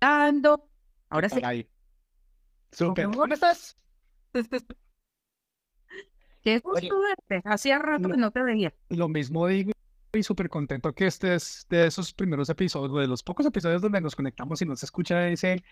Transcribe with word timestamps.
Ahora 0.00 1.28
sí. 1.28 1.40
Ahí. 1.42 1.68
Súper. 2.72 3.06
¿Cómo 3.06 3.26
estás? 3.26 3.76
Qué 6.42 6.58
gusto 6.60 7.00
verte. 7.00 7.42
Hacía 7.48 7.78
rato 7.78 8.08
que 8.08 8.16
no 8.16 8.30
te 8.30 8.42
veía. 8.42 8.72
Lo 8.88 9.08
mismo 9.08 9.46
digo 9.46 9.72
y 10.12 10.22
súper 10.22 10.48
contento 10.48 10.92
que 10.92 11.06
este 11.06 11.34
es 11.34 11.66
de 11.68 11.86
esos 11.86 12.12
primeros 12.12 12.48
episodios, 12.48 13.00
de 13.00 13.06
los 13.06 13.22
pocos 13.22 13.46
episodios 13.46 13.80
donde 13.82 14.00
nos 14.00 14.16
conectamos 14.16 14.60
y 14.60 14.66
no 14.66 14.74
se 14.74 14.86
escucha 14.86 15.28
ese, 15.28 15.62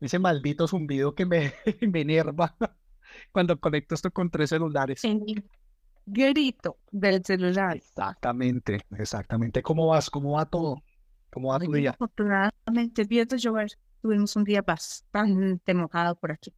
ese 0.00 0.18
maldito 0.18 0.66
zumbido 0.66 1.14
que 1.14 1.26
me, 1.26 1.52
me 1.80 2.00
enerva 2.00 2.56
cuando 3.32 3.60
conecto 3.60 3.94
esto 3.94 4.10
con 4.10 4.30
tres 4.30 4.50
celulares. 4.50 5.04
El 5.04 5.44
grito 6.06 6.78
del 6.90 7.22
celular. 7.24 7.76
Exactamente, 7.76 8.80
exactamente. 8.96 9.62
¿Cómo 9.62 9.88
vas? 9.88 10.08
¿Cómo 10.08 10.32
va 10.32 10.46
todo? 10.46 10.82
¿Cómo 11.32 11.48
va 11.48 11.58
tu 11.58 11.72
Hoy, 11.72 11.80
día? 11.80 11.90
Afortunadamente, 11.90 13.04
viendo 13.04 13.36
llover, 13.36 13.72
tuvimos 14.02 14.36
un 14.36 14.44
día 14.44 14.60
bastante 14.60 15.72
mojado 15.72 16.14
por 16.14 16.32
aquí. 16.32 16.52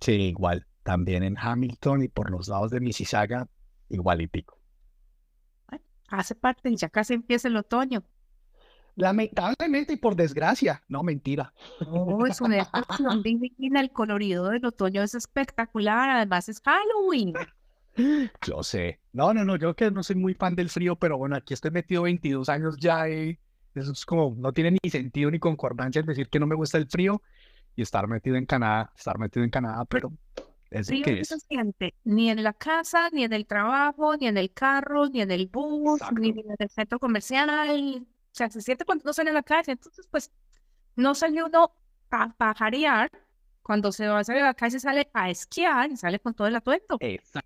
Sí, 0.00 0.12
igual. 0.12 0.66
También 0.82 1.22
en 1.22 1.36
Hamilton 1.38 2.02
y 2.02 2.08
por 2.08 2.30
los 2.30 2.46
lados 2.46 2.70
de 2.70 2.80
Mississauga, 2.80 3.48
igualitico. 3.88 4.58
Hace 6.08 6.34
parte, 6.34 6.76
ya 6.76 6.90
casi 6.90 7.14
empieza 7.14 7.48
el 7.48 7.56
otoño. 7.56 8.04
Lamentablemente 8.96 9.94
y 9.94 9.96
por 9.96 10.14
desgracia, 10.14 10.82
no 10.88 11.02
mentira. 11.02 11.52
Es 12.28 12.40
una 12.40 12.58
estación 12.58 13.22
divina, 13.22 13.80
el 13.80 13.90
colorido 13.90 14.50
del 14.50 14.64
otoño 14.66 15.02
es 15.02 15.14
espectacular, 15.14 16.10
además 16.10 16.48
es 16.50 16.60
Halloween. 16.60 17.32
Yo 18.46 18.62
sé. 18.62 19.00
No, 19.12 19.32
no, 19.32 19.44
no, 19.44 19.56
yo 19.56 19.74
que 19.74 19.90
no 19.90 20.02
soy 20.02 20.16
muy 20.16 20.34
fan 20.34 20.54
del 20.54 20.68
frío, 20.68 20.96
pero 20.96 21.16
bueno, 21.16 21.34
aquí 21.34 21.54
estoy 21.54 21.70
metido 21.70 22.02
22 22.02 22.48
años 22.48 22.76
ya 22.78 23.08
y 23.08 23.38
eso 23.76 23.92
es 23.92 24.04
como, 24.06 24.34
no 24.36 24.52
tiene 24.52 24.76
ni 24.82 24.90
sentido 24.90 25.30
ni 25.30 25.38
concordancia 25.38 26.00
el 26.00 26.06
decir 26.06 26.28
que 26.28 26.38
no 26.40 26.46
me 26.46 26.54
gusta 26.54 26.78
el 26.78 26.88
frío 26.88 27.22
y 27.74 27.82
estar 27.82 28.06
metido 28.08 28.36
en 28.36 28.46
Canadá, 28.46 28.92
estar 28.96 29.18
metido 29.18 29.44
en 29.44 29.50
Canadá, 29.50 29.84
pero 29.84 30.12
es 30.70 30.88
Frío 30.88 31.04
que 31.04 31.16
no 31.18 31.24
se 31.24 31.34
es. 31.34 31.42
siente 31.48 31.94
ni 32.04 32.30
en 32.30 32.42
la 32.42 32.52
casa, 32.52 33.08
ni 33.12 33.24
en 33.24 33.32
el 33.32 33.46
trabajo, 33.46 34.16
ni 34.16 34.26
en 34.26 34.36
el 34.36 34.52
carro, 34.52 35.08
ni 35.08 35.20
en 35.20 35.30
el 35.30 35.46
bus, 35.46 36.00
ni 36.18 36.30
Exacto. 36.30 36.50
en 36.50 36.56
el 36.58 36.68
centro 36.70 36.98
comercial. 36.98 38.06
O 38.06 38.06
sea, 38.32 38.50
se 38.50 38.60
siente 38.60 38.84
cuando 38.84 39.02
uno 39.04 39.12
sale 39.12 39.30
a 39.30 39.34
la 39.34 39.42
calle. 39.42 39.72
Entonces, 39.72 40.06
pues, 40.10 40.30
no 40.96 41.14
sale 41.14 41.42
uno 41.42 41.70
a 42.10 42.32
pajarear. 42.34 43.10
Cuando 43.62 43.92
se 43.92 44.06
va 44.08 44.18
a 44.20 44.24
salir 44.24 44.42
a 44.42 44.46
la 44.46 44.54
calle, 44.54 44.78
sale 44.80 45.08
a 45.12 45.30
esquiar 45.30 45.90
y 45.90 45.96
sale 45.96 46.18
con 46.20 46.34
todo 46.34 46.46
el 46.48 46.56
atuendo. 46.56 46.98
Exact- 47.00 47.44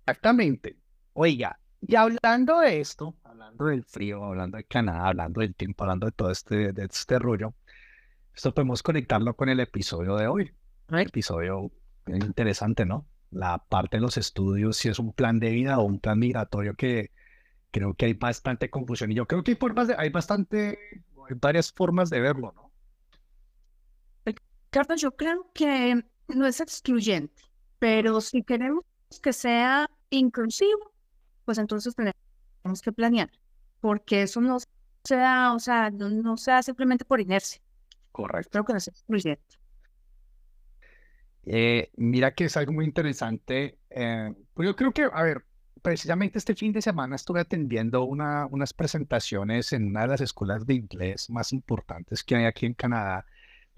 Exactamente. 0.00 0.76
Oiga, 1.14 1.58
y 1.80 1.96
hablando 1.96 2.60
de 2.60 2.80
esto, 2.80 3.14
hablando 3.24 3.66
del 3.66 3.84
frío, 3.84 4.24
hablando 4.24 4.56
de 4.56 4.64
Canadá, 4.64 5.08
hablando 5.08 5.40
del 5.40 5.54
tiempo, 5.54 5.84
hablando 5.84 6.06
de 6.06 6.12
todo 6.12 6.30
este, 6.30 6.72
de 6.72 6.84
este 6.84 7.18
rollo, 7.18 7.54
esto 8.34 8.52
podemos 8.52 8.82
conectarlo 8.82 9.34
con 9.34 9.48
el 9.48 9.60
episodio 9.60 10.16
de 10.16 10.26
hoy. 10.26 10.52
Episodio 10.90 11.70
interesante, 12.06 12.86
¿no? 12.86 13.06
La 13.30 13.58
parte 13.58 13.98
de 13.98 14.00
los 14.00 14.16
estudios, 14.16 14.76
si 14.76 14.88
es 14.88 14.98
un 14.98 15.12
plan 15.12 15.38
de 15.38 15.50
vida 15.50 15.78
o 15.78 15.82
un 15.82 16.00
plan 16.00 16.18
migratorio 16.18 16.74
que 16.74 17.10
creo 17.70 17.94
que 17.94 18.06
hay 18.06 18.14
bastante 18.14 18.70
confusión. 18.70 19.12
Y 19.12 19.16
yo 19.16 19.26
creo 19.26 19.42
que 19.42 19.52
hay 19.52 19.56
formas 19.56 19.88
de, 19.88 19.96
hay 19.98 20.10
bastante, 20.10 20.78
hay 21.28 21.36
varias 21.40 21.72
formas 21.72 22.10
de 22.10 22.20
verlo, 22.20 22.52
¿no? 22.54 22.68
Carlos, 24.70 25.00
yo 25.00 25.12
creo 25.16 25.50
que 25.54 26.04
no 26.28 26.46
es 26.46 26.60
excluyente, 26.60 27.42
pero 27.78 28.20
si 28.20 28.42
queremos 28.42 28.84
que 29.22 29.32
sea 29.32 29.90
inclusivo, 30.10 30.92
pues 31.48 31.56
entonces 31.56 31.94
tenemos 31.94 32.82
que 32.82 32.92
planear, 32.92 33.30
porque 33.80 34.20
eso 34.20 34.38
no 34.42 34.58
se 35.02 35.16
da, 35.16 35.54
o 35.54 35.58
sea, 35.58 35.88
no, 35.90 36.10
no 36.10 36.36
se 36.36 36.50
da 36.50 36.62
simplemente 36.62 37.06
por 37.06 37.22
inercia. 37.22 37.58
Correcto. 38.12 38.50
Creo 38.50 38.64
que 38.66 38.72
no 38.74 38.76
es 38.76 38.88
excluyente. 38.88 39.56
Eh, 41.46 41.90
mira 41.96 42.34
que 42.34 42.44
es 42.44 42.56
algo 42.58 42.72
muy 42.72 42.84
interesante. 42.84 43.78
eh, 43.88 44.34
pues 44.52 44.68
yo 44.68 44.76
creo 44.76 44.92
que, 44.92 45.08
a 45.10 45.22
ver, 45.22 45.46
precisamente 45.80 46.36
este 46.36 46.54
fin 46.54 46.70
de 46.70 46.82
semana 46.82 47.16
estuve 47.16 47.40
atendiendo 47.40 48.04
una, 48.04 48.44
unas 48.44 48.74
presentaciones 48.74 49.72
en 49.72 49.86
una 49.86 50.02
de 50.02 50.08
las 50.08 50.20
escuelas 50.20 50.66
de 50.66 50.74
inglés 50.74 51.30
más 51.30 51.54
importantes 51.54 52.22
que 52.22 52.36
hay 52.36 52.44
aquí 52.44 52.66
en 52.66 52.74
Canadá. 52.74 53.24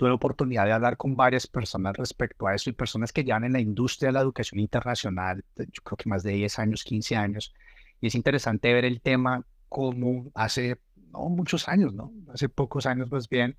Tuve 0.01 0.09
la 0.09 0.15
oportunidad 0.15 0.65
de 0.65 0.73
hablar 0.73 0.97
con 0.97 1.15
varias 1.15 1.47
personas 1.47 1.95
respecto 1.95 2.47
a 2.47 2.55
eso 2.55 2.71
y 2.71 2.73
personas 2.73 3.13
que 3.13 3.23
llevan 3.23 3.45
en 3.45 3.53
la 3.53 3.61
industria 3.61 4.09
de 4.09 4.15
la 4.15 4.23
educación 4.23 4.59
internacional, 4.59 5.45
yo 5.59 5.83
creo 5.85 5.99
que 5.99 6.09
más 6.09 6.23
de 6.23 6.33
10 6.33 6.59
años, 6.59 6.85
15 6.85 7.17
años. 7.17 7.53
Y 8.01 8.07
es 8.07 8.15
interesante 8.15 8.73
ver 8.73 8.87
el 8.87 9.03
tema 9.03 9.45
como 9.69 10.31
hace, 10.35 10.79
no 11.13 11.29
muchos 11.29 11.69
años, 11.69 11.93
¿no? 11.93 12.15
Hace 12.33 12.49
pocos 12.49 12.87
años 12.87 13.13
más 13.13 13.29
bien, 13.29 13.59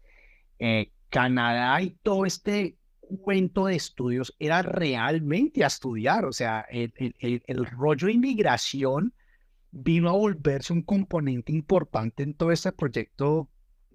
eh, 0.58 0.92
Canadá 1.12 1.80
y 1.80 1.92
todo 2.02 2.26
este 2.26 2.76
cuento 3.22 3.68
de 3.68 3.76
estudios 3.76 4.36
era 4.40 4.64
realmente 4.64 5.64
a 5.64 5.68
estudiar, 5.68 6.26
o 6.26 6.34
sea, 6.34 6.62
el, 6.72 6.92
el, 7.20 7.44
el, 7.46 7.66
rollo 7.68 8.08
de 8.08 8.14
inmigración 8.14 9.14
vino 9.70 10.10
a 10.10 10.14
volverse 10.14 10.74
un 10.74 10.82
componente 10.82 11.52
importante 11.52 12.24
en 12.24 12.34
todo 12.34 12.52
este 12.52 12.72
proyecto 12.72 13.48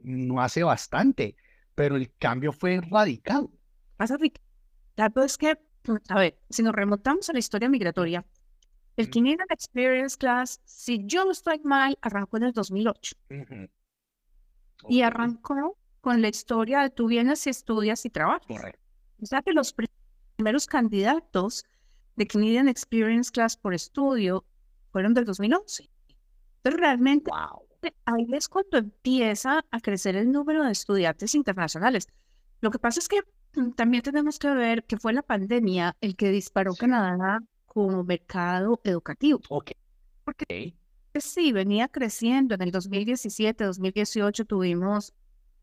no 0.04 0.40
hace 0.40 0.62
bastante, 0.62 1.34
pero 1.76 1.94
el 1.94 2.12
cambio 2.18 2.52
fue 2.52 2.80
radical. 2.80 3.48
Pasa, 3.96 4.16
Ricardo, 4.16 5.22
es 5.22 5.38
que, 5.38 5.56
a 6.08 6.18
ver, 6.18 6.36
si 6.50 6.64
nos 6.64 6.74
remontamos 6.74 7.28
a 7.30 7.32
la 7.32 7.38
historia 7.38 7.68
migratoria, 7.68 8.24
el. 8.96 9.10
Canadian 9.10 9.46
Experience 9.50 10.16
Class, 10.16 10.60
si 10.64 11.04
yo 11.06 11.24
no 11.24 11.30
estoy 11.30 11.60
mal, 11.62 11.96
arrancó 12.00 12.38
en 12.38 12.44
el 12.44 12.52
2008 12.52 13.16
y 14.88 15.02
Ok, 15.02 15.06
arrancó 15.06 15.78
con 16.00 16.22
la 16.22 16.28
historia 16.28 16.80
de 16.80 16.90
tú 16.90 17.06
vienes 17.08 17.46
y 17.46 17.50
estudias 17.50 18.04
y 18.04 18.10
trabajas. 18.10 18.46
Correcto. 18.46 18.80
O 19.22 19.26
sea 19.26 19.42
que 19.42 19.52
los 19.52 19.72
pri- 19.72 19.88
primeros 20.36 20.66
candidatos 20.66 21.64
de 22.16 22.26
Canadian 22.26 22.68
Experience 22.68 23.30
Class 23.30 23.56
por 23.56 23.74
estudio 23.74 24.44
fueron 24.92 25.12
del 25.14 25.24
2011. 25.24 25.88
Entonces, 26.62 26.80
realmente 26.80 27.30
Wow. 27.30 27.65
Ahí 28.04 28.26
es 28.32 28.48
cuando 28.48 28.78
empieza 28.78 29.64
a 29.70 29.80
crecer 29.80 30.16
el 30.16 30.30
número 30.32 30.64
de 30.64 30.72
estudiantes 30.72 31.34
internacionales. 31.34 32.08
Lo 32.60 32.70
que 32.70 32.78
pasa 32.78 33.00
es 33.00 33.08
que 33.08 33.20
también 33.76 34.02
tenemos 34.02 34.38
que 34.38 34.50
ver 34.50 34.84
que 34.84 34.96
fue 34.96 35.12
la 35.12 35.22
pandemia 35.22 35.96
el 36.00 36.16
que 36.16 36.30
disparó 36.30 36.72
Sí. 36.72 36.80
Canadá 36.80 37.40
como 37.66 38.02
mercado 38.04 38.80
educativo. 38.84 39.40
Ok. 39.48 39.72
Porque 40.24 40.74
sí, 41.20 41.52
venía 41.52 41.88
creciendo. 41.88 42.54
En 42.54 42.62
el 42.62 42.70
2017, 42.70 43.64
2018 43.64 44.44
tuvimos 44.44 45.12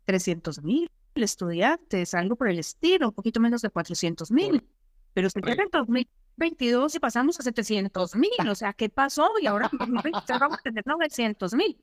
300 0.05 0.63
mil 0.63 0.89
estudiantes, 1.15 2.13
algo 2.13 2.35
por 2.35 2.49
el 2.49 2.59
estilo, 2.59 3.09
un 3.09 3.13
poquito 3.13 3.39
menos 3.39 3.61
de 3.61 3.69
400 3.69 4.31
mil. 4.31 4.67
Pero 5.13 5.29
se 5.29 5.41
llega 5.41 5.63
en 5.63 5.69
2022 5.71 6.95
y 6.95 6.99
pasamos 6.99 7.39
a 7.39 7.43
700 7.43 8.15
mil. 8.15 8.31
O 8.49 8.55
sea, 8.55 8.73
¿qué 8.73 8.89
pasó? 8.89 9.29
Y 9.41 9.45
ahora 9.45 9.69
en 9.71 9.77
2023 9.77 10.39
vamos 10.39 10.57
a 10.59 10.61
tener 10.61 10.85
900 10.87 11.53
mil. 11.53 11.77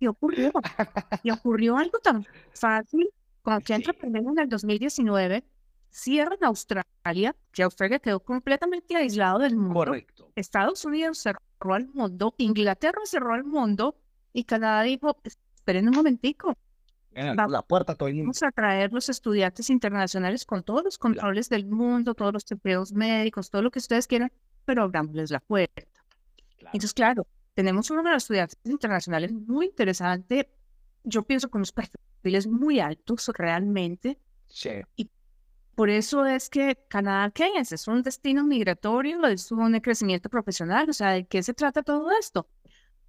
Y 0.00 0.06
ocurrió, 0.06 0.52
y 1.22 1.30
ocurrió 1.30 1.76
algo 1.76 1.98
tan 1.98 2.24
fácil 2.54 3.08
como 3.42 3.60
que 3.60 3.78
primero 3.98 4.30
en 4.30 4.38
el 4.38 4.48
2019, 4.48 5.42
cierran 5.90 6.38
Australia, 6.42 7.34
que 7.52 7.62
Australia 7.62 7.98
quedó 7.98 8.20
completamente 8.20 8.94
aislado 8.96 9.38
del 9.38 9.56
mundo. 9.56 9.74
Correcto. 9.74 10.30
Estados 10.36 10.84
Unidos 10.84 11.18
cerró 11.18 11.40
al 11.74 11.88
mundo, 11.88 12.34
Inglaterra 12.38 13.00
cerró 13.04 13.32
al 13.34 13.44
mundo 13.44 13.96
y 14.32 14.44
Canadá 14.44 14.82
dijo, 14.82 15.16
esperen 15.24 15.88
un 15.88 15.94
momentico, 15.94 16.54
Era 17.12 17.34
Va- 17.34 17.48
la 17.48 17.62
puerta 17.62 17.94
todo 17.94 18.08
el 18.08 18.14
mundo. 18.16 18.26
vamos 18.26 18.42
a 18.42 18.52
traer 18.52 18.92
los 18.92 19.08
estudiantes 19.08 19.70
internacionales 19.70 20.44
con 20.44 20.62
todos 20.62 20.84
los 20.84 20.98
controles 20.98 21.48
del 21.48 21.64
mundo, 21.66 22.14
todos 22.14 22.32
los 22.34 22.50
empleos 22.52 22.92
médicos, 22.92 23.50
todo 23.50 23.62
lo 23.62 23.70
que 23.70 23.78
ustedes 23.78 24.06
quieran, 24.06 24.30
pero 24.66 24.82
abrámosles 24.82 25.30
la 25.30 25.40
puerta. 25.40 25.82
Claro. 26.58 26.70
Entonces, 26.74 26.92
claro, 26.92 27.26
tenemos 27.58 27.90
un 27.90 27.96
número 27.96 28.12
de 28.12 28.18
estudiantes 28.18 28.56
internacionales 28.62 29.32
muy 29.32 29.66
interesante, 29.66 30.48
yo 31.02 31.24
pienso 31.24 31.50
con 31.50 31.58
unos 31.58 31.72
perfiles 31.72 32.46
muy 32.46 32.78
altos 32.78 33.28
realmente, 33.34 34.16
Sí. 34.46 34.70
Por 35.74 35.90
eso 35.90 36.24
es 36.24 36.48
que 36.48 36.78
Canadá, 36.88 37.32
¿qué 37.32 37.50
es? 37.56 37.72
Es 37.72 37.88
un 37.88 38.04
destino 38.04 38.44
migratorio, 38.44 39.26
es 39.26 39.50
un 39.50 39.80
crecimiento 39.80 40.28
profesional, 40.28 40.88
o 40.88 40.92
sea, 40.92 41.10
¿de 41.10 41.26
qué 41.26 41.42
se 41.42 41.52
trata 41.52 41.82
todo 41.82 42.12
esto? 42.12 42.48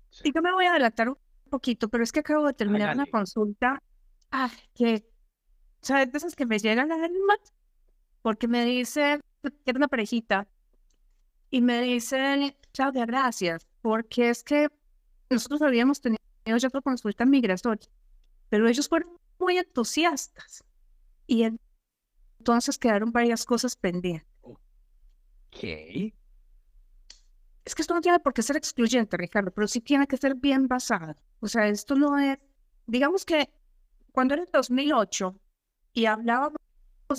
Sí. 0.10 0.30
Y 0.30 0.34
yo 0.34 0.42
me 0.42 0.52
voy 0.52 0.66
a 0.66 0.72
adelantar 0.72 1.10
un 1.10 1.18
poquito, 1.52 1.88
pero 1.88 2.04
es 2.04 2.12
que 2.12 2.22
acabo 2.22 2.48
de 2.48 2.54
terminar 2.54 2.96
una 2.96 3.06
consulta 3.06 3.84
ah, 4.32 4.50
que, 4.74 5.08
¿sabes? 5.84 6.12
De 6.12 6.18
esas 6.18 6.36
que 6.36 6.48
me 6.48 6.58
llegan 6.58 6.92
al 6.92 7.04
alma, 7.04 7.38
porque 8.24 8.48
me 8.48 8.66
dice, 8.66 9.22
era 9.66 9.78
una 9.78 9.88
parejita, 9.88 10.48
y 11.52 11.62
me 11.62 11.84
dicen, 11.84 12.56
Claudia, 12.74 13.06
gracias, 13.06 13.69
porque 13.82 14.30
es 14.30 14.44
que 14.44 14.70
nosotros 15.30 15.62
habíamos 15.62 16.02
tenido 16.02 16.20
ya 16.46 16.68
otra 16.68 16.82
consulta 16.82 17.26
migratoria, 17.26 17.90
pero 18.50 18.68
ellos 18.68 18.88
fueron 18.90 19.10
muy 19.40 19.58
entusiastas. 19.58 20.64
Y 21.28 21.44
en- 21.44 21.60
entonces 22.40 22.78
quedaron 22.78 23.12
varias 23.12 23.46
cosas 23.46 23.76
pendientes. 23.76 24.28
Ok. 24.44 25.64
Es 27.66 27.76
que 27.76 27.82
esto 27.82 27.94
no 27.94 28.02
tiene 28.02 28.20
por 28.20 28.34
qué 28.34 28.42
ser 28.42 28.56
excluyente, 28.58 29.16
Ricardo, 29.18 29.52
pero 29.52 29.68
sí 29.68 29.82
tiene 29.82 30.08
que 30.08 30.18
ser 30.18 30.36
bien 30.36 30.68
basado. 30.68 31.16
O 31.40 31.48
sea, 31.48 31.68
esto 31.68 31.96
no 31.96 32.18
es, 32.18 32.40
digamos 32.88 33.26
que 33.26 33.50
cuando 34.12 34.34
era 34.34 34.44
el 34.44 34.50
2008 34.52 35.36
y 35.94 36.06
hablábamos 36.06 36.58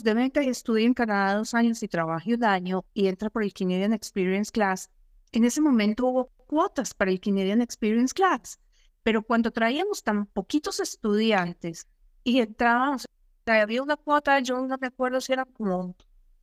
de 0.03 0.15
venga 0.15 0.43
y 0.43 0.49
estudia 0.49 0.87
en 0.87 0.95
Canadá 0.95 1.37
dos 1.37 1.55
años 1.55 1.83
y 1.83 1.89
trabaje 1.89 2.35
un 2.35 2.45
año 2.45 2.85
y 2.95 3.07
entra 3.07 3.31
por 3.31 3.43
el 3.45 3.53
Canadian 3.53 3.93
Experience 3.93 4.51
Class. 4.51 4.91
En 5.33 5.45
ese 5.45 5.61
momento 5.61 6.07
hubo 6.07 6.31
cuotas 6.51 6.95
para 6.95 7.13
el 7.13 7.21
Canadian 7.21 7.63
Experience 7.63 8.13
Class, 8.13 8.59
pero 9.05 9.23
cuando 9.23 9.53
traíamos 9.53 10.03
tan 10.03 10.27
poquitos 10.27 10.81
estudiantes 10.81 11.87
y 12.25 12.41
entrábamos, 12.41 13.07
había 13.47 13.81
una 13.81 13.97
cuota, 13.97 14.41
yo 14.41 14.61
no 14.61 14.77
me 14.77 14.89
acuerdo 14.89 15.21
si 15.21 15.33
eran 15.33 15.47
como 15.53 15.95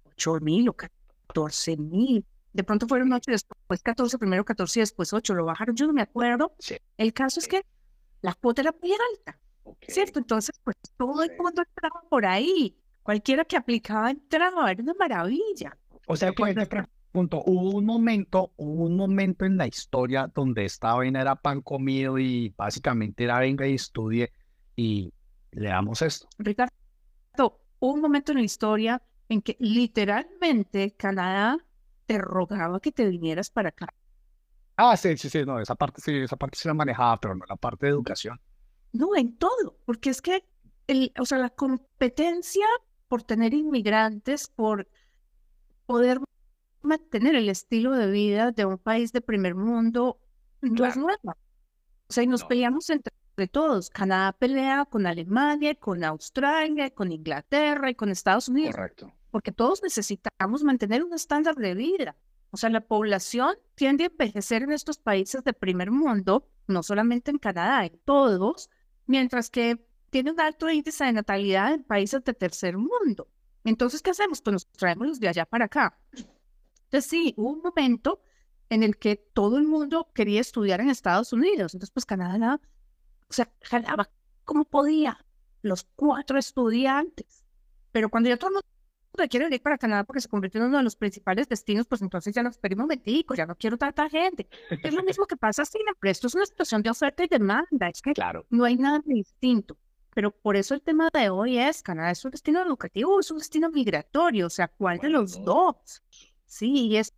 8 0.05 0.39
mil 0.39 0.69
o 0.69 0.73
14 0.73 1.75
mil. 1.75 2.25
De 2.53 2.63
pronto 2.63 2.87
fueron 2.87 3.11
8, 3.11 3.31
después 3.31 3.83
14, 3.83 4.17
primero 4.17 4.45
14 4.45 4.79
y 4.79 4.81
después 4.81 5.11
8, 5.11 5.33
lo 5.33 5.43
bajaron, 5.43 5.75
yo 5.75 5.87
no 5.87 5.93
me 5.93 6.03
acuerdo. 6.03 6.55
El 6.95 7.11
caso 7.11 7.41
es 7.41 7.49
que 7.49 7.65
la 8.21 8.33
cuota 8.33 8.61
era 8.61 8.73
muy 8.81 8.93
alta, 8.93 9.37
¿cierto? 9.89 10.19
Entonces, 10.19 10.57
pues 10.63 10.77
todo 10.95 11.21
el 11.21 11.31
mundo 11.37 11.63
entraba 11.67 12.01
por 12.09 12.25
ahí. 12.25 12.77
Cualquiera 13.03 13.43
que 13.43 13.57
aplicaba 13.57 14.09
entraba, 14.09 14.71
era 14.71 14.81
una 14.81 14.93
maravilla. 14.93 15.77
O 16.07 16.15
sea, 16.15 16.31
pues, 16.31 16.55
punto, 17.17 17.43
hubo 17.47 17.71
un 17.71 17.85
momento, 17.85 18.51
hubo 18.57 18.85
un 18.85 18.95
momento 18.95 19.43
en 19.45 19.57
la 19.57 19.65
historia 19.65 20.31
donde 20.35 20.65
esta 20.65 20.93
vaina 20.93 21.19
era 21.19 21.35
pan 21.35 21.61
comido 21.61 22.19
y 22.19 22.53
básicamente 22.55 23.23
era 23.23 23.39
venga 23.39 23.67
y 23.67 23.73
estudie 23.73 24.31
y 24.75 25.11
le 25.49 25.69
damos 25.69 26.03
esto. 26.03 26.27
Ricardo, 26.37 26.71
hubo 27.79 27.93
un 27.93 28.01
momento 28.01 28.33
en 28.33 28.37
la 28.37 28.43
historia 28.43 29.01
en 29.29 29.41
que 29.41 29.57
literalmente 29.59 30.91
Canadá 30.91 31.57
te 32.05 32.19
rogaba 32.19 32.79
que 32.79 32.91
te 32.91 33.09
vinieras 33.09 33.49
para 33.49 33.69
acá. 33.69 33.87
Ah, 34.75 34.95
sí, 34.95 35.17
sí, 35.17 35.27
sí, 35.27 35.43
no, 35.43 35.59
esa 35.59 35.73
parte 35.73 35.99
sí, 35.99 36.17
esa 36.17 36.37
parte 36.37 36.59
sí 36.59 36.67
la 36.67 36.75
manejaba, 36.75 37.19
pero 37.19 37.33
no 37.33 37.45
la 37.49 37.55
parte 37.55 37.87
de 37.87 37.93
educación. 37.93 38.39
No, 38.93 39.15
en 39.15 39.35
todo, 39.37 39.79
porque 39.85 40.11
es 40.11 40.21
que, 40.21 40.45
el, 40.85 41.11
o 41.19 41.25
sea, 41.25 41.39
la 41.39 41.49
competencia 41.49 42.67
por 43.07 43.23
tener 43.23 43.55
inmigrantes, 43.55 44.49
por 44.49 44.87
poder 45.87 46.19
mantener 46.87 47.35
el 47.35 47.49
estilo 47.49 47.91
de 47.91 48.09
vida 48.09 48.51
de 48.51 48.65
un 48.65 48.77
país 48.77 49.11
de 49.11 49.21
primer 49.21 49.55
mundo, 49.55 50.19
no 50.61 50.85
es 50.85 50.97
nueva. 50.97 51.37
O 52.09 52.13
sea, 52.13 52.23
y 52.23 52.27
nos 52.27 52.43
peleamos 52.43 52.89
entre 52.89 53.13
todos. 53.51 53.89
Canadá 53.89 54.33
pelea 54.33 54.85
con 54.85 55.05
Alemania, 55.05 55.75
con 55.75 56.03
Australia, 56.03 56.89
con 56.89 57.11
Inglaterra 57.11 57.89
y 57.89 57.95
con 57.95 58.09
Estados 58.09 58.49
Unidos. 58.49 58.75
Correcto 58.75 59.13
porque 59.31 59.51
todos 59.51 59.83
necesitamos 59.83 60.63
mantener 60.63 61.03
un 61.03 61.13
estándar 61.13 61.55
de 61.55 61.75
vida. 61.75 62.15
O 62.49 62.57
sea, 62.57 62.69
la 62.69 62.81
población 62.81 63.55
tiende 63.75 64.05
a 64.05 64.07
envejecer 64.07 64.63
en 64.63 64.71
estos 64.71 64.97
países 64.97 65.43
de 65.43 65.53
primer 65.53 65.91
mundo, 65.91 66.49
no 66.67 66.81
solamente 66.81 67.31
en 67.31 67.37
Canadá, 67.37 67.85
en 67.85 67.99
todos, 68.05 68.69
mientras 69.05 69.49
que 69.49 69.85
tiene 70.09 70.31
un 70.31 70.39
alto 70.39 70.69
índice 70.69 71.03
de 71.03 71.13
natalidad 71.13 71.73
en 71.73 71.83
países 71.83 72.23
de 72.23 72.33
tercer 72.33 72.77
mundo. 72.77 73.27
Entonces, 73.63 74.01
¿qué 74.01 74.11
hacemos? 74.11 74.41
Pues 74.41 74.53
nos 74.53 74.67
traemos 74.67 75.07
los 75.07 75.19
de 75.19 75.27
allá 75.27 75.45
para 75.45 75.65
acá. 75.65 75.99
Entonces, 76.87 77.09
sí, 77.09 77.33
hubo 77.37 77.51
un 77.51 77.61
momento 77.61 78.21
en 78.69 78.83
el 78.83 78.97
que 78.97 79.15
todo 79.15 79.57
el 79.57 79.65
mundo 79.65 80.09
quería 80.13 80.41
estudiar 80.41 80.81
en 80.81 80.89
Estados 80.89 81.33
Unidos. 81.33 81.73
Entonces, 81.73 81.91
pues 81.91 82.05
Canadá, 82.05 82.59
o 83.29 83.33
sea, 83.33 83.51
jalaba 83.61 84.09
como 84.43 84.65
podía 84.65 85.25
los 85.61 85.85
cuatro 85.95 86.37
estudiantes. 86.37 87.45
Pero 87.91 88.09
cuando 88.09 88.29
ya 88.29 88.37
todo 88.37 88.49
el 88.49 88.53
mundo 88.55 88.67
quiero 89.29 89.47
ir 89.53 89.61
para 89.61 89.77
Canadá 89.77 90.03
porque 90.03 90.21
se 90.21 90.29
convirtió 90.29 90.61
en 90.61 90.67
uno 90.67 90.77
de 90.77 90.83
los 90.83 90.95
principales 90.95 91.49
destinos, 91.49 91.87
pues 91.87 92.01
entonces 92.01 92.33
ya 92.33 92.43
no 92.43 92.49
espero 92.49 92.75
un 92.75 92.81
momentico, 92.81 93.33
ya 93.33 93.45
no 93.45 93.55
quiero 93.55 93.77
tanta 93.77 94.09
gente. 94.09 94.47
Es 94.83 94.93
lo 94.93 95.03
mismo 95.03 95.25
que 95.25 95.35
pasa 95.35 95.65
sin 95.65 95.81
esto 96.03 96.27
es 96.27 96.35
una 96.35 96.45
situación 96.45 96.81
de 96.83 96.89
oferta 96.91 97.23
y 97.23 97.27
demanda, 97.27 97.89
es 97.89 98.01
que 98.01 98.13
claro. 98.13 98.45
no 98.49 98.63
hay 98.63 98.75
nada 98.77 99.01
distinto. 99.05 99.77
Pero 100.13 100.31
por 100.31 100.55
eso 100.55 100.73
el 100.73 100.81
tema 100.81 101.09
de 101.13 101.29
hoy 101.29 101.59
es, 101.59 101.83
Canadá 101.83 102.11
es 102.11 102.25
un 102.25 102.31
destino 102.31 102.61
educativo, 102.61 103.19
es 103.19 103.29
un 103.29 103.37
destino 103.37 103.69
migratorio, 103.69 104.47
o 104.47 104.49
sea, 104.49 104.67
¿cuál 104.67 104.97
de 104.99 105.09
los 105.09 105.43
dos? 105.43 106.01
Sí, 106.47 106.87
y 106.87 106.97
esto 106.97 107.13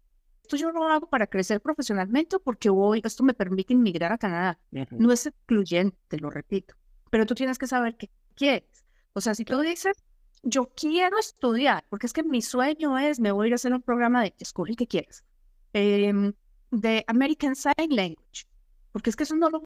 yo 0.57 0.71
lo 0.71 0.83
hago 0.87 1.07
para 1.07 1.27
crecer 1.27 1.61
profesionalmente 1.61 2.39
porque 2.39 2.69
hoy 2.69 3.01
esto 3.05 3.23
me 3.23 3.33
permite 3.33 3.73
inmigrar 3.73 4.11
a 4.11 4.17
Canadá. 4.17 4.59
No 4.91 5.13
es 5.13 5.27
excluyente, 5.27 6.17
lo 6.17 6.29
repito, 6.29 6.75
pero 7.09 7.25
tú 7.25 7.35
tienes 7.35 7.57
que 7.57 7.67
saber 7.67 7.95
qué 7.95 8.09
quieres. 8.35 8.85
O 9.13 9.21
sea, 9.21 9.35
si 9.35 9.45
tú 9.45 9.59
dices, 9.61 9.95
yo 10.43 10.71
quiero 10.75 11.19
estudiar, 11.19 11.85
porque 11.89 12.07
es 12.07 12.13
que 12.13 12.23
mi 12.23 12.41
sueño 12.41 12.97
es, 12.97 13.19
me 13.19 13.31
voy 13.31 13.45
a 13.45 13.47
ir 13.47 13.53
a 13.53 13.55
hacer 13.55 13.73
un 13.73 13.81
programa 13.81 14.23
de, 14.23 14.33
escoge 14.39 14.71
el 14.71 14.77
que 14.77 14.87
quieras, 14.87 15.23
em, 15.73 16.33
de 16.71 17.03
American 17.07 17.55
Sign 17.55 17.89
Language, 17.89 18.47
porque 18.91 19.11
es 19.11 19.15
que 19.15 19.23
eso 19.23 19.35
no 19.35 19.49
lo 19.49 19.63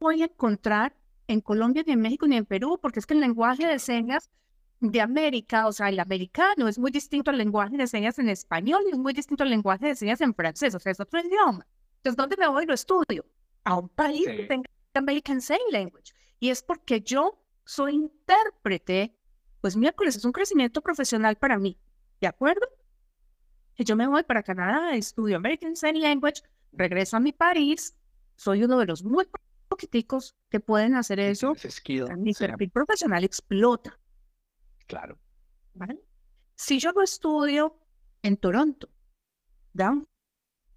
voy 0.00 0.22
a 0.22 0.26
encontrar 0.26 0.96
en 1.28 1.40
Colombia, 1.40 1.84
ni 1.86 1.92
en 1.92 2.00
México, 2.00 2.26
ni 2.26 2.36
en 2.36 2.46
Perú, 2.46 2.78
porque 2.80 3.00
es 3.00 3.06
que 3.06 3.14
el 3.14 3.20
lenguaje 3.20 3.66
de 3.66 3.78
señas 3.78 4.30
de 4.90 5.00
América, 5.00 5.66
o 5.66 5.72
sea, 5.72 5.88
el 5.88 6.00
americano 6.00 6.68
es 6.68 6.78
muy 6.78 6.90
distinto 6.90 7.30
al 7.30 7.38
lenguaje 7.38 7.76
de 7.76 7.86
señas 7.86 8.18
en 8.18 8.28
español 8.28 8.82
y 8.86 8.90
es 8.90 8.98
muy 8.98 9.12
distinto 9.12 9.44
al 9.44 9.50
lenguaje 9.50 9.86
de 9.86 9.94
señas 9.94 10.20
en 10.20 10.34
francés, 10.34 10.74
o 10.74 10.78
sea, 10.78 10.92
es 10.92 11.00
otro 11.00 11.20
idioma. 11.20 11.66
Entonces, 11.96 12.16
¿dónde 12.16 12.36
me 12.36 12.48
voy 12.48 12.64
y 12.64 12.66
lo 12.66 12.74
estudio? 12.74 13.24
A 13.64 13.78
un 13.78 13.88
país 13.88 14.26
que 14.26 14.44
tenga 14.44 14.68
American 14.94 15.40
Sign 15.40 15.60
Language. 15.70 16.12
Y 16.40 16.50
es 16.50 16.62
porque 16.62 17.00
yo 17.00 17.38
soy 17.64 17.94
intérprete 17.94 19.16
pues 19.62 19.76
miércoles 19.76 20.16
es 20.16 20.24
un 20.24 20.32
crecimiento 20.32 20.82
profesional 20.82 21.36
para 21.36 21.56
mí, 21.56 21.78
¿de 22.20 22.26
acuerdo? 22.26 22.66
Y 23.78 23.84
yo 23.84 23.94
me 23.94 24.08
voy 24.08 24.24
para 24.24 24.42
Canadá, 24.42 24.94
estudio 24.96 25.36
American 25.36 25.76
Sign 25.76 26.00
Language, 26.00 26.42
regreso 26.72 27.16
a 27.16 27.20
mi 27.20 27.32
país, 27.32 27.96
soy 28.34 28.64
uno 28.64 28.76
de 28.80 28.86
los 28.86 29.04
muy 29.04 29.24
poquiticos 29.68 30.34
que 30.50 30.58
pueden 30.58 30.96
hacer 30.96 31.20
eso. 31.20 31.54
mi 32.16 32.34
perfil 32.34 32.70
profesional 32.70 33.22
explota. 33.22 33.98
Claro. 34.92 35.18
¿Vale? 35.72 35.98
Si 36.54 36.78
yo 36.78 36.92
lo 36.92 37.00
estudio 37.00 37.78
en 38.20 38.36
Toronto, 38.36 38.90
down, 39.72 40.06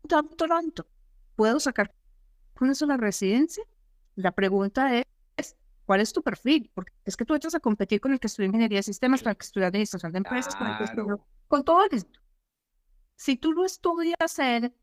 down 0.03 0.29
Toronto, 0.37 0.87
¿puedo 1.35 1.59
sacar 1.59 1.93
con 2.53 2.69
eso 2.69 2.85
la 2.85 2.95
residencia? 2.95 3.65
La 4.15 4.31
pregunta 4.31 4.97
es, 4.97 5.05
¿Cuál 5.85 5.99
es 5.99 6.13
tu 6.13 6.23
perfil? 6.23 6.71
Porque 6.73 6.93
es 7.03 7.17
que 7.17 7.25
tú 7.25 7.33
entras 7.33 7.55
a 7.55 7.59
competir 7.59 7.99
con 7.99 8.13
el 8.13 8.19
que 8.21 8.27
estudia 8.27 8.47
ingeniería 8.47 8.79
de 8.79 8.83
sistemas, 8.83 9.21
con 9.21 9.31
el 9.31 9.37
que 9.37 9.45
estudia 9.45 9.67
administración 9.67 10.13
de 10.13 10.17
empresas, 10.19 10.55
con 10.55 10.67
el 10.67 10.77
que 10.77 10.83
estudia, 10.85 11.17
con 11.49 11.63
todo 11.63 11.85
esto. 11.91 12.19
Si 13.17 13.35
tú 13.35 13.51
lo 13.51 13.65
estudias 13.65 14.39
en 14.39 14.73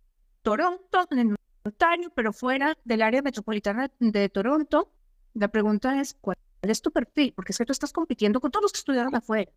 Toronto, 0.42 1.08
en 1.10 1.34
Ontario, 1.64 2.12
pero 2.14 2.34
fuera 2.34 2.76
del 2.84 3.00
área 3.00 3.22
metropolitana 3.22 3.90
de 3.98 4.28
Toronto, 4.28 4.92
la 5.32 5.48
pregunta 5.48 5.98
es, 6.00 6.14
¿cuál 6.20 6.36
es 6.70 6.80
tu 6.82 6.92
perfil? 6.92 7.32
Porque 7.34 7.52
es 7.52 7.58
que 7.58 7.64
tú 7.64 7.72
estás 7.72 7.92
compitiendo 7.92 8.40
con 8.40 8.50
todos 8.50 8.62
los 8.62 8.72
que 8.72 8.78
estudiaron 8.78 9.14
afuera. 9.14 9.50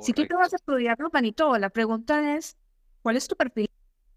Si 0.00 0.12
tú 0.12 0.26
te 0.26 0.34
vas 0.34 0.52
a 0.52 0.56
estudiar 0.56 0.96
en 1.00 1.08
Manitoba, 1.12 1.58
la 1.58 1.70
pregunta 1.70 2.36
es, 2.36 2.56
¿cuál 3.02 3.16
es 3.16 3.28
tu 3.28 3.36
perfil 3.36 3.68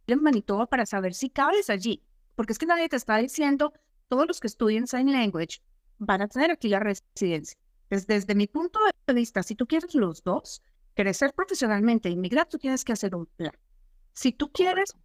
en 0.07 0.21
Manitoba 0.21 0.67
para 0.67 0.85
saber 0.85 1.13
si 1.13 1.29
cabes 1.29 1.69
allí? 1.69 2.03
Porque 2.35 2.53
es 2.53 2.59
que 2.59 2.65
nadie 2.65 2.89
te 2.89 2.95
está 2.95 3.17
diciendo, 3.17 3.73
todos 4.07 4.27
los 4.27 4.39
que 4.39 4.47
estudian 4.47 4.87
Sign 4.87 5.11
Language 5.11 5.61
van 5.97 6.21
a 6.21 6.27
tener 6.27 6.51
aquí 6.51 6.69
la 6.69 6.79
residencia. 6.79 7.57
desde 7.89 8.35
mi 8.35 8.47
punto 8.47 8.79
de 9.07 9.13
vista, 9.13 9.43
si 9.43 9.55
tú 9.55 9.67
quieres 9.67 9.93
los 9.95 10.23
dos, 10.23 10.61
crecer 10.95 11.33
profesionalmente 11.33 12.09
e 12.09 12.11
inmigrar, 12.11 12.47
tú 12.47 12.57
tienes 12.57 12.83
que 12.83 12.93
hacer 12.93 13.15
un 13.15 13.25
plan. 13.25 13.53
Si 14.13 14.31
tú 14.31 14.51
quieres 14.51 14.95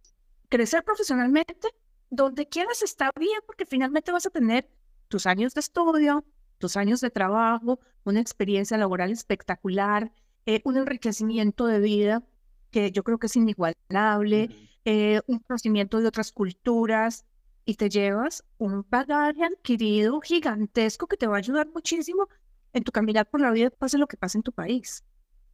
crecer 0.49 0.83
profesionalmente, 0.83 1.69
donde 2.09 2.47
quieras 2.47 2.81
está 2.81 3.11
bien, 3.19 3.39
porque 3.45 3.65
finalmente 3.65 4.11
vas 4.11 4.25
a 4.25 4.31
tener 4.31 4.69
tus 5.07 5.25
años 5.25 5.53
de 5.53 5.61
estudio, 5.61 6.25
tus 6.59 6.77
años 6.77 7.01
de 7.01 7.09
trabajo, 7.09 7.79
una 8.03 8.21
experiencia 8.21 8.77
laboral 8.77 9.11
espectacular, 9.11 10.11
eh, 10.45 10.61
un 10.65 10.77
enriquecimiento 10.77 11.65
de 11.65 11.79
vida 11.79 12.23
que 12.71 12.91
yo 12.91 13.03
creo 13.03 13.17
que 13.17 13.27
es 13.27 13.35
inigualable, 13.35 14.49
eh, 14.85 15.21
un 15.27 15.39
conocimiento 15.39 15.99
de 15.99 16.07
otras 16.07 16.31
culturas, 16.31 17.25
y 17.69 17.75
te 17.75 17.87
llevas 17.89 18.43
un 18.57 18.83
bagaje 18.89 19.43
adquirido 19.43 20.19
gigantesco 20.21 21.05
que 21.05 21.17
te 21.17 21.27
va 21.27 21.35
a 21.35 21.37
ayudar 21.37 21.67
muchísimo 21.71 22.27
en 22.73 22.83
tu 22.83 22.91
caminar 22.91 23.29
por 23.29 23.41
la 23.41 23.51
vida, 23.51 23.69
pase 23.69 23.99
lo 23.99 24.07
que 24.07 24.17
pase 24.17 24.39
en 24.39 24.43
tu 24.43 24.51
país. 24.51 25.03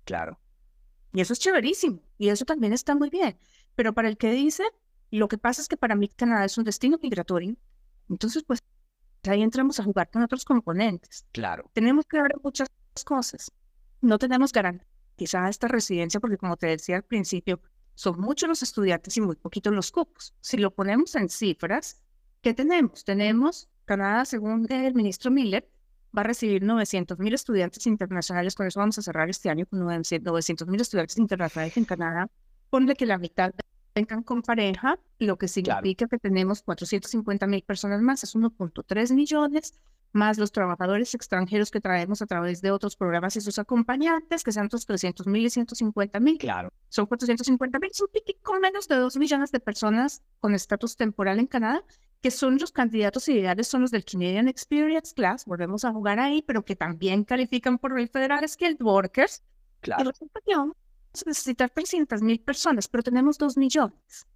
Claro. 0.06 0.40
Y 1.14 1.20
eso 1.20 1.34
es 1.34 1.40
chéverísimo. 1.40 2.00
Y 2.18 2.30
eso 2.30 2.46
también 2.46 2.72
está 2.72 2.96
muy 2.96 3.10
bien. 3.10 3.38
Pero 3.76 3.94
para 3.94 4.08
el 4.08 4.16
que 4.16 4.32
dice, 4.32 4.64
lo 5.12 5.28
que 5.28 5.38
pasa 5.38 5.62
es 5.62 5.68
que 5.68 5.76
para 5.76 5.96
mí 5.96 6.08
Canadá 6.08 6.46
es 6.46 6.58
un 6.58 6.64
destino 6.64 6.98
migratorio. 7.02 7.58
Entonces, 8.10 8.44
pues 8.44 8.64
ahí 9.32 9.41
entramos 9.41 9.79
a 9.79 9.84
jugar 9.84 10.10
con 10.10 10.24
otros 10.24 10.46
componentes. 10.46 11.25
Claro. 11.32 11.70
Tenemos 11.74 12.05
que 12.05 12.22
ver 12.22 12.34
muchas 12.44 12.70
cosas. 13.03 13.51
No 14.01 14.17
tenemos 14.17 14.51
garantizada 14.51 15.50
esta 15.50 15.67
residencia 15.67 16.20
porque, 16.20 16.38
como 16.38 16.58
te 16.58 16.67
decía 16.67 16.98
al 16.98 17.03
principio, 17.03 17.62
son 17.94 18.20
muchos 18.20 18.50
los 18.50 18.62
estudiantes 18.63 19.15
y 19.17 19.22
muy 19.22 19.36
poquitos 19.36 19.74
los 19.74 19.91
cupos. 19.91 20.34
Si 20.41 20.58
lo 20.58 20.72
ponemos 20.74 21.15
en 21.15 21.29
cifras, 21.29 22.05
¿Qué 22.46 22.53
tenemos? 22.53 23.03
Tenemos, 23.03 23.72
Canadá, 23.86 24.24
según 24.24 24.72
el 24.72 24.94
ministro 24.94 25.32
Miller, 25.32 25.67
va 26.15 26.22
a 26.22 26.25
recibir 26.25 26.62
900 26.62 27.17
mil 27.17 27.34
estudiantes 27.34 27.88
internacionales. 27.88 28.53
Con 28.53 28.67
eso 28.67 28.79
vamos 28.79 29.00
a 29.00 29.01
cerrar 29.01 29.32
este 29.32 29.50
año 29.50 29.65
con 29.65 29.79
900 29.79 30.67
mil 30.67 30.79
estudiantes 30.79 31.17
internacionales 31.17 31.75
en 31.75 31.86
Canadá. 31.86 32.29
Ponle 32.70 32.96
que 32.96 33.08
la 33.08 33.17
mitad 33.17 33.51
vengan 33.96 34.24
con 34.24 34.42
pareja, 34.42 35.00
lo 35.20 35.38
que 35.38 35.48
significa 35.48 36.08
que 36.08 36.20
tenemos 36.20 36.62
450 36.62 37.48
mil 37.48 37.64
personas 37.64 38.02
más, 38.02 38.24
es 38.24 38.36
1.3 38.36 39.14
millones, 39.14 39.74
más 40.12 40.38
los 40.38 40.52
trabajadores 40.52 41.14
extranjeros 41.14 41.72
que 41.72 41.80
traemos 41.80 42.22
a 42.22 42.25
través 42.25 42.62
de 42.62 42.72
otros 42.72 42.98
programas 42.98 43.36
y 43.38 43.42
sus 43.42 43.58
acompañantes, 43.58 44.44
que 44.44 44.52
sean 44.52 44.66
otros 44.66 44.86
300 44.86 45.28
mil 45.28 45.46
y 45.46 45.50
150 45.50 46.20
mil. 46.20 46.38
Claro. 46.38 46.72
Son 46.90 47.06
450 47.06 47.80
mil, 47.80 47.92
son 47.94 48.10
con 48.42 48.60
menos 48.60 48.88
de 48.90 48.96
2 48.98 49.18
millones 49.18 49.52
de 49.52 49.62
personas 49.62 50.22
con 50.40 50.54
estatus 50.54 50.98
temporal 50.98 51.40
en 51.40 51.48
Canadá, 51.48 51.84
que 52.22 52.32
son 52.32 52.58
los 52.58 52.72
candidatos 52.72 53.28
ideales, 53.30 53.68
son 53.68 53.82
los 53.82 53.92
del 53.92 54.04
Canadian 54.04 54.48
Experience 54.50 55.14
Class, 55.14 55.46
volvemos 55.46 55.86
a 55.86 55.92
jugar 55.92 56.20
ahí, 56.20 56.42
pero 56.42 56.66
que 56.66 56.75
también 56.75 57.24
califican 57.24 57.78
por 57.78 57.98
el 57.98 58.10
Federal 58.10 58.48
Skilled 58.48 58.82
Workers. 58.82 59.42
Claro. 59.82 60.04
Y 60.04 60.08
resulta 60.08 60.40
que 60.46 60.54
necesitar 61.26 61.70
300 61.70 62.22
mil 62.22 62.40
personas, 62.40 62.88
pero 62.88 63.04
tenemos 63.04 63.38
2 63.38 63.58
millones. 63.58 64.28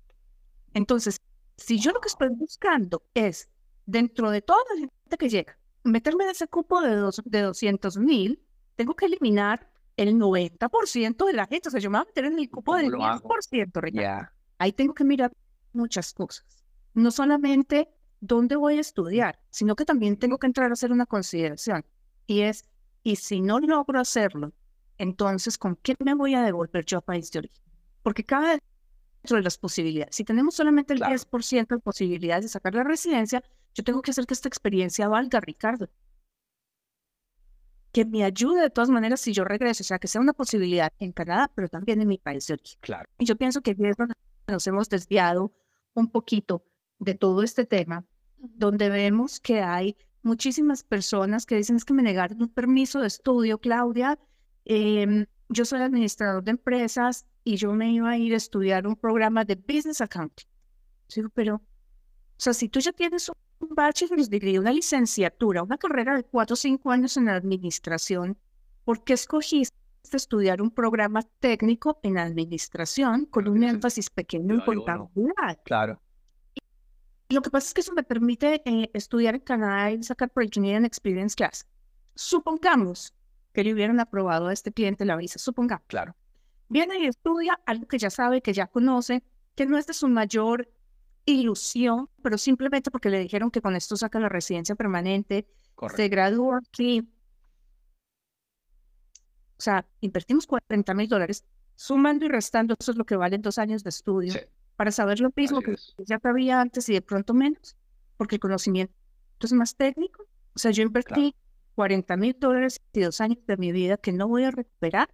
Entonces, 0.73 1.19
si 1.57 1.79
yo 1.79 1.91
lo 1.91 1.99
que 1.99 2.07
estoy 2.07 2.29
buscando 2.29 3.03
es, 3.13 3.49
dentro 3.85 4.29
de 4.29 4.41
toda 4.41 4.59
la 4.73 4.79
gente 4.79 5.17
que 5.17 5.29
llega, 5.29 5.57
meterme 5.83 6.25
en 6.25 6.29
ese 6.31 6.47
cupo 6.47 6.81
de, 6.81 6.95
dos, 6.95 7.21
de 7.25 7.41
200 7.41 7.97
mil, 7.97 8.41
tengo 8.75 8.95
que 8.95 9.05
eliminar 9.05 9.69
el 9.97 10.15
90% 10.15 11.25
de 11.25 11.33
la 11.33 11.47
gente. 11.47 11.69
O 11.69 11.71
sea, 11.71 11.79
yo 11.79 11.89
me 11.89 11.97
voy 11.97 12.05
a 12.05 12.07
meter 12.07 12.25
en 12.25 12.39
el 12.39 12.49
cupo 12.49 12.75
del 12.75 12.91
10%, 12.91 13.81
Ricardo. 13.81 14.29
Ahí 14.57 14.71
tengo 14.73 14.93
que 14.93 15.03
mirar 15.03 15.31
muchas 15.73 16.13
cosas. 16.13 16.45
No 16.93 17.11
solamente 17.11 17.89
dónde 18.21 18.55
voy 18.55 18.77
a 18.77 18.81
estudiar, 18.81 19.39
sino 19.49 19.75
que 19.75 19.85
también 19.85 20.17
tengo 20.17 20.37
que 20.37 20.47
entrar 20.47 20.69
a 20.69 20.73
hacer 20.73 20.91
una 20.91 21.05
consideración. 21.05 21.85
Y 22.27 22.41
es, 22.41 22.65
y 23.03 23.15
si 23.15 23.41
no 23.41 23.59
logro 23.59 23.99
hacerlo, 23.99 24.53
entonces, 24.99 25.57
¿con 25.57 25.75
qué 25.77 25.95
me 26.03 26.13
voy 26.13 26.35
a 26.35 26.43
devolver 26.43 26.85
yo 26.85 26.99
a 26.99 27.01
país 27.01 27.31
de 27.31 27.39
origen? 27.39 27.63
Porque 28.03 28.23
cada 28.23 28.59
dentro 29.21 29.37
de 29.37 29.43
las 29.43 29.57
posibilidades. 29.57 30.15
Si 30.15 30.23
tenemos 30.23 30.55
solamente 30.55 30.93
el 30.93 31.01
10% 31.01 31.67
de 31.67 31.79
posibilidades 31.79 32.45
de 32.45 32.49
sacar 32.49 32.73
la 32.73 32.83
residencia, 32.83 33.43
yo 33.73 33.83
tengo 33.83 34.01
que 34.01 34.11
hacer 34.11 34.25
que 34.25 34.33
esta 34.33 34.47
experiencia 34.47 35.07
valga, 35.07 35.39
Ricardo. 35.39 35.89
Que 37.91 38.05
me 38.05 38.23
ayude 38.23 38.61
de 38.61 38.69
todas 38.69 38.89
maneras 38.89 39.19
si 39.19 39.33
yo 39.33 39.43
regreso, 39.43 39.83
o 39.83 39.85
sea, 39.85 39.99
que 39.99 40.07
sea 40.07 40.21
una 40.21 40.33
posibilidad 40.33 40.93
en 40.99 41.11
Canadá, 41.11 41.51
pero 41.53 41.67
también 41.67 42.01
en 42.01 42.07
mi 42.07 42.17
país 42.17 42.47
de 42.47 42.53
origen. 42.53 42.79
Claro. 42.81 43.09
Y 43.17 43.25
yo 43.25 43.35
pienso 43.35 43.61
que 43.61 43.75
nos 44.47 44.67
hemos 44.67 44.89
desviado 44.89 45.51
un 45.93 46.09
poquito 46.09 46.63
de 46.99 47.15
todo 47.15 47.43
este 47.43 47.65
tema, 47.65 48.05
donde 48.37 48.89
vemos 48.89 49.39
que 49.39 49.61
hay 49.61 49.97
muchísimas 50.21 50.83
personas 50.83 51.45
que 51.45 51.55
dicen 51.55 51.77
es 51.77 51.85
que 51.85 51.93
me 51.93 52.03
negaron 52.03 52.41
un 52.41 52.49
permiso 52.49 53.01
de 53.01 53.07
estudio, 53.07 53.59
Claudia. 53.59 54.19
Em, 54.65 55.25
yo 55.49 55.65
soy 55.65 55.81
administrador 55.81 56.43
de 56.43 56.51
empresas 56.51 57.25
y 57.43 57.55
yo 57.55 57.73
me 57.73 57.91
iba 57.91 58.09
a 58.09 58.17
ir 58.17 58.33
a 58.33 58.37
estudiar 58.37 58.85
un 58.85 58.95
programa 58.95 59.43
de 59.43 59.55
Business 59.55 60.01
Accounting. 60.01 60.47
Digo, 61.15 61.29
pero, 61.29 61.55
o 61.55 61.61
sea, 62.37 62.53
si 62.53 62.69
tú 62.69 62.79
ya 62.79 62.91
tienes 62.91 63.29
un 63.29 63.69
bachelor's 63.75 64.29
degree, 64.29 64.59
una 64.59 64.71
licenciatura, 64.71 65.63
una 65.63 65.77
carrera 65.77 66.15
de 66.15 66.23
cuatro 66.23 66.53
o 66.53 66.57
cinco 66.57 66.91
años 66.91 67.17
en 67.17 67.29
administración, 67.29 68.37
¿por 68.85 69.03
qué 69.03 69.13
escogiste 69.13 69.75
estudiar 70.11 70.61
un 70.61 70.71
programa 70.71 71.21
técnico 71.39 71.99
en 72.03 72.17
administración 72.17 73.25
con 73.25 73.47
un 73.47 73.63
énfasis 73.63 74.09
pequeño 74.09 74.55
en 74.55 74.61
contabilidad? 74.61 75.59
Claro. 75.65 76.01
Y 77.27 77.35
lo 77.35 77.41
que 77.41 77.51
pasa 77.51 77.67
es 77.67 77.73
que 77.73 77.81
eso 77.81 77.93
me 77.93 78.03
permite 78.03 78.61
eh, 78.65 78.89
estudiar 78.93 79.35
en 79.35 79.41
Canadá 79.41 79.91
y 79.91 80.01
sacar 80.01 80.31
por 80.31 80.43
Engineering 80.43 80.85
Experience 80.85 81.35
Class. 81.35 81.67
Supongamos 82.15 83.13
que 83.53 83.63
le 83.63 83.73
hubieran 83.73 83.99
aprobado 83.99 84.47
a 84.47 84.53
este 84.53 84.71
cliente 84.71 85.05
la 85.05 85.15
visa, 85.15 85.39
supongamos. 85.39 85.85
Claro. 85.87 86.15
Viene 86.69 86.99
y 86.99 87.05
estudia 87.07 87.59
algo 87.65 87.87
que 87.87 87.97
ya 87.97 88.09
sabe, 88.09 88.41
que 88.41 88.53
ya 88.53 88.67
conoce, 88.67 89.23
que 89.55 89.65
no 89.65 89.77
es 89.77 89.87
de 89.87 89.93
su 89.93 90.07
mayor 90.07 90.69
ilusión, 91.25 92.09
pero 92.21 92.37
simplemente 92.37 92.91
porque 92.91 93.09
le 93.09 93.19
dijeron 93.19 93.51
que 93.51 93.61
con 93.61 93.75
esto 93.75 93.97
saca 93.97 94.19
la 94.19 94.29
residencia 94.29 94.75
permanente, 94.75 95.47
se 95.95 96.07
gradúa 96.09 96.59
aquí. 96.59 97.09
O 99.57 99.61
sea, 99.61 99.85
invertimos 100.01 100.47
40 100.47 100.93
mil 100.93 101.07
dólares, 101.07 101.43
sumando 101.75 102.25
y 102.25 102.29
restando, 102.29 102.75
eso 102.79 102.91
es 102.91 102.97
lo 102.97 103.05
que 103.05 103.15
valen 103.15 103.41
dos 103.41 103.57
años 103.57 103.83
de 103.83 103.89
estudio, 103.89 104.33
para 104.75 104.91
saber 104.91 105.19
lo 105.19 105.31
mismo 105.35 105.61
que 105.61 105.75
ya 106.05 106.19
sabía 106.19 106.61
antes 106.61 106.87
y 106.89 106.93
de 106.93 107.01
pronto 107.01 107.33
menos, 107.33 107.75
porque 108.15 108.35
el 108.35 108.39
conocimiento 108.39 108.93
es 109.41 109.53
más 109.53 109.75
técnico. 109.75 110.23
O 110.55 110.59
sea, 110.59 110.71
yo 110.71 110.83
invertí 110.83 111.35
40 111.79 112.17
mil 112.17 112.35
dólares 112.37 112.81
y 112.91 112.99
dos 112.99 113.21
años 113.21 113.37
de 113.47 113.55
mi 113.55 113.71
vida 113.71 113.95
que 113.95 114.11
no 114.11 114.27
voy 114.27 114.43
a 114.43 114.51
recuperar. 114.51 115.07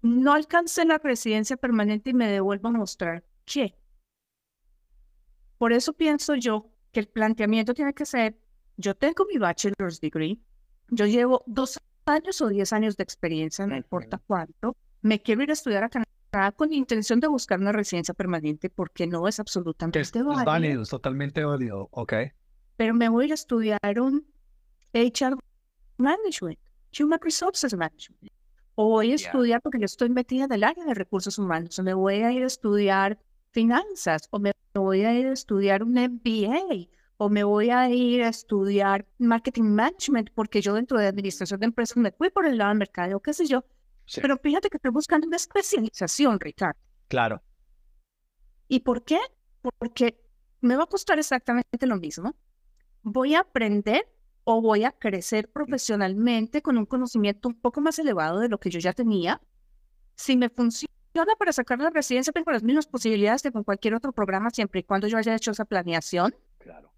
No 0.00 0.32
alcancé 0.32 0.86
la 0.86 0.96
residencia 0.96 1.58
permanente 1.58 2.08
y 2.08 2.14
me 2.14 2.26
devuelvo 2.30 2.68
a 2.68 2.72
mostrar 2.72 3.22
qué. 3.44 3.76
Por 5.58 5.74
eso 5.74 5.92
pienso 5.92 6.34
yo 6.34 6.70
que 6.92 7.00
el 7.00 7.08
planteamiento 7.08 7.74
tiene 7.74 7.92
que 7.92 8.06
ser, 8.06 8.38
yo 8.78 8.94
tengo 8.94 9.26
mi 9.26 9.36
bachelor's 9.36 10.00
degree, 10.00 10.40
yo 10.88 11.04
llevo 11.04 11.44
dos 11.46 11.78
años 12.06 12.40
o 12.40 12.48
diez 12.48 12.72
años 12.72 12.96
de 12.96 13.02
experiencia, 13.02 13.66
no 13.66 13.76
importa 13.76 14.18
cuánto, 14.26 14.78
me 15.02 15.20
quiero 15.20 15.42
ir 15.42 15.50
a 15.50 15.52
estudiar 15.52 15.84
a 15.84 15.90
Canadá 15.90 16.52
con 16.52 16.72
intención 16.72 17.20
de 17.20 17.26
buscar 17.26 17.60
una 17.60 17.72
residencia 17.72 18.14
permanente 18.14 18.70
porque 18.70 19.06
no 19.06 19.28
es 19.28 19.40
absolutamente 19.40 20.00
es, 20.00 20.10
válido. 20.46 20.80
Es 20.80 20.88
totalmente 20.88 21.44
válido, 21.44 21.86
ok. 21.90 22.14
Pero 22.78 22.94
me 22.94 23.10
voy 23.10 23.24
a 23.24 23.26
ir 23.26 23.32
a 23.32 23.34
estudiar 23.34 24.00
un 24.00 24.35
HR 24.92 25.38
Management, 25.98 26.58
Human 26.98 27.20
Resources 27.22 27.74
Management. 27.74 28.32
O 28.74 28.88
voy 28.88 29.12
a 29.12 29.14
estudiar 29.14 29.62
porque 29.62 29.78
yo 29.78 29.86
estoy 29.86 30.10
metida 30.10 30.44
en 30.44 30.52
el 30.52 30.64
área 30.64 30.84
de 30.84 30.94
recursos 30.94 31.38
humanos, 31.38 31.78
o 31.78 31.82
me 31.82 31.94
voy 31.94 32.16
a 32.16 32.32
ir 32.32 32.42
a 32.42 32.46
estudiar 32.46 33.18
finanzas, 33.52 34.28
o 34.30 34.38
me 34.38 34.52
voy 34.74 35.04
a 35.04 35.14
ir 35.14 35.26
a 35.26 35.32
estudiar 35.32 35.82
un 35.82 35.94
MBA, 35.94 36.88
o 37.16 37.30
me 37.30 37.42
voy 37.44 37.70
a 37.70 37.88
ir 37.88 38.22
a 38.22 38.28
estudiar 38.28 39.06
marketing 39.18 39.74
management, 39.74 40.30
porque 40.34 40.60
yo 40.60 40.74
dentro 40.74 40.98
de 40.98 41.06
administración 41.06 41.60
de 41.60 41.66
empresas 41.66 41.96
me 41.96 42.12
fui 42.12 42.28
por 42.28 42.46
el 42.46 42.58
lado 42.58 42.70
del 42.70 42.78
mercado, 42.78 43.20
qué 43.20 43.32
sé 43.32 43.46
yo. 43.46 43.64
Pero 44.14 44.36
fíjate 44.36 44.68
que 44.68 44.76
estoy 44.76 44.92
buscando 44.92 45.26
una 45.26 45.36
especialización, 45.36 46.38
Ricardo. 46.38 46.78
Claro. 47.08 47.42
¿Y 48.68 48.80
por 48.80 49.04
qué? 49.04 49.18
Porque 49.78 50.20
me 50.60 50.76
va 50.76 50.84
a 50.84 50.86
costar 50.86 51.18
exactamente 51.18 51.86
lo 51.86 51.96
mismo. 51.96 52.36
Voy 53.02 53.34
a 53.34 53.40
aprender 53.40 54.06
o 54.48 54.62
voy 54.62 54.84
a 54.84 54.92
crecer 54.92 55.50
profesionalmente 55.50 56.62
con 56.62 56.78
un 56.78 56.86
conocimiento 56.86 57.48
un 57.48 57.60
poco 57.60 57.80
más 57.80 57.98
elevado 57.98 58.38
de 58.38 58.48
lo 58.48 58.60
que 58.60 58.70
yo 58.70 58.78
ya 58.78 58.92
tenía. 58.92 59.40
Si 60.14 60.36
me 60.36 60.48
funciona 60.50 60.86
para 61.36 61.52
sacar 61.52 61.80
la 61.80 61.90
residencia, 61.90 62.32
tengo 62.32 62.52
las 62.52 62.62
mismas 62.62 62.86
posibilidades 62.86 63.42
que 63.42 63.50
con 63.50 63.64
cualquier 63.64 63.96
otro 63.96 64.12
programa, 64.12 64.50
siempre 64.50 64.80
y 64.80 64.82
cuando 64.84 65.08
yo 65.08 65.18
haya 65.18 65.34
hecho 65.34 65.50
esa 65.50 65.64
planeación. 65.64 66.32
Claro. 66.58 66.92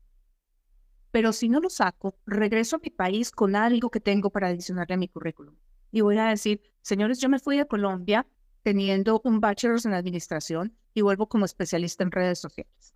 Pero 1.10 1.32
si 1.32 1.48
no 1.48 1.58
lo 1.60 1.70
saco, 1.70 2.18
regreso 2.26 2.76
a 2.76 2.80
mi 2.80 2.90
país 2.90 3.30
con 3.30 3.56
algo 3.56 3.88
que 3.88 4.00
tengo 4.00 4.28
para 4.28 4.48
adicionarle 4.48 4.96
a 4.96 4.98
mi 4.98 5.08
currículum. 5.08 5.56
Y 5.90 6.02
voy 6.02 6.18
a 6.18 6.26
decir, 6.26 6.60
señores, 6.82 7.18
yo 7.18 7.30
me 7.30 7.38
fui 7.38 7.56
de 7.56 7.66
Colombia 7.66 8.26
teniendo 8.62 9.22
un 9.24 9.40
bachelor's 9.40 9.86
en 9.86 9.94
administración 9.94 10.76
y 10.92 11.00
vuelvo 11.00 11.30
como 11.30 11.46
especialista 11.46 12.04
en 12.04 12.10
redes 12.10 12.40
sociales. 12.40 12.94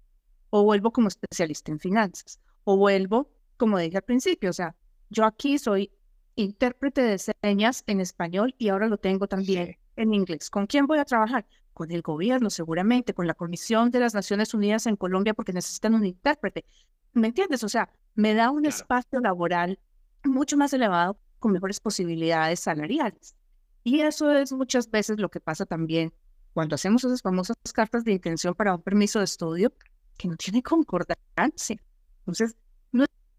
O 0.51 0.63
vuelvo 0.63 0.93
como 0.93 1.09
especialista 1.09 1.73
en 1.73 1.79
finanzas. 1.79 2.39
O 2.65 2.77
vuelvo 2.77 3.31
como 3.62 3.78
dije 3.78 3.99
al 3.99 4.02
principio, 4.02 4.50
o 4.50 4.52
sea, 4.52 4.75
yo 5.09 5.25
aquí 5.25 5.57
soy 5.57 5.92
intérprete 6.35 7.00
de 7.00 7.16
señas 7.16 7.85
en 7.87 8.00
español 8.00 8.57
y 8.59 8.71
ahora 8.71 8.88
lo 8.88 8.99
tengo 8.99 9.28
también 9.28 9.76
en 9.95 10.14
inglés. 10.14 10.50
¿Con 10.50 10.66
quién 10.66 10.88
voy 10.88 10.99
a 10.99 11.04
trabajar? 11.04 11.47
Con 11.73 11.92
el 11.92 12.02
gobierno, 12.02 12.50
seguramente, 12.50 13.14
con 13.14 13.28
la 13.28 13.35
Comisión 13.35 13.92
de 13.92 14.00
las 14.00 14.14
Naciones 14.14 14.52
Unidas 14.52 14.88
en 14.88 14.97
Colombia, 14.97 15.33
porque 15.33 15.52
necesitan 15.52 15.95
un 15.95 16.04
intérprete. 16.04 16.64
¿Me 17.12 17.28
entiendes? 17.28 17.62
O 17.62 17.69
sea, 17.69 17.88
me 18.16 18.35
da 18.35 18.50
un 18.50 18.66
espacio 18.66 19.21
laboral 19.21 19.78
mucho 20.25 20.57
más 20.57 20.73
elevado, 20.73 21.16
con 21.38 21.52
mejores 21.52 21.78
posibilidades 21.78 22.59
salariales. 22.59 23.37
Y 23.85 24.00
eso 24.00 24.33
es 24.33 24.50
muchas 24.50 24.90
veces 24.90 25.21
lo 25.21 25.28
que 25.28 25.38
pasa 25.38 25.66
también 25.66 26.12
cuando 26.52 26.75
hacemos 26.75 27.04
esas 27.04 27.23
famosas 27.23 27.57
cartas 27.73 28.02
de 28.02 28.11
intención 28.11 28.57
para 28.57 28.75
un 28.75 28.83
permiso 28.83 29.21
de 29.21 29.26
estudio 29.26 29.73
que 30.19 30.26
no 30.26 30.35
tiene 30.35 30.64
concordancia. 30.64 31.81
Entonces, 32.23 32.57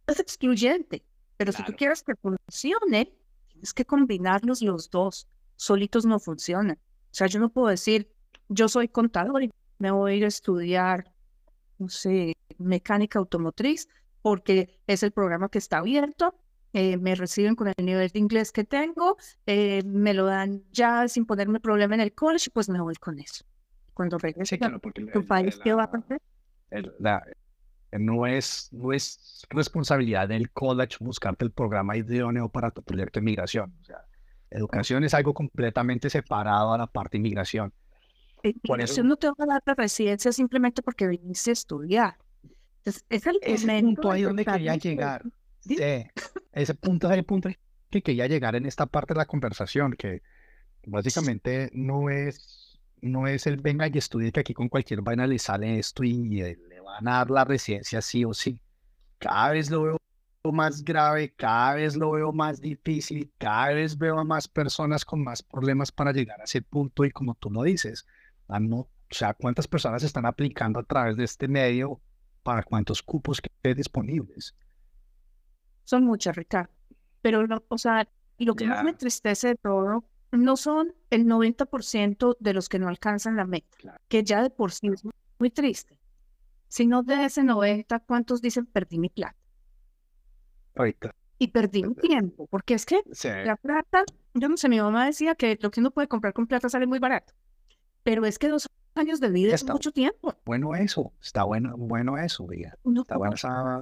es 0.07 0.19
excluyente, 0.19 1.03
pero 1.38 1.51
si 1.51 1.63
tú 1.63 1.74
quieres 1.74 2.03
que 2.03 2.15
funcione, 2.15 3.13
tienes 3.48 3.74
que 3.74 3.86
combinarlos 3.86 4.62
los 4.62 4.89
dos. 4.89 5.27
Solitos 5.55 6.05
no 6.05 6.19
funcionan. 6.19 6.77
O 6.77 7.15
sea, 7.15 7.27
yo 7.27 7.39
no 7.39 7.50
puedo 7.50 7.67
decir, 7.67 8.10
yo 8.50 8.67
soy 8.67 8.88
contador 8.88 9.43
y 9.43 9.51
me 9.77 9.91
voy 9.91 10.13
a 10.13 10.15
ir 10.15 10.25
a 10.25 10.27
estudiar, 10.27 11.13
no 11.77 11.89
sé, 11.89 12.36
mecánica 12.57 13.19
automotriz, 13.19 13.88
porque 14.22 14.79
es 14.88 15.03
el 15.03 15.12
programa 15.12 15.50
que 15.50 15.57
está 15.57 15.77
abierto, 15.79 16.36
eh, 16.74 16.98
me 16.98 17.13
reciben 17.13 17.55
con 17.55 17.67
el 17.67 17.86
nivel 17.86 18.10
de 18.10 18.19
inglés 18.19 18.51
que 18.51 18.63
tengo, 18.63 19.17
eh, 19.45 19.83
me 19.86 20.13
lo 20.13 20.25
dan 20.25 20.63
ya 20.72 21.07
sin 21.07 21.25
ponerme 21.25 21.60
problema 21.60 21.93
en 21.93 22.01
el 22.01 22.13
college, 22.13 22.50
pues 22.51 22.67
me 22.67 22.81
voy 22.81 22.95
con 22.95 23.19
eso. 23.19 23.45
Cuando 23.93 24.17
regrese 24.17 24.57
a 24.60 24.79
tu 25.13 25.25
país, 25.25 25.60
¿qué 25.63 25.74
va 25.74 25.83
a 25.83 25.91
pasar? 25.91 26.19
No 28.00 28.25
es, 28.25 28.69
no 28.71 28.91
es 28.93 29.45
responsabilidad 29.50 30.27
del 30.27 30.51
college 30.51 30.97
buscarte 31.00 31.45
el 31.45 31.51
programa 31.51 31.95
idóneo 31.97 32.50
para 32.50 32.71
tu 32.71 32.81
proyecto 32.81 33.19
de 33.19 33.23
inmigración. 33.23 33.73
O 33.81 33.85
sea, 33.85 34.05
educación 34.50 35.03
es 35.03 35.13
algo 35.13 35.33
completamente 35.33 36.09
separado 36.09 36.73
a 36.73 36.77
la 36.77 36.88
parte 36.88 37.17
de 37.17 37.19
inmigración. 37.19 37.73
Por 38.65 38.81
eso 38.81 39.03
no 39.03 39.15
te 39.15 39.27
va 39.27 39.35
a 39.39 39.45
dar 39.45 39.63
la 39.65 39.73
residencia 39.73 40.31
simplemente 40.31 40.81
porque 40.81 41.07
viniste 41.07 41.51
a 41.51 41.53
estudiar. 41.53 42.17
es 42.83 43.25
el, 43.25 43.39
punto 43.81 44.12
ahí 44.12 44.23
donde 44.23 44.43
quería 44.43 44.75
llegar. 44.75 45.23
Sí, 45.62 45.77
ese 46.51 46.73
punto 46.75 47.09
es 47.09 47.17
el 47.17 47.23
punto 47.23 47.50
que 47.89 48.01
quería 48.01 48.27
llegar 48.27 48.55
en 48.55 48.65
esta 48.65 48.85
parte 48.85 49.13
de 49.13 49.19
la 49.19 49.25
conversación, 49.25 49.93
que 49.93 50.21
básicamente 50.85 51.69
no 51.73 52.09
es, 52.09 52.79
no 53.01 53.27
es 53.27 53.47
el 53.47 53.57
venga 53.57 53.88
y 53.88 53.97
estudie 53.97 54.31
que 54.31 54.41
aquí 54.41 54.53
con 54.53 54.67
cualquier 54.67 55.01
vaina 55.01 55.25
le 55.25 55.39
sale 55.39 55.79
esto 55.79 56.03
y 56.03 56.13
le 56.13 56.57
van 56.83 57.07
a 57.07 57.17
dar 57.17 57.31
la 57.31 57.45
residencia 57.45 58.01
sí 58.01 58.25
o 58.25 58.33
sí. 58.33 58.59
Cada 59.17 59.51
vez 59.51 59.69
lo 59.69 59.83
veo 59.83 59.97
más 60.51 60.83
grave, 60.83 61.33
cada 61.33 61.75
vez 61.75 61.95
lo 61.95 62.11
veo 62.11 62.33
más 62.33 62.59
difícil, 62.59 63.31
cada 63.37 63.69
vez 63.69 63.97
veo 63.97 64.19
a 64.19 64.23
más 64.23 64.47
personas 64.47 65.05
con 65.05 65.23
más 65.23 65.41
problemas 65.41 65.91
para 65.91 66.11
llegar 66.11 66.41
a 66.41 66.43
ese 66.43 66.61
punto 66.61 67.05
y 67.05 67.11
como 67.11 67.35
tú 67.35 67.49
lo 67.49 67.63
dices, 67.63 68.05
no, 68.47 68.77
o 68.77 68.89
sea, 69.09 69.33
cuántas 69.33 69.67
personas 69.67 70.03
están 70.03 70.25
aplicando 70.25 70.79
a 70.79 70.83
través 70.83 71.15
de 71.15 71.23
este 71.23 71.47
medio 71.47 72.01
para 72.43 72.63
cuántos 72.63 73.01
cupos 73.01 73.39
que 73.39 73.49
hay 73.63 73.73
disponibles. 73.73 74.55
Son 75.85 76.03
muchas, 76.03 76.35
Ricardo. 76.35 76.73
Pero, 77.21 77.45
o 77.67 77.77
sea, 77.77 78.07
lo 78.37 78.55
que 78.55 78.67
más 78.67 78.83
me 78.83 78.91
entristece 78.91 79.49
de 79.49 79.55
todo 79.55 80.03
no 80.31 80.57
son 80.57 80.93
el 81.09 81.25
90% 81.25 82.37
de 82.39 82.53
los 82.53 82.67
que 82.67 82.79
no 82.79 82.89
alcanzan 82.89 83.35
la 83.37 83.45
meta, 83.45 83.99
que 84.07 84.23
ya 84.23 84.41
de 84.41 84.49
por 84.49 84.71
sí 84.71 84.87
es 84.87 85.03
muy 85.39 85.49
triste, 85.51 85.97
sino 86.73 87.03
de 87.03 87.25
ese 87.25 87.43
90, 87.43 87.99
¿cuántos 87.99 88.41
dicen 88.41 88.65
perdí 88.65 88.97
mi 88.97 89.09
plata? 89.09 89.37
Y 91.37 91.49
perdí 91.49 91.83
mi 91.83 91.93
tiempo, 91.93 92.47
porque 92.47 92.73
es 92.73 92.87
que 92.87 93.03
la 93.45 93.57
plata, 93.57 94.03
yo 94.33 94.49
no 94.49 94.57
sé, 94.57 94.69
mi 94.69 94.79
mamá 94.79 95.05
decía 95.05 95.35
que 95.35 95.59
lo 95.61 95.69
que 95.69 95.81
uno 95.81 95.91
puede 95.91 96.07
comprar 96.07 96.33
con 96.33 96.47
plata 96.47 96.69
sale 96.69 96.87
muy 96.87 96.97
barato, 96.97 97.31
pero 98.01 98.25
es 98.25 98.39
que 98.39 98.47
dos 98.47 98.67
años 98.95 99.19
de 99.19 99.29
vida 99.29 99.53
es 99.53 99.63
mucho 99.63 99.91
tiempo. 99.91 100.33
Bueno 100.45 100.73
eso, 100.73 101.13
está 101.21 101.43
bueno, 101.43 101.75
bueno 101.77 102.17
eso, 102.17 102.47
diga. 102.49 102.75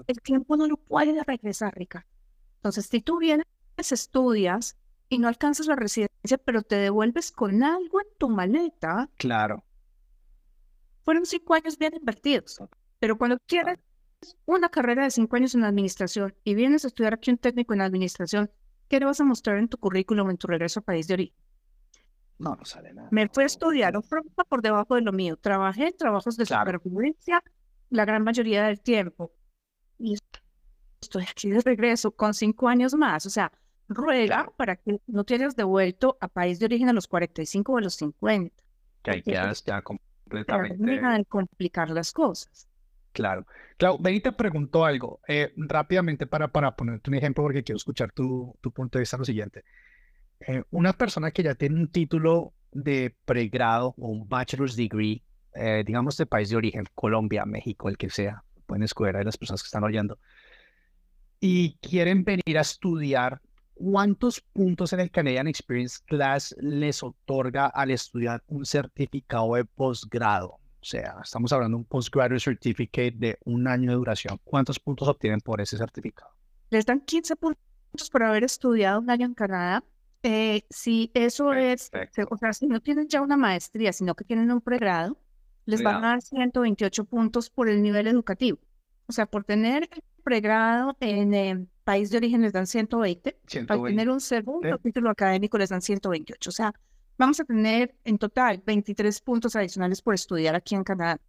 El 0.07 0.21
tiempo 0.21 0.57
no 0.57 0.67
lo 0.67 0.75
puede 0.75 1.23
regresar, 1.23 1.73
Ricardo. 1.73 2.09
Entonces, 2.57 2.87
si 2.87 2.99
tú 2.99 3.19
vienes, 3.19 3.45
estudias 3.77 4.75
y 5.07 5.17
no 5.17 5.29
alcanzas 5.29 5.65
la 5.67 5.77
residencia, 5.77 6.37
pero 6.43 6.61
te 6.61 6.75
devuelves 6.75 7.31
con 7.31 7.63
algo 7.63 8.01
en 8.01 8.07
tu 8.17 8.27
maleta. 8.27 9.09
Claro. 9.15 9.63
Fueron 11.03 11.25
cinco 11.25 11.53
años 11.53 11.77
bien 11.77 11.93
invertidos. 11.95 12.59
Pero 13.01 13.17
cuando 13.17 13.39
quieres 13.47 13.79
una 14.45 14.69
carrera 14.69 15.03
de 15.03 15.09
cinco 15.09 15.35
años 15.35 15.55
en 15.55 15.63
administración 15.63 16.35
y 16.43 16.53
vienes 16.53 16.85
a 16.85 16.87
estudiar 16.87 17.15
aquí 17.15 17.31
un 17.31 17.39
técnico 17.39 17.73
en 17.73 17.81
administración, 17.81 18.51
¿qué 18.87 18.99
le 18.99 19.07
vas 19.07 19.19
a 19.19 19.23
mostrar 19.23 19.57
en 19.57 19.67
tu 19.67 19.77
currículum 19.79 20.29
en 20.29 20.37
tu 20.37 20.45
regreso 20.45 20.81
a 20.81 20.83
país 20.83 21.07
de 21.07 21.15
origen? 21.15 21.35
No, 22.37 22.55
no 22.55 22.63
sale 22.63 22.93
nada. 22.93 23.07
Me 23.11 23.27
fue 23.27 23.41
a 23.41 23.47
estudiar 23.47 23.97
un 23.97 24.03
programa 24.03 24.43
por 24.47 24.61
debajo 24.61 24.93
de 24.93 25.01
lo 25.01 25.11
mío. 25.11 25.35
Trabajé 25.35 25.87
en 25.87 25.97
trabajos 25.97 26.37
de 26.37 26.45
supervivencia 26.45 27.43
la 27.89 28.05
gran 28.05 28.23
mayoría 28.23 28.67
del 28.67 28.79
tiempo. 28.79 29.31
Y 29.97 30.15
estoy 31.01 31.23
aquí 31.23 31.49
de 31.49 31.61
regreso 31.61 32.11
con 32.11 32.35
cinco 32.35 32.67
años 32.67 32.93
más. 32.93 33.25
O 33.25 33.31
sea, 33.31 33.51
ruega 33.87 34.47
para 34.57 34.75
que 34.75 35.01
no 35.07 35.23
te 35.23 35.33
hayas 35.33 35.55
devuelto 35.55 36.19
a 36.21 36.27
país 36.27 36.59
de 36.59 36.65
origen 36.65 36.89
a 36.89 36.93
los 36.93 37.07
45 37.07 37.73
o 37.73 37.77
a 37.77 37.81
los 37.81 37.95
50. 37.95 38.63
Que 39.01 39.09
ahí 39.09 39.23
quedas 39.23 39.63
ya 39.63 39.81
completamente. 39.81 40.85
de 40.85 41.25
complicar 41.25 41.89
las 41.89 42.11
cosas. 42.11 42.67
Claro. 43.11 43.45
Clau, 43.77 43.97
Benny 43.99 44.21
te 44.21 44.31
preguntó 44.31 44.85
algo 44.85 45.19
eh, 45.27 45.53
rápidamente 45.57 46.27
para, 46.27 46.47
para 46.47 46.75
ponerte 46.75 47.09
un 47.09 47.15
ejemplo 47.15 47.43
porque 47.43 47.63
quiero 47.63 47.77
escuchar 47.77 48.11
tu, 48.11 48.57
tu 48.61 48.71
punto 48.71 48.97
de 48.97 49.01
vista 49.01 49.17
lo 49.17 49.25
siguiente. 49.25 49.63
Eh, 50.47 50.63
una 50.71 50.93
persona 50.93 51.31
que 51.31 51.43
ya 51.43 51.55
tiene 51.55 51.75
un 51.75 51.91
título 51.91 52.53
de 52.71 53.15
pregrado 53.25 53.93
o 53.97 54.07
un 54.07 54.27
bachelor's 54.27 54.75
degree, 54.75 55.23
eh, 55.53 55.83
digamos 55.85 56.17
de 56.17 56.25
país 56.25 56.49
de 56.49 56.55
origen, 56.55 56.85
Colombia, 56.95 57.45
México, 57.45 57.89
el 57.89 57.97
que 57.97 58.09
sea, 58.09 58.43
pueden 58.65 58.83
escoger 58.83 59.17
a 59.17 59.23
las 59.23 59.37
personas 59.37 59.61
que 59.61 59.67
están 59.67 59.83
oyendo, 59.83 60.17
y 61.39 61.75
quieren 61.81 62.23
venir 62.23 62.57
a 62.57 62.61
estudiar, 62.61 63.41
¿cuántos 63.73 64.41
puntos 64.41 64.93
en 64.93 65.01
el 65.01 65.11
Canadian 65.11 65.47
Experience 65.47 65.99
Class 66.05 66.55
les 66.59 67.03
otorga 67.03 67.65
al 67.65 67.91
estudiar 67.91 68.43
un 68.47 68.65
certificado 68.65 69.55
de 69.55 69.65
posgrado? 69.65 70.59
O 70.81 70.85
sea, 70.85 71.17
estamos 71.23 71.53
hablando 71.53 71.77
de 71.77 71.81
un 71.81 71.85
postgraduate 71.85 72.39
certificate 72.39 73.13
de 73.15 73.37
un 73.45 73.67
año 73.67 73.91
de 73.91 73.95
duración. 73.97 74.39
¿Cuántos 74.43 74.79
puntos 74.79 75.07
obtienen 75.07 75.39
por 75.39 75.61
ese 75.61 75.77
certificado? 75.77 76.31
Les 76.71 76.85
dan 76.85 77.01
15 77.01 77.35
puntos 77.35 78.09
por 78.11 78.23
haber 78.23 78.43
estudiado 78.43 78.99
un 78.99 79.09
año 79.09 79.27
en 79.27 79.35
Canadá. 79.35 79.83
Eh, 80.23 80.63
si 80.69 81.11
eso 81.13 81.53
es, 81.53 81.91
o 82.29 82.37
sea, 82.37 82.53
si 82.53 82.67
no 82.67 82.79
tienen 82.79 83.07
ya 83.07 83.21
una 83.21 83.37
maestría, 83.37 83.93
sino 83.93 84.15
que 84.15 84.23
tienen 84.23 84.51
un 84.51 84.61
pregrado, 84.61 85.17
les 85.65 85.83
van 85.83 86.03
a 86.03 86.09
dar 86.09 86.21
128 86.21 87.05
puntos 87.05 87.49
por 87.49 87.69
el 87.69 87.81
nivel 87.83 88.07
educativo. 88.07 88.57
O 89.07 89.11
sea, 89.11 89.27
por 89.27 89.43
tener 89.43 89.87
pregrado 90.23 90.95
en 90.99 91.33
eh, 91.33 91.65
país 91.83 92.09
de 92.09 92.17
origen 92.17 92.41
les 92.41 92.53
dan 92.53 92.65
120, 92.65 93.37
120. 93.45 93.67
para 93.67 93.89
tener 93.89 94.09
un 94.09 94.21
segundo 94.21 94.77
título 94.79 95.09
académico 95.09 95.57
les 95.57 95.69
dan 95.69 95.81
128. 95.81 96.49
O 96.49 96.51
sea, 96.51 96.73
vamos 97.21 97.39
a 97.39 97.45
tener 97.45 97.93
en 98.03 98.17
total 98.17 98.63
23 98.65 99.21
puntos 99.21 99.55
adicionales 99.55 100.01
por 100.01 100.15
estudiar 100.15 100.55
aquí 100.55 100.73
en 100.73 100.83
Canadá. 100.83 101.19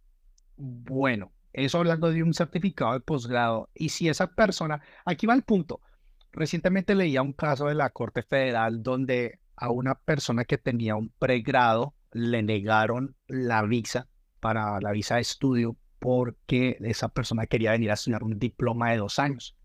Bueno, 0.57 1.31
eso 1.53 1.77
hablando 1.77 2.09
de 2.09 2.23
un 2.23 2.33
certificado 2.33 2.93
de 2.93 2.99
posgrado. 2.99 3.69
Y 3.75 3.89
si 3.89 4.09
esa 4.09 4.25
persona, 4.25 4.81
aquí 5.05 5.27
va 5.27 5.35
el 5.35 5.43
punto. 5.43 5.81
Recientemente 6.31 6.95
leía 6.95 7.21
un 7.21 7.33
caso 7.33 7.67
de 7.67 7.75
la 7.75 7.91
Corte 7.91 8.23
Federal 8.23 8.81
donde 8.81 9.39
a 9.55 9.69
una 9.69 9.93
persona 9.93 10.45
que 10.45 10.57
tenía 10.57 10.95
un 10.95 11.09
pregrado 11.09 11.93
le 12.11 12.41
negaron 12.41 13.15
la 13.27 13.61
visa 13.61 14.07
para 14.39 14.81
la 14.81 14.91
visa 14.91 15.15
de 15.15 15.21
estudio 15.21 15.77
porque 15.99 16.75
esa 16.81 17.09
persona 17.09 17.45
quería 17.45 17.71
venir 17.71 17.91
a 17.91 17.93
estudiar 17.93 18.23
un 18.23 18.39
diploma 18.39 18.89
de 18.89 18.97
dos 18.97 19.19
años. 19.19 19.55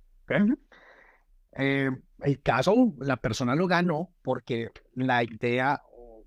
Eh, 1.57 1.91
el 2.21 2.43
caso, 2.43 2.93
la 2.99 3.17
persona 3.17 3.55
lo 3.55 3.67
ganó 3.67 4.11
porque 4.21 4.69
la 4.95 5.25
idea 5.25 5.81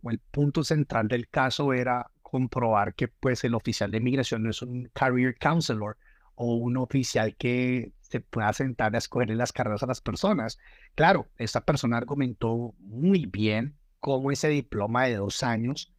el 0.10 0.20
punto 0.20 0.64
central 0.64 1.08
del 1.08 1.30
caso 1.30 1.74
era 1.74 2.10
comprobar 2.22 2.96
que 2.96 3.08
pues 3.08 3.44
el 3.44 3.56
oficial 3.56 3.92
de 3.92 4.00
migración 4.00 4.44
no 4.44 4.50
es 4.50 4.62
un 4.62 4.90
career 4.94 5.38
counselor 5.38 5.98
o 6.36 6.56
un 6.56 6.78
oficial 6.78 7.36
que 7.36 7.94
se 8.00 8.22
pueda 8.22 8.52
sentar 8.54 8.96
a 8.96 8.98
escogerle 8.98 9.36
las 9.36 9.54
carreras 9.54 9.84
a 9.84 9.88
las 9.88 10.02
personas. 10.02 10.58
Claro, 10.96 11.28
esta 11.38 11.62
persona 11.62 11.98
argumentó 11.98 12.74
muy 12.80 13.26
bien 13.26 13.78
cómo 14.00 14.32
ese 14.32 14.50
diploma 14.50 15.06
de 15.06 15.16
dos 15.16 15.44
años 15.44 15.94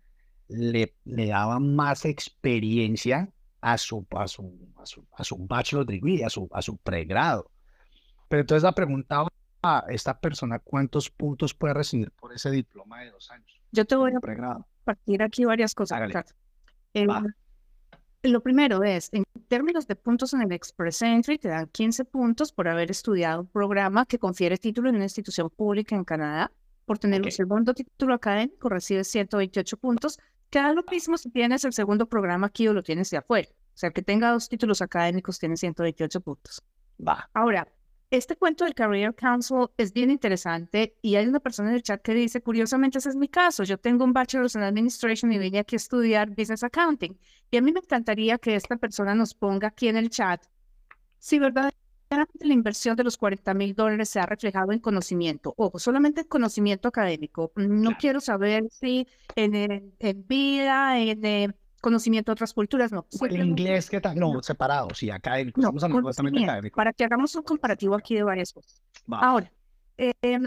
le, 0.48 0.94
daba 1.04 1.58
más 1.60 2.04
experiencia 2.04 3.30
a 3.60 3.78
su, 3.78 4.06
a 4.10 4.26
su, 4.26 4.68
a 5.16 5.24
su, 5.24 5.36
bachelor 5.38 5.86
degree, 5.86 6.24
a 6.24 6.30
su, 6.30 6.48
a 6.52 6.60
su 6.60 6.76
pregrado. 6.76 7.50
Pero 8.28 8.40
entonces 8.40 8.64
la 8.64 8.72
preguntaba 8.72 9.28
a 9.62 9.84
esta 9.88 10.18
persona 10.18 10.58
cuántos 10.58 11.08
puntos 11.08 11.54
puede 11.54 11.74
recibir 11.74 12.10
por 12.10 12.32
ese 12.32 12.50
diploma 12.50 13.00
de 13.02 13.10
dos 13.10 13.30
años. 13.30 13.61
Yo 13.72 13.84
te 13.86 13.96
voy 13.96 14.12
a 14.14 14.20
partir 14.84 15.22
aquí 15.22 15.44
varias 15.44 15.74
cosas. 15.74 16.00
Eh, 16.94 17.06
lo 18.22 18.40
primero 18.40 18.84
es, 18.84 19.08
en 19.12 19.24
términos 19.48 19.88
de 19.88 19.96
puntos 19.96 20.32
en 20.34 20.42
el 20.42 20.52
Express 20.52 21.02
Entry, 21.02 21.38
te 21.38 21.48
dan 21.48 21.66
15 21.66 22.04
puntos 22.04 22.52
por 22.52 22.68
haber 22.68 22.90
estudiado 22.90 23.40
un 23.40 23.46
programa 23.48 24.06
que 24.06 24.18
confiere 24.18 24.58
título 24.58 24.90
en 24.90 24.96
una 24.96 25.04
institución 25.04 25.50
pública 25.50 25.96
en 25.96 26.04
Canadá. 26.04 26.52
Por 26.84 26.98
tener 26.98 27.22
un 27.22 27.30
segundo 27.30 27.74
título 27.74 28.14
académico, 28.14 28.68
recibes 28.68 29.08
128 29.08 29.76
puntos. 29.76 30.18
Queda 30.50 30.72
lo 30.72 30.84
mismo 30.90 31.16
si 31.16 31.30
tienes 31.30 31.64
el 31.64 31.72
segundo 31.72 32.06
programa 32.06 32.48
aquí 32.48 32.68
o 32.68 32.74
lo 32.74 32.82
tienes 32.82 33.10
de 33.10 33.16
afuera. 33.16 33.48
O 33.50 33.78
sea, 33.78 33.90
que 33.90 34.02
tenga 34.02 34.30
dos 34.30 34.48
títulos 34.48 34.82
académicos 34.82 35.38
tiene 35.38 35.56
128 35.56 36.20
puntos. 36.20 36.62
Va. 37.00 37.28
Ahora, 37.32 37.66
este 38.12 38.36
cuento 38.36 38.64
del 38.64 38.74
Career 38.74 39.14
Council 39.14 39.68
es 39.78 39.94
bien 39.94 40.10
interesante 40.10 40.98
y 41.00 41.16
hay 41.16 41.26
una 41.26 41.40
persona 41.40 41.70
en 41.70 41.76
el 41.76 41.82
chat 41.82 42.02
que 42.02 42.12
dice, 42.12 42.42
curiosamente 42.42 42.98
ese 42.98 43.08
es 43.08 43.16
mi 43.16 43.26
caso, 43.26 43.64
yo 43.64 43.78
tengo 43.78 44.04
un 44.04 44.12
Bachelor's 44.12 44.54
in 44.54 44.62
Administration 44.62 45.32
y 45.32 45.38
vine 45.38 45.60
aquí 45.60 45.76
a 45.76 45.78
estudiar 45.78 46.28
Business 46.28 46.62
Accounting. 46.62 47.18
Y 47.50 47.56
a 47.56 47.62
mí 47.62 47.72
me 47.72 47.80
encantaría 47.80 48.36
que 48.36 48.54
esta 48.54 48.76
persona 48.76 49.14
nos 49.14 49.32
ponga 49.32 49.68
aquí 49.68 49.88
en 49.88 49.96
el 49.96 50.10
chat 50.10 50.44
si 51.18 51.38
verdaderamente 51.38 51.72
la 52.46 52.52
inversión 52.52 52.96
de 52.96 53.04
los 53.04 53.16
40 53.16 53.54
mil 53.54 53.74
dólares 53.74 54.10
se 54.10 54.20
ha 54.20 54.26
reflejado 54.26 54.72
en 54.72 54.80
conocimiento. 54.80 55.54
Ojo, 55.56 55.78
solamente 55.78 56.20
en 56.20 56.28
conocimiento 56.28 56.88
académico. 56.88 57.52
No 57.56 57.96
quiero 57.98 58.20
saber 58.20 58.64
si 58.70 59.08
en, 59.36 59.94
en 59.98 60.26
vida, 60.26 60.98
en 60.98 61.54
conocimiento 61.82 62.30
de 62.30 62.34
otras 62.34 62.54
culturas, 62.54 62.92
no. 62.92 63.06
El 63.20 63.44
inglés, 63.44 63.90
¿qué 63.90 64.00
tal? 64.00 64.18
No. 64.18 64.32
No, 64.32 64.40
Estamos 64.40 65.82
hablando 65.82 66.10
de 66.10 66.44
académico. 66.44 66.76
Para 66.76 66.92
que 66.94 67.04
hagamos 67.04 67.34
un 67.34 67.42
comparativo 67.42 67.94
aquí 67.94 68.14
de 68.14 68.22
varias 68.22 68.54
cosas. 68.54 68.80
Ahora, 69.10 69.52
em, 69.98 70.46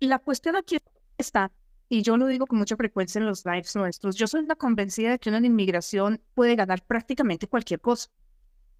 la 0.00 0.18
cuestión 0.18 0.56
aquí 0.56 0.76
está, 1.16 1.50
y 1.88 2.02
yo 2.02 2.16
lo 2.16 2.26
digo 2.26 2.46
con 2.46 2.58
mucha 2.58 2.76
frecuencia 2.76 3.20
en 3.20 3.26
los 3.26 3.46
lives 3.46 3.74
nuestros, 3.76 4.16
yo 4.16 4.26
soy 4.26 4.42
una 4.42 4.56
convencida 4.56 5.12
de 5.12 5.18
que 5.18 5.30
una 5.30 5.38
inmigración 5.38 6.20
puede 6.34 6.56
ganar 6.56 6.82
prácticamente 6.84 7.46
cualquier 7.46 7.80
cosa. 7.80 8.10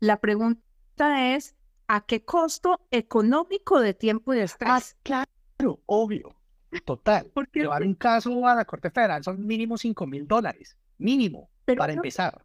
La 0.00 0.20
pregunta 0.20 1.34
es, 1.34 1.54
¿a 1.86 2.04
qué 2.04 2.24
costo 2.24 2.80
económico 2.90 3.80
de 3.80 3.94
tiempo 3.94 4.34
y 4.34 4.36
de 4.36 4.42
ah, 4.42 4.46
estrés? 4.46 4.96
claro, 5.04 5.80
obvio, 5.86 6.34
total. 6.84 7.30
Porque 7.32 7.60
llevar 7.60 7.82
un 7.82 7.94
caso 7.94 8.46
a 8.48 8.56
la 8.56 8.64
Corte 8.64 8.90
Federal 8.90 9.22
son 9.22 9.46
mínimo 9.46 9.78
5 9.78 10.06
mil 10.08 10.26
dólares, 10.26 10.76
mínimo 10.98 11.48
para 11.76 11.92
empezar. 11.92 12.44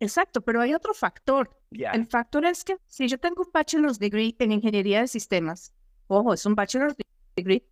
Exacto, 0.00 0.42
pero 0.42 0.60
hay 0.60 0.74
otro 0.74 0.94
factor. 0.94 1.58
El 1.70 2.06
factor 2.06 2.44
es 2.44 2.64
que 2.64 2.76
si 2.86 3.08
yo 3.08 3.18
tengo 3.18 3.42
un 3.42 3.50
bachelor's 3.52 3.98
degree 3.98 4.34
en 4.38 4.52
ingeniería 4.52 5.00
de 5.00 5.08
sistemas, 5.08 5.72
ojo, 6.08 6.34
es 6.34 6.44
un 6.44 6.54
bachelor's 6.54 6.94
degree, 7.34 7.66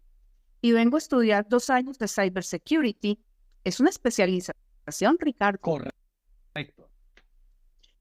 y 0.60 0.72
vengo 0.72 0.96
a 0.96 0.98
estudiar 0.98 1.46
dos 1.48 1.68
años 1.68 1.98
de 1.98 2.08
cybersecurity, 2.08 3.20
es 3.64 3.80
una 3.80 3.90
especialización, 3.90 5.18
Ricardo. 5.18 5.60
Correcto. 5.60 6.88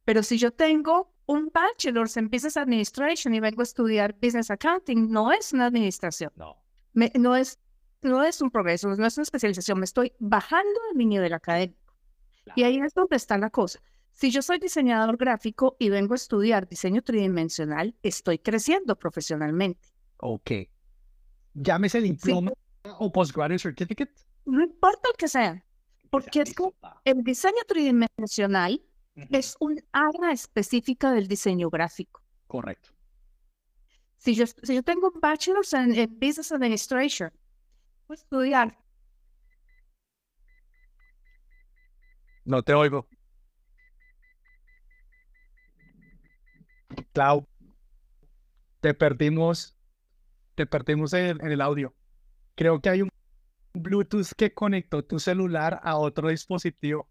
Pero 0.05 0.23
si 0.23 0.37
yo 0.37 0.51
tengo 0.51 1.13
un 1.25 1.49
bachelor's 1.53 2.17
en 2.17 2.29
business 2.29 2.57
administration 2.57 3.33
y 3.33 3.39
vengo 3.39 3.61
a 3.61 3.63
estudiar 3.63 4.13
business 4.21 4.49
accounting, 4.49 5.09
no 5.09 5.31
es 5.31 5.53
una 5.53 5.65
administración. 5.67 6.31
No. 6.35 6.57
no, 6.93 7.35
es, 7.35 7.59
no 8.01 8.23
es 8.23 8.41
un 8.41 8.49
progreso, 8.49 8.87
no 8.87 9.05
es 9.05 9.17
una 9.17 9.23
especialización, 9.23 9.79
me 9.79 9.85
estoy 9.85 10.13
bajando 10.19 10.79
de 10.89 10.97
mi 10.97 11.05
nivel 11.05 11.33
académico. 11.33 11.82
Y 12.55 12.63
ahí 12.63 12.79
es 12.79 12.93
donde 12.93 13.15
está 13.15 13.37
la 13.37 13.49
cosa. 13.49 13.79
Si 14.11 14.29
yo 14.29 14.41
soy 14.41 14.59
diseñador 14.59 15.17
gráfico 15.17 15.75
y 15.79 15.89
vengo 15.89 16.13
a 16.13 16.15
estudiar 16.15 16.67
diseño 16.67 17.01
tridimensional, 17.01 17.95
estoy 18.03 18.39
creciendo 18.39 18.95
profesionalmente. 18.97 19.89
Ok. 20.17 20.51
Llámese 21.55 21.97
el 21.99 22.05
diploma 22.05 22.53
o 22.99 23.11
postgraduate 23.11 23.59
certificate. 23.59 24.13
No 24.45 24.63
importa 24.63 25.09
el 25.09 25.17
que 25.17 25.27
sea, 25.27 25.65
porque 26.09 26.41
es 26.41 26.53
que 26.53 26.63
el 27.05 27.23
diseño 27.23 27.63
tridimensional 27.67 28.81
es 29.15 29.55
un 29.59 29.81
área 29.91 30.31
específica 30.31 31.11
del 31.11 31.27
diseño 31.27 31.69
gráfico. 31.69 32.21
Correcto. 32.47 32.89
Si 34.17 34.35
yo, 34.35 34.45
si 34.45 34.75
yo 34.75 34.83
tengo 34.83 35.11
un 35.13 35.19
bachelor's 35.19 35.73
en, 35.73 35.89
Business 36.19 36.51
Administration, 36.51 37.31
voy 38.07 38.15
a 38.15 38.19
estudiar. 38.21 38.82
No 42.45 42.61
te 42.63 42.73
oigo. 42.73 43.07
Clau, 47.13 47.47
te 48.81 48.93
perdimos, 48.93 49.77
te 50.55 50.65
perdimos 50.65 51.13
en, 51.13 51.39
el 51.41 51.61
audio. 51.61 51.93
Creo 52.55 52.81
que 52.81 52.89
hay 52.89 53.01
un 53.03 53.09
Bluetooth 53.73 54.33
que 54.37 54.53
conectó 54.53 55.03
tu 55.03 55.19
celular 55.19 55.79
a 55.83 55.97
otro 55.97 56.29
dispositivo. 56.29 57.07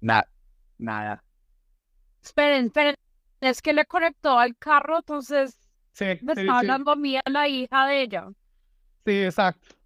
Nada, 0.00 0.28
nada. 0.78 1.24
Esperen, 2.22 2.66
esperen. 2.66 2.94
Es 3.40 3.60
que 3.62 3.72
le 3.72 3.84
conectó 3.86 4.38
al 4.38 4.56
carro, 4.56 4.98
entonces 4.98 5.58
sí, 5.92 6.06
me 6.22 6.32
está 6.32 6.58
hablando 6.58 6.90
a 6.90 6.96
mí, 6.96 7.16
a 7.16 7.22
la 7.30 7.48
hija 7.48 7.86
de 7.86 8.02
ella. 8.02 8.28
Sí, 9.04 9.22
exacto. 9.24 9.76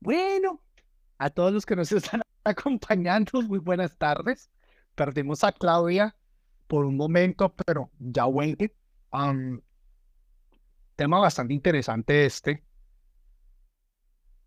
Bueno, 0.00 0.60
a 1.16 1.30
todos 1.30 1.52
los 1.52 1.64
que 1.64 1.76
nos 1.76 1.90
están 1.92 2.20
acompañando, 2.44 3.40
muy 3.42 3.58
buenas 3.58 3.96
tardes. 3.96 4.50
Perdimos 4.94 5.42
a 5.44 5.52
Claudia 5.52 6.14
por 6.66 6.84
un 6.84 6.96
momento, 6.96 7.54
pero 7.54 7.90
ya 7.98 8.24
vuelve. 8.26 8.74
tema 10.96 11.18
bastante 11.18 11.54
interesante 11.54 12.26
este. 12.26 12.64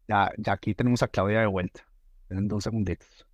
Ya, 0.07 0.31
ya 0.37 0.53
aquí 0.53 0.73
tenemos 0.73 1.03
a 1.03 1.07
Claudia 1.07 1.41
de 1.41 1.47
vuelta. 1.47 1.81
En 2.29 2.47
dos 2.47 2.63
segunditos. 2.63 3.27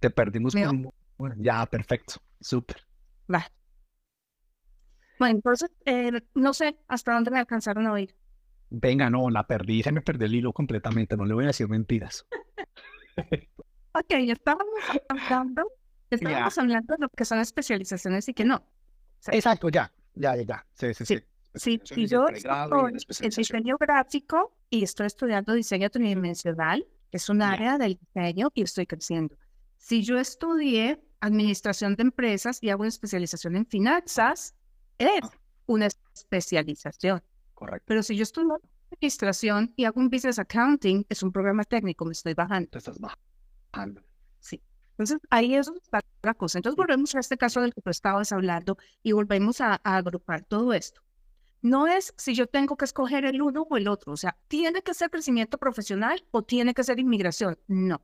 Te 0.00 0.10
perdimos 0.10 0.54
Bueno, 1.16 1.34
ya, 1.38 1.64
perfecto. 1.66 2.14
Súper. 2.40 2.76
Va. 3.32 3.46
Bueno, 5.18 5.36
entonces, 5.36 5.70
eh, 5.86 6.10
no 6.34 6.52
sé 6.52 6.76
hasta 6.88 7.14
dónde 7.14 7.30
me 7.30 7.38
alcanzaron 7.38 7.86
a 7.86 7.92
oír. 7.92 8.14
Venga, 8.70 9.08
no, 9.08 9.30
la 9.30 9.46
perdí, 9.46 9.82
se 9.82 9.92
me 9.92 10.02
perdió 10.02 10.26
el 10.26 10.34
hilo 10.34 10.52
completamente, 10.52 11.16
no 11.16 11.24
le 11.24 11.34
voy 11.34 11.44
a 11.44 11.48
decir 11.48 11.68
mentiras. 11.68 12.26
ok, 13.16 14.10
ya 14.26 14.32
estábamos 14.32 14.80
hablando, 15.08 15.70
estábamos 16.10 16.58
hablando 16.58 16.94
de 16.94 17.02
lo 17.02 17.08
que 17.10 17.24
son 17.24 17.38
especializaciones 17.38 18.28
y 18.28 18.34
que 18.34 18.44
no. 18.44 18.66
Exacto, 19.32 19.68
ya, 19.68 19.90
ya, 20.14 20.36
ya, 20.36 20.66
sí, 20.74 20.94
sí, 20.94 21.06
sí. 21.06 21.24
Sí, 21.56 21.80
y 21.94 22.06
yo 22.06 22.26
estoy 22.28 22.92
en 23.20 23.30
diseño 23.30 23.76
gráfico 23.78 24.56
y 24.70 24.82
estoy 24.82 25.06
estudiando 25.06 25.52
diseño 25.52 25.88
tridimensional, 25.88 26.84
que 27.10 27.16
es 27.16 27.28
un 27.28 27.42
área 27.42 27.78
del 27.78 27.96
diseño 27.96 28.50
y 28.54 28.62
estoy 28.62 28.86
creciendo. 28.86 29.36
Si 29.78 30.02
yo 30.02 30.18
estudié 30.18 31.00
administración 31.20 31.94
de 31.94 32.02
empresas 32.02 32.58
y 32.60 32.70
hago 32.70 32.82
una 32.82 32.88
especialización 32.88 33.54
en 33.56 33.66
finanzas, 33.66 34.54
es 34.98 35.20
ah. 35.22 35.30
una 35.66 35.86
especialización. 36.14 37.22
Correcto. 37.54 37.84
Pero 37.86 38.02
si 38.02 38.16
yo 38.16 38.24
estudio 38.24 38.60
administración 38.90 39.72
y 39.76 39.84
hago 39.84 40.00
un 40.00 40.10
business 40.10 40.38
accounting, 40.38 41.06
es 41.08 41.22
un 41.22 41.30
programa 41.30 41.64
técnico, 41.64 42.04
me 42.04 42.12
estoy 42.12 42.34
bajando. 42.34 42.70
Te 42.70 42.78
estás 42.78 42.98
bajando. 42.98 44.02
Entonces, 44.94 45.18
ahí 45.30 45.54
es 45.54 45.70
la 46.22 46.34
cosa. 46.34 46.58
Entonces, 46.58 46.76
volvemos 46.76 47.14
a 47.14 47.20
este 47.20 47.36
caso 47.36 47.60
del 47.60 47.74
que 47.74 47.80
tú 47.80 47.90
estabas 47.90 48.32
hablando 48.32 48.78
y 49.02 49.12
volvemos 49.12 49.60
a 49.60 49.74
agrupar 49.82 50.44
todo 50.44 50.72
esto 50.72 51.04
no 51.64 51.86
es 51.86 52.12
si 52.18 52.34
yo 52.34 52.46
tengo 52.46 52.76
que 52.76 52.84
escoger 52.84 53.24
el 53.24 53.40
uno 53.40 53.66
o 53.68 53.76
el 53.78 53.88
otro, 53.88 54.12
o 54.12 54.16
sea, 54.18 54.36
tiene 54.48 54.82
que 54.82 54.92
ser 54.92 55.10
crecimiento 55.10 55.56
profesional 55.56 56.22
o 56.30 56.42
tiene 56.42 56.74
que 56.74 56.84
ser 56.84 57.00
inmigración, 57.00 57.58
no. 57.66 58.02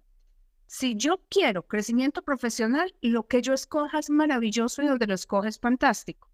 Si 0.67 0.97
yo 0.97 1.21
quiero 1.29 1.67
crecimiento 1.67 2.23
profesional, 2.23 2.95
lo 3.03 3.27
que 3.27 3.43
yo 3.43 3.53
escoja 3.53 3.99
es 3.99 4.09
maravilloso 4.09 4.83
y 4.83 4.87
donde 4.87 5.07
lo 5.07 5.15
escoge 5.15 5.49
es 5.49 5.59
fantástico. 5.59 6.31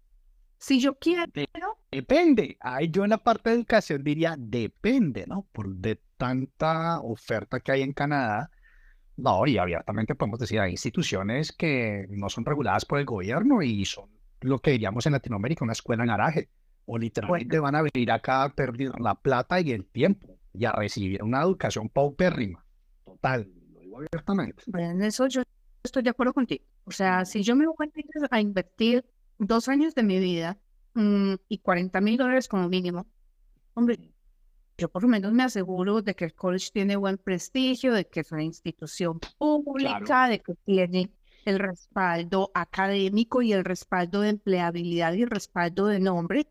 Si 0.57 0.79
yo 0.79 0.95
quiero... 0.99 1.25
Depende. 1.91 2.55
Ahí 2.61 2.89
yo 2.89 3.03
en 3.03 3.09
la 3.09 3.17
parte 3.17 3.49
de 3.49 3.57
educación 3.57 4.03
diría 4.03 4.35
depende, 4.37 5.25
¿no? 5.27 5.47
Por 5.51 5.75
de 5.75 5.99
tanta 6.15 7.01
oferta 7.01 7.59
que 7.59 7.73
hay 7.73 7.81
en 7.81 7.91
Canadá. 7.91 8.51
No, 9.17 9.45
y 9.47 9.57
abiertamente 9.57 10.15
podemos 10.15 10.39
decir, 10.39 10.59
hay 10.59 10.71
instituciones 10.71 11.51
que 11.51 12.05
no 12.09 12.29
son 12.29 12.45
reguladas 12.45 12.85
por 12.85 12.99
el 12.99 13.05
gobierno 13.05 13.61
y 13.61 13.83
son 13.83 14.09
lo 14.41 14.59
que 14.59 14.71
diríamos 14.71 15.05
en 15.07 15.13
Latinoamérica, 15.13 15.65
una 15.65 15.73
escuela 15.73 16.03
en 16.03 16.09
garaje 16.09 16.49
o 16.85 16.97
literalmente 16.97 17.59
van 17.59 17.75
a 17.75 17.81
venir 17.81 18.11
acá 18.11 18.43
a 18.43 18.49
perder 18.49 18.99
la 18.99 19.15
plata 19.15 19.59
y 19.59 19.71
el 19.71 19.85
tiempo 19.85 20.37
y 20.53 20.65
a 20.65 20.71
recibir 20.71 21.21
una 21.23 21.41
educación 21.41 21.89
paupérrima. 21.89 22.63
Total, 23.05 23.51
lo 23.73 23.79
digo 23.81 23.97
abiertamente. 23.97 24.63
en 24.73 25.01
eso 25.01 25.27
yo 25.27 25.41
estoy 25.83 26.03
de 26.03 26.11
acuerdo 26.11 26.33
contigo. 26.33 26.63
O 26.85 26.91
sea, 26.91 27.25
si 27.25 27.43
yo 27.43 27.55
me 27.55 27.65
voy 27.65 27.91
a 28.31 28.39
invertir 28.39 29.03
dos 29.37 29.67
años 29.67 29.95
de 29.95 30.03
mi 30.03 30.19
vida 30.19 30.57
mm, 30.93 31.33
y 31.49 31.57
40 31.57 31.99
mil 32.01 32.17
dólares 32.17 32.47
como 32.47 32.69
mínimo, 32.69 33.05
hombre, 33.73 33.99
yo 34.77 34.89
por 34.89 35.01
lo 35.01 35.09
menos 35.09 35.33
me 35.33 35.43
aseguro 35.43 36.01
de 36.01 36.15
que 36.15 36.25
el 36.25 36.35
college 36.35 36.69
tiene 36.71 36.95
buen 36.95 37.17
prestigio, 37.17 37.93
de 37.93 38.07
que 38.07 38.19
es 38.19 38.31
una 38.31 38.43
institución 38.43 39.19
pública, 39.37 40.27
de 40.27 40.39
que 40.39 40.53
tiene 40.65 41.11
el 41.45 41.59
respaldo 41.59 42.51
académico 42.53 43.41
y 43.41 43.53
el 43.53 43.63
respaldo 43.63 44.21
de 44.21 44.29
empleabilidad 44.29 45.13
y 45.13 45.23
el 45.23 45.29
respaldo 45.29 45.87
de 45.87 45.99
nombre 45.99 46.47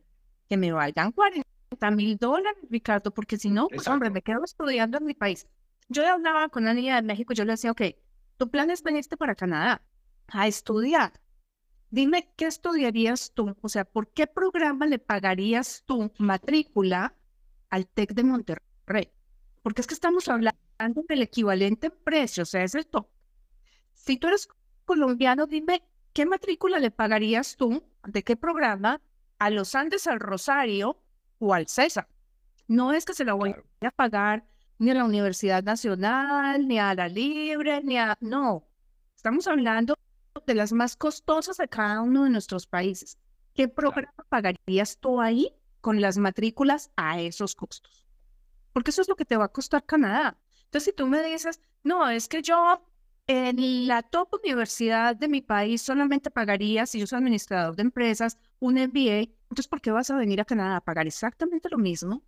que 0.48 0.56
me 0.56 0.72
valgan 0.72 1.12
40 1.12 1.44
mil 1.92 2.16
dólares, 2.16 2.58
Ricardo, 2.70 3.12
porque 3.12 3.36
si 3.36 3.50
no, 3.50 3.68
pues 3.68 3.86
hombre, 3.86 4.10
me 4.10 4.22
quedo 4.22 4.42
estudiando 4.44 4.98
en 4.98 5.04
mi 5.04 5.14
país. 5.14 5.46
Yo 5.88 6.06
hablaba 6.06 6.48
con 6.48 6.64
una 6.64 6.74
niña 6.74 6.96
de 6.96 7.02
México, 7.02 7.32
yo 7.32 7.44
le 7.44 7.52
decía, 7.52 7.70
ok, 7.70 7.82
tu 8.38 8.50
plan 8.50 8.70
es 8.70 8.82
venirte 8.82 9.16
para 9.16 9.34
Canadá 9.34 9.82
a 10.28 10.48
estudiar. 10.48 11.12
Dime, 11.90 12.32
¿qué 12.36 12.46
estudiarías 12.46 13.32
tú? 13.32 13.56
O 13.60 13.68
sea, 13.68 13.84
¿por 13.84 14.08
qué 14.08 14.26
programa 14.26 14.86
le 14.86 14.98
pagarías 14.98 15.84
tu 15.86 16.10
matrícula 16.18 17.14
al 17.70 17.86
TEC 17.86 18.12
de 18.12 18.24
Monterrey? 18.24 19.10
Porque 19.62 19.80
es 19.80 19.86
que 19.86 19.94
estamos 19.94 20.28
hablando 20.28 20.56
del 21.08 21.22
equivalente 21.22 21.88
en 21.88 21.94
precio, 22.04 22.44
o 22.44 22.46
sea, 22.46 22.62
es 22.62 22.74
el 22.74 22.86
top. 22.86 23.08
Si 23.92 24.16
tú 24.16 24.28
eres 24.28 24.48
colombiano, 24.84 25.46
dime, 25.46 25.82
¿qué 26.12 26.26
matrícula 26.26 26.78
le 26.78 26.90
pagarías 26.90 27.56
tú? 27.56 27.82
¿De 28.04 28.22
qué 28.22 28.36
programa? 28.36 29.00
a 29.38 29.50
los 29.50 29.74
Andes, 29.74 30.06
al 30.06 30.20
Rosario 30.20 30.98
o 31.38 31.54
al 31.54 31.66
César. 31.66 32.08
No 32.68 32.92
es 32.92 33.04
que 33.04 33.14
se 33.14 33.24
la 33.24 33.34
voy 33.34 33.54
a 33.80 33.90
pagar 33.90 34.44
ni 34.78 34.90
a 34.90 34.94
la 34.94 35.04
Universidad 35.04 35.62
Nacional, 35.62 36.66
ni 36.66 36.78
a 36.78 36.94
la 36.94 37.08
Libre, 37.08 37.82
ni 37.82 37.96
a... 37.96 38.16
No, 38.20 38.66
estamos 39.14 39.46
hablando 39.46 39.96
de 40.46 40.54
las 40.54 40.72
más 40.72 40.96
costosas 40.96 41.56
de 41.56 41.68
cada 41.68 42.02
uno 42.02 42.24
de 42.24 42.30
nuestros 42.30 42.66
países. 42.66 43.18
¿Qué 43.54 43.68
programa 43.68 44.12
pagarías 44.28 44.98
tú 44.98 45.20
ahí 45.20 45.54
con 45.86 46.00
las 46.00 46.18
matrículas 46.18 46.90
a 46.96 47.20
esos 47.20 47.54
costos? 47.54 48.04
Porque 48.72 48.90
eso 48.90 49.02
es 49.02 49.08
lo 49.08 49.14
que 49.14 49.24
te 49.24 49.36
va 49.36 49.44
a 49.44 49.52
costar 49.52 49.86
Canadá. 49.86 50.36
Entonces, 50.64 50.86
si 50.86 50.92
tú 50.92 51.06
me 51.06 51.22
dices, 51.22 51.60
no, 51.84 52.10
es 52.10 52.26
que 52.26 52.42
yo 52.42 52.82
en 53.28 53.86
la 53.86 54.02
top 54.02 54.34
universidad 54.42 55.14
de 55.14 55.28
mi 55.28 55.42
país 55.42 55.82
solamente 55.82 56.28
pagaría, 56.32 56.86
si 56.86 56.98
yo 56.98 57.06
soy 57.06 57.18
administrador 57.18 57.76
de 57.76 57.82
empresas, 57.82 58.36
un 58.58 58.74
MBA. 58.74 59.30
Entonces, 59.44 59.68
¿por 59.68 59.80
qué 59.80 59.92
vas 59.92 60.10
a 60.10 60.16
venir 60.16 60.40
a 60.40 60.44
Canadá 60.44 60.78
a 60.78 60.80
pagar 60.80 61.06
exactamente 61.06 61.68
lo 61.70 61.78
mismo 61.78 62.24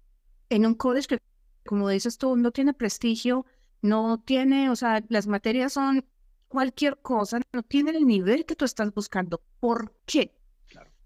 en 0.51 0.65
un 0.65 0.75
college 0.77 1.09
que, 1.09 1.19
como 1.67 1.89
dices 1.89 2.17
tú, 2.17 2.37
no 2.37 2.53
tiene 2.53 2.75
prestigio, 2.75 3.45
no 3.83 4.21
tiene, 4.21 4.71
o 4.71 4.77
sea, 4.77 5.03
las 5.09 5.27
materias 5.27 5.73
son 5.73 6.07
cualquier 6.47 6.99
cosa, 7.03 7.41
no 7.53 7.65
tiene 7.65 7.91
el 7.91 8.07
nivel 8.07 8.47
que 8.47 8.55
tú 8.55 8.65
estás 8.65 8.95
buscando. 8.95 9.43
¿Por 9.59 9.97
qué? 10.07 10.38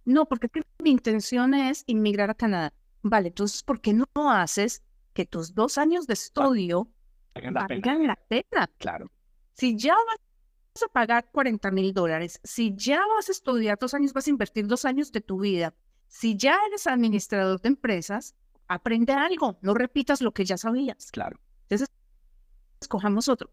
No, 0.04 0.26
porque 0.26 0.48
mi 0.82 0.90
intención 0.90 1.54
es 1.54 1.84
inmigrar 1.86 2.30
a 2.30 2.34
Canadá. 2.34 2.72
Vale, 3.02 3.28
entonces, 3.28 3.62
¿por 3.62 3.80
qué 3.80 3.92
no 3.92 4.06
haces 4.30 4.82
que 5.12 5.26
tus 5.26 5.54
dos 5.54 5.78
años 5.78 6.06
de 6.06 6.14
estudio 6.14 6.88
valgan 7.34 8.06
la 8.06 8.16
pena? 8.28 8.70
Claro. 8.78 9.10
Si 9.54 9.76
ya 9.76 9.94
vas 9.94 10.82
a 10.82 10.88
pagar 10.88 11.28
40 11.30 11.70
mil 11.70 11.92
dólares, 11.92 12.40
si 12.42 12.74
ya 12.76 13.00
vas 13.06 13.28
a 13.28 13.32
estudiar 13.32 13.78
dos 13.78 13.94
años, 13.94 14.12
vas 14.12 14.26
a 14.26 14.30
invertir 14.30 14.66
dos 14.66 14.84
años 14.84 15.12
de 15.12 15.20
tu 15.20 15.40
vida, 15.40 15.74
si 16.08 16.36
ya 16.36 16.58
eres 16.66 16.86
administrador 16.86 17.60
de 17.60 17.68
empresas, 17.68 18.34
aprende 18.68 19.12
algo, 19.12 19.58
no 19.62 19.74
repitas 19.74 20.20
lo 20.20 20.32
que 20.32 20.44
ya 20.44 20.56
sabías. 20.56 21.10
Claro. 21.10 21.38
Entonces, 21.68 21.88
escojamos 22.80 23.28
otro. 23.28 23.50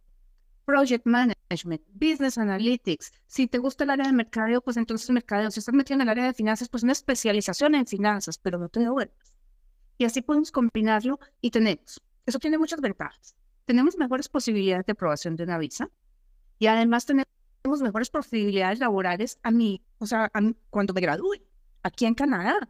Project 0.69 1.08
Management, 1.08 1.82
Business 1.93 2.38
Analytics. 2.38 3.12
Si 3.25 3.47
te 3.47 3.58
gusta 3.58 3.86
el 3.86 3.89
área 3.89 4.05
de 4.05 4.13
mercadeo, 4.13 4.62
pues 4.62 4.77
entonces 4.77 5.10
mercadeo. 5.10 5.49
Si 5.49 5.62
estás 5.62 5.73
metido 5.73 5.95
en 5.95 6.01
el 6.01 6.10
área 6.10 6.25
de 6.25 6.34
finanzas, 6.36 6.69
pues 6.69 6.84
una 6.84 6.91
especialización 6.91 7.73
en 7.73 7.88
finanzas, 7.88 8.38
pero 8.38 8.60
no 8.60 8.69
te 8.69 8.82
devuelves. 8.82 9.34
Y 9.97 10.05
así 10.05 10.21
podemos 10.21 10.51
combinarlo 10.51 11.19
y 11.41 11.49
tenemos. 11.49 11.99
Eso 12.27 12.38
tiene 12.38 12.60
muchas 12.60 12.82
ventajas. 12.82 13.36
Tenemos 13.65 13.97
mejores 13.97 14.29
posibilidades 14.29 14.86
de 14.86 14.91
aprobación 14.91 15.36
de 15.36 15.45
una 15.45 15.58
visa 15.58 15.89
y 16.60 16.67
además 16.67 17.08
tenemos 17.08 17.82
mejores 17.82 18.12
posibilidades 18.12 18.77
laborales 18.77 19.39
a 19.41 19.49
mí, 19.49 19.82
o 19.97 20.05
sea, 20.05 20.32
cuando 20.69 20.93
me 20.93 21.01
gradúe 21.01 21.41
aquí 21.82 22.05
en 22.05 22.13
Canadá. 22.13 22.69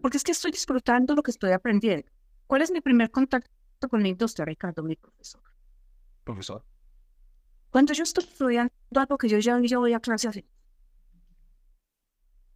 Porque 0.00 0.18
es 0.18 0.22
que 0.22 0.30
estoy 0.30 0.52
disfrutando 0.52 1.16
lo 1.16 1.22
que 1.24 1.32
estoy 1.32 1.50
aprendiendo. 1.50 2.06
¿Cuál 2.46 2.62
es 2.62 2.70
mi 2.70 2.80
primer 2.80 3.10
contacto 3.10 3.88
con 3.88 4.02
la 4.02 4.08
industria, 4.08 4.44
Ricardo, 4.44 4.84
mi 4.84 4.94
profesor? 4.94 5.42
Profesor. 6.22 6.64
Cuando 7.70 7.92
yo 7.92 8.02
estoy 8.02 8.24
estudiando 8.24 8.72
algo 8.94 9.16
que 9.16 9.28
yo 9.28 9.38
ya 9.38 9.58
yo 9.60 9.80
voy 9.80 9.92
a 9.92 10.00
clase 10.00 10.28
así. 10.28 10.44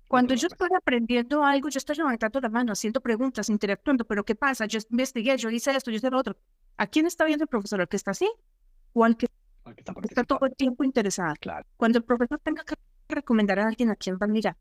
Cuando 0.09 0.35
yo 0.35 0.47
estoy 0.47 0.69
aprendiendo 0.77 1.43
algo, 1.43 1.69
yo 1.69 1.79
estoy 1.79 1.97
levantando 1.97 2.41
la 2.41 2.49
mano, 2.49 2.73
haciendo 2.73 3.01
preguntas, 3.01 3.49
interactuando, 3.49 4.05
pero 4.05 4.25
¿qué 4.25 4.35
pasa? 4.35 4.67
Yo 4.67 4.79
investigué, 4.91 5.37
yo 5.37 5.51
hice 5.51 5.75
esto, 5.75 5.91
yo 5.91 5.97
hice 5.97 6.11
lo 6.11 6.19
otro. 6.19 6.37
¿A 6.77 6.87
quién 6.87 7.07
está 7.07 7.25
viendo 7.25 7.45
el 7.45 7.49
profesor? 7.49 7.81
¿El 7.81 7.89
que 7.89 7.97
está 7.97 8.13
así? 8.13 8.31
¿O 8.93 9.05
al 9.05 9.17
que, 9.17 9.27
está, 10.05 10.25
todo 10.25 10.47
el 10.47 10.55
tiempo 10.55 10.85
interesado? 10.85 11.35
Claro. 11.41 11.67
Cuando 11.77 11.99
el 11.99 12.05
profesor 12.05 12.39
tenga 12.45 12.63
que 12.65 12.75
recomendar 13.09 13.59
a 13.59 13.67
alguien 13.67 13.91
a 13.91 13.97
quién 13.97 14.17
va 14.17 14.27
a 14.27 14.29
mirar. 14.29 14.57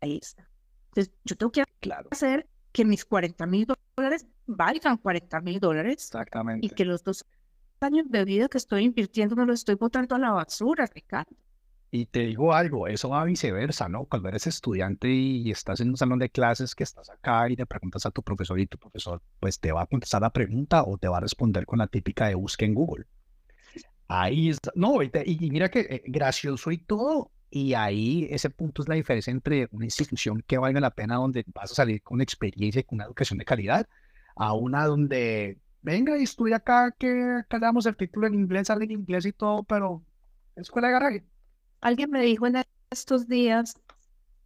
Ahí 0.00 0.18
está. 0.20 0.46
Entonces, 0.88 1.14
yo 1.24 1.36
tengo 1.36 1.52
que 1.52 1.64
claro. 1.80 2.08
hacer 2.10 2.46
que 2.72 2.84
mis 2.84 3.04
40 3.04 3.46
mil 3.46 3.66
dólares 3.96 4.26
valgan 4.46 4.98
40 4.98 5.40
mil 5.40 5.60
dólares. 5.60 5.94
Exactamente. 5.94 6.66
Y 6.66 6.70
que 6.70 6.84
los 6.84 7.02
dos 7.02 7.24
años 7.80 8.06
de 8.08 8.24
vida 8.24 8.48
que 8.48 8.58
estoy 8.58 8.84
invirtiendo 8.84 9.36
me 9.36 9.46
lo 9.46 9.52
estoy 9.52 9.74
botando 9.74 10.14
a 10.14 10.18
la 10.18 10.30
basura, 10.32 10.86
Ricardo. 10.92 11.34
Y 11.90 12.06
te 12.06 12.20
digo 12.20 12.52
algo, 12.52 12.88
eso 12.88 13.10
va 13.10 13.24
viceversa, 13.24 13.88
¿no? 13.88 14.04
Cuando 14.06 14.28
eres 14.28 14.48
estudiante 14.48 15.08
y 15.08 15.50
estás 15.52 15.78
en 15.80 15.90
un 15.90 15.96
salón 15.96 16.18
de 16.18 16.28
clases 16.28 16.74
que 16.74 16.82
estás 16.82 17.08
acá 17.08 17.48
y 17.48 17.54
te 17.54 17.66
preguntas 17.66 18.04
a 18.04 18.10
tu 18.10 18.20
profesor 18.20 18.58
y 18.58 18.66
tu 18.66 18.78
profesor 18.78 19.22
pues 19.38 19.60
te 19.60 19.70
va 19.70 19.82
a 19.82 19.86
contestar 19.86 20.22
la 20.22 20.30
pregunta 20.30 20.82
o 20.82 20.98
te 20.98 21.06
va 21.06 21.18
a 21.18 21.20
responder 21.20 21.66
con 21.66 21.78
la 21.78 21.86
típica 21.86 22.26
de 22.26 22.34
busque 22.34 22.64
en 22.64 22.74
Google. 22.74 23.06
Ahí 24.08 24.50
está, 24.50 24.72
no, 24.74 25.02
y, 25.02 25.10
y 25.24 25.50
mira 25.50 25.70
que 25.70 25.80
eh, 25.80 26.02
gracioso 26.06 26.72
y 26.72 26.78
todo, 26.78 27.30
y 27.48 27.74
ahí 27.74 28.26
ese 28.28 28.50
punto 28.50 28.82
es 28.82 28.88
la 28.88 28.96
diferencia 28.96 29.30
entre 29.30 29.68
una 29.70 29.84
institución 29.84 30.42
que 30.44 30.58
valga 30.58 30.80
la 30.80 30.90
pena 30.90 31.14
donde 31.14 31.44
vas 31.54 31.70
a 31.70 31.74
salir 31.76 32.02
con 32.02 32.20
experiencia 32.20 32.80
y 32.80 32.82
con 32.82 32.96
una 32.96 33.04
educación 33.04 33.38
de 33.38 33.44
calidad, 33.44 33.88
a 34.34 34.52
una 34.54 34.86
donde 34.86 35.58
venga 35.84 36.18
y 36.18 36.22
estudia 36.22 36.56
acá, 36.56 36.90
que 36.98 37.36
acá 37.40 37.58
damos 37.58 37.86
el 37.86 37.96
título 37.96 38.26
en 38.26 38.34
inglés, 38.34 38.68
sale 38.68 38.86
en 38.86 38.92
inglés 38.92 39.26
y 39.26 39.32
todo, 39.32 39.62
pero 39.62 40.02
escuela 40.56 40.88
de 40.88 40.94
garaje. 40.94 41.24
Alguien 41.82 42.10
me 42.10 42.22
dijo 42.22 42.46
en 42.46 42.64
estos 42.90 43.28
días, 43.28 43.76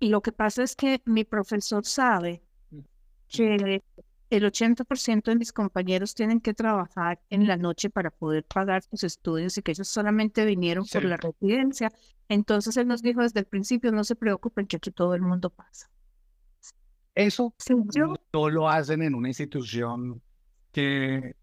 y 0.00 0.08
lo 0.08 0.20
que 0.20 0.32
pasa 0.32 0.64
es 0.64 0.74
que 0.74 1.00
mi 1.06 1.24
profesor 1.24 1.86
sabe 1.86 2.42
mm. 2.70 2.80
que 3.28 3.82
el 4.30 4.44
80% 4.44 5.22
de 5.22 5.36
mis 5.36 5.52
compañeros 5.52 6.14
tienen 6.14 6.40
que 6.40 6.54
trabajar 6.54 7.20
en 7.30 7.46
la 7.46 7.56
noche 7.56 7.88
para 7.88 8.10
poder 8.10 8.44
pagar 8.44 8.82
sus 8.82 9.04
estudios 9.04 9.56
y 9.56 9.62
que 9.62 9.70
ellos 9.70 9.88
solamente 9.88 10.44
vinieron 10.44 10.84
por 10.92 11.04
la 11.04 11.16
residencia. 11.16 11.92
Entonces 12.28 12.76
él 12.76 12.88
nos 12.88 13.00
dijo 13.00 13.22
desde 13.22 13.40
el 13.40 13.46
principio, 13.46 13.92
no 13.92 14.02
se 14.02 14.16
preocupen 14.16 14.66
que 14.66 14.76
aquí 14.76 14.90
todo 14.90 15.14
el 15.14 15.22
mundo 15.22 15.50
pasa. 15.50 15.88
Eso 17.14 17.54
no 18.32 18.50
lo 18.50 18.68
hacen 18.68 19.02
en 19.02 19.14
una 19.14 19.28
institución 19.28 20.20
que, 20.78 21.34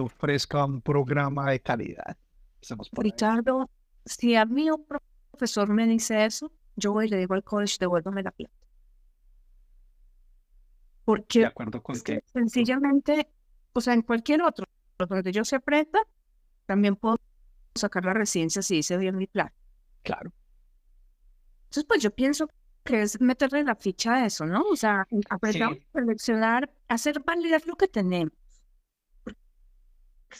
ofrezca 0.00 0.64
un 0.64 0.80
programa 0.80 1.50
de 1.50 1.60
calidad. 1.60 2.16
Ricardo, 2.92 3.70
si 4.04 4.34
a 4.34 4.44
mí 4.44 4.68
un 4.68 4.84
profesor 5.30 5.68
me 5.68 5.86
dice 5.86 6.24
eso, 6.24 6.50
yo 6.74 6.92
voy 6.92 7.06
y 7.06 7.10
le 7.10 7.18
digo 7.18 7.34
al 7.34 7.44
college, 7.44 7.76
devuélvame 7.78 8.24
la 8.24 8.32
plata. 8.32 8.52
Porque 11.04 11.40
de 11.40 11.46
acuerdo 11.46 11.80
con 11.80 12.00
que, 12.00 12.24
sencillamente, 12.32 13.28
o 13.72 13.80
sea, 13.80 13.94
en 13.94 14.02
cualquier 14.02 14.42
otro, 14.42 14.66
donde 14.98 15.30
yo 15.30 15.44
se 15.44 15.56
aprenda, 15.56 16.00
también 16.66 16.96
puedo 16.96 17.18
sacar 17.76 18.04
la 18.04 18.14
residencia 18.14 18.62
si 18.62 18.76
dice 18.76 18.96
bien 18.96 19.16
mi 19.16 19.28
plan. 19.28 19.52
Claro. 20.02 20.32
Entonces, 21.66 21.84
pues 21.84 22.02
yo 22.02 22.10
pienso 22.10 22.48
que 22.82 23.02
es 23.02 23.20
meterle 23.20 23.62
la 23.62 23.76
ficha 23.76 24.14
a 24.14 24.26
eso, 24.26 24.44
¿no? 24.44 24.62
O 24.62 24.76
sea, 24.76 25.06
aprender 25.30 25.62
a 25.62 25.76
seleccionar, 25.92 26.72
hacer 26.88 27.22
valer 27.22 27.64
lo 27.66 27.76
que 27.76 27.86
tenemos 27.86 28.32
que 28.32 28.43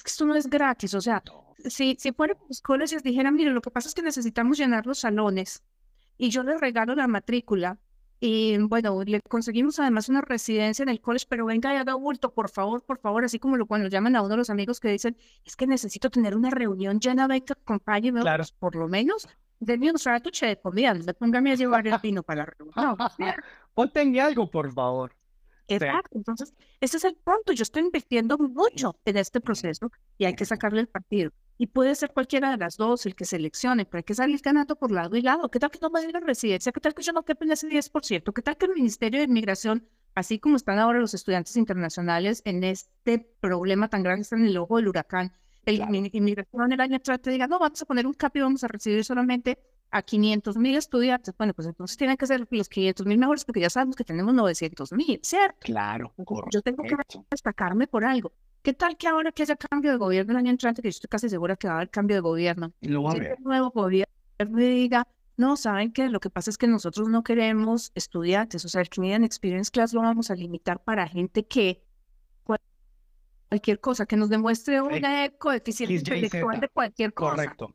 esto 0.05 0.25
no 0.27 0.35
es 0.35 0.49
gratis, 0.49 0.95
o 0.95 1.01
sea, 1.01 1.23
si, 1.67 1.97
si 1.99 2.13
fuera 2.13 2.37
los 2.49 2.61
colegios 2.61 3.03
dijeran, 3.03 3.35
mire, 3.35 3.51
lo 3.51 3.61
que 3.61 3.71
pasa 3.71 3.89
es 3.89 3.95
que 3.95 4.03
necesitamos 4.03 4.59
llenar 4.59 4.87
los 4.87 4.99
salones 4.99 5.63
y 6.19 6.31
yo 6.31 6.43
le 6.43 6.59
regalo 6.59 6.95
la 6.95 7.07
matrícula 7.07 7.79
y 8.21 8.57
bueno, 8.57 9.03
le 9.05 9.21
conseguimos 9.21 9.79
además 9.81 10.09
una 10.09 10.23
residencia 10.23 10.83
en 10.83 10.89
el 10.89 11.01
college, 11.01 11.27
pero 11.29 11.45
venga 11.45 11.75
y 11.75 11.77
haga 11.77 11.95
bulto, 11.95 12.33
por 12.33 12.49
favor, 12.49 12.83
por 12.83 12.99
favor, 12.99 13.25
así 13.25 13.39
como 13.39 13.57
lo, 13.57 13.67
cuando 13.67 13.89
llaman 13.89 14.17
a 14.17 14.23
uno 14.23 14.31
de 14.31 14.37
los 14.39 14.51
amigos 14.51 14.81
que 14.81 14.89
dicen, 14.89 15.17
es 15.45 15.57
que 15.57 15.67
necesito 15.67 16.09
tener 16.09 16.35
una 16.35 16.49
reunión 16.51 17.01
llena 17.01 17.29
de 17.29 17.45
acompañe, 17.47 18.13
claro. 18.13 18.43
Pues, 18.43 18.53
por 18.53 18.77
lo 18.77 18.89
menos, 18.89 19.29
denme 19.61 19.91
un 19.91 19.99
sándwich 19.99 20.41
de 20.41 20.59
comida, 20.59 20.95
póngame 21.19 21.53
a 21.53 21.55
llevar 21.55 21.87
el 21.87 21.99
vino 22.03 22.23
para 22.23 22.45
la 22.45 22.47
reunión. 22.47 22.75
No, 22.77 22.97
Ponte 23.75 24.21
algo, 24.21 24.51
por 24.51 24.73
favor. 24.73 25.15
Exacto. 25.69 26.17
Entonces, 26.17 26.55
ese 26.81 26.97
es 26.97 27.05
el 27.05 27.17
punto. 27.17 27.53
Yo 27.53 27.63
estoy 27.63 27.83
invirtiendo 27.83 28.37
mucho 28.39 28.97
en 29.05 29.17
este 29.17 29.41
proceso 29.41 29.91
y 30.19 30.25
hay 30.25 30.35
que 30.35 30.45
sacarle 30.45 30.81
el 30.81 30.89
partido. 30.89 31.31
Y 31.57 31.69
puede 31.69 31.95
ser 31.95 32.13
cualquiera 32.13 32.51
de 32.51 32.57
las 32.57 32.77
dos 32.77 33.07
el 33.07 33.15
que 33.15 33.25
seleccione, 33.25 33.85
pero 33.85 33.99
hay 33.99 34.05
que 34.05 34.15
salir 34.15 34.41
ganando 34.43 34.77
por 34.77 34.91
lado 34.91 35.17
y 35.17 35.23
lado. 35.23 35.51
¿Qué 35.51 35.61
tal 35.61 35.71
que 35.71 35.79
no 35.81 35.91
me 35.91 36.11
la 36.11 36.21
residencia? 36.21 36.73
¿Qué 36.73 36.81
tal 36.81 36.95
que 36.95 37.03
yo 37.03 37.13
no 37.13 37.25
quepa 37.25 37.45
en 37.45 37.53
ese 37.53 37.69
10%? 37.69 38.33
¿Qué 38.33 38.43
tal 38.43 38.57
que 38.57 38.67
el 38.67 38.75
Ministerio 38.75 39.21
de 39.21 39.27
Inmigración, 39.27 39.89
así 40.15 40.39
como 40.39 40.57
están 40.57 40.79
ahora 40.79 40.99
los 40.99 41.15
estudiantes 41.15 41.57
internacionales 41.57 42.43
en 42.45 42.65
este 42.65 43.19
problema 43.41 43.89
tan 43.89 44.03
grande, 44.03 44.23
están 44.23 44.41
en 44.41 44.49
el 44.49 44.57
ojo 44.57 44.77
del 44.77 44.89
huracán? 44.89 45.33
El 45.65 45.81
inmigración 46.13 46.73
el 46.73 46.81
año 46.81 46.97
atrás 46.97 47.23
te 47.23 47.31
diga, 47.31 47.47
no, 47.47 47.59
vamos 47.59 47.81
a 47.81 47.87
poner 47.87 48.07
un 48.07 48.13
cap 48.13 48.37
y 48.37 48.41
vamos 48.41 48.65
a 48.65 48.69
recibir 48.69 49.03
solamente 49.03 49.59
a 49.95 50.03
500 50.03 50.57
mil 50.57 50.75
estudiantes, 50.75 51.37
bueno, 51.39 51.55
pues 51.55 51.69
entonces 51.69 51.97
tienen 51.97 52.17
que 52.17 52.27
ser 52.27 52.45
los 52.51 52.69
500 52.69 53.07
mil 53.07 53.17
mejores 53.17 53.45
porque 53.45 53.61
ya 53.61 53.71
sabemos 53.71 53.95
que 53.95 54.03
tenemos 54.03 54.35
900 54.35 54.93
mil, 54.93 55.21
¿cierto? 55.23 55.57
Claro, 55.61 56.13
Yo 56.51 56.63
tengo 56.63 56.83
que 56.83 56.97
destacarme 57.31 57.87
por 57.87 58.05
algo. 58.05 58.33
¿Qué 58.63 58.73
tal 58.73 58.97
que 58.97 59.07
ahora 59.07 59.31
que 59.31 59.45
haya 59.45 59.55
cambio 59.55 59.93
de 59.93 59.97
gobierno 59.97 60.33
el 60.33 60.39
año 60.39 60.51
entrante, 60.51 60.83
que 60.83 60.89
yo 60.89 60.97
estoy 60.97 61.09
casi 61.09 61.29
segura 61.29 61.55
que 61.55 61.69
va 61.69 61.75
a 61.75 61.77
haber 61.77 61.91
cambio 61.91 62.17
de 62.17 62.21
gobierno? 62.23 62.73
Lo 62.81 63.05
va 63.05 63.13
a 63.13 63.17
El 63.17 63.37
nuevo 63.45 63.71
gobierno 63.71 64.09
diga, 64.57 65.07
no, 65.37 65.57
¿saben 65.57 65.93
qué? 65.93 66.09
Lo 66.09 66.19
que 66.19 66.29
pasa 66.29 66.51
es 66.51 66.59
que 66.59 66.67
nosotros 66.67 67.09
no 67.09 67.23
queremos 67.23 67.93
estudiantes, 67.95 68.65
o 68.65 68.69
sea, 68.69 68.81
el 68.81 68.89
Canadian 68.89 69.23
Experience 69.23 69.71
Class 69.71 69.93
lo 69.93 70.01
vamos 70.01 70.29
a 70.29 70.35
limitar 70.35 70.83
para 70.83 71.07
gente 71.07 71.47
que 71.47 71.85
cualquier 72.43 73.79
cosa, 73.79 74.07
que 74.07 74.17
nos 74.17 74.29
demuestre 74.29 74.83
una 74.83 75.29
coeficiente 75.39 75.95
intelectual 75.95 76.59
de 76.59 76.69
cualquier 76.69 77.15
cosa. 77.15 77.31
Correcto, 77.31 77.73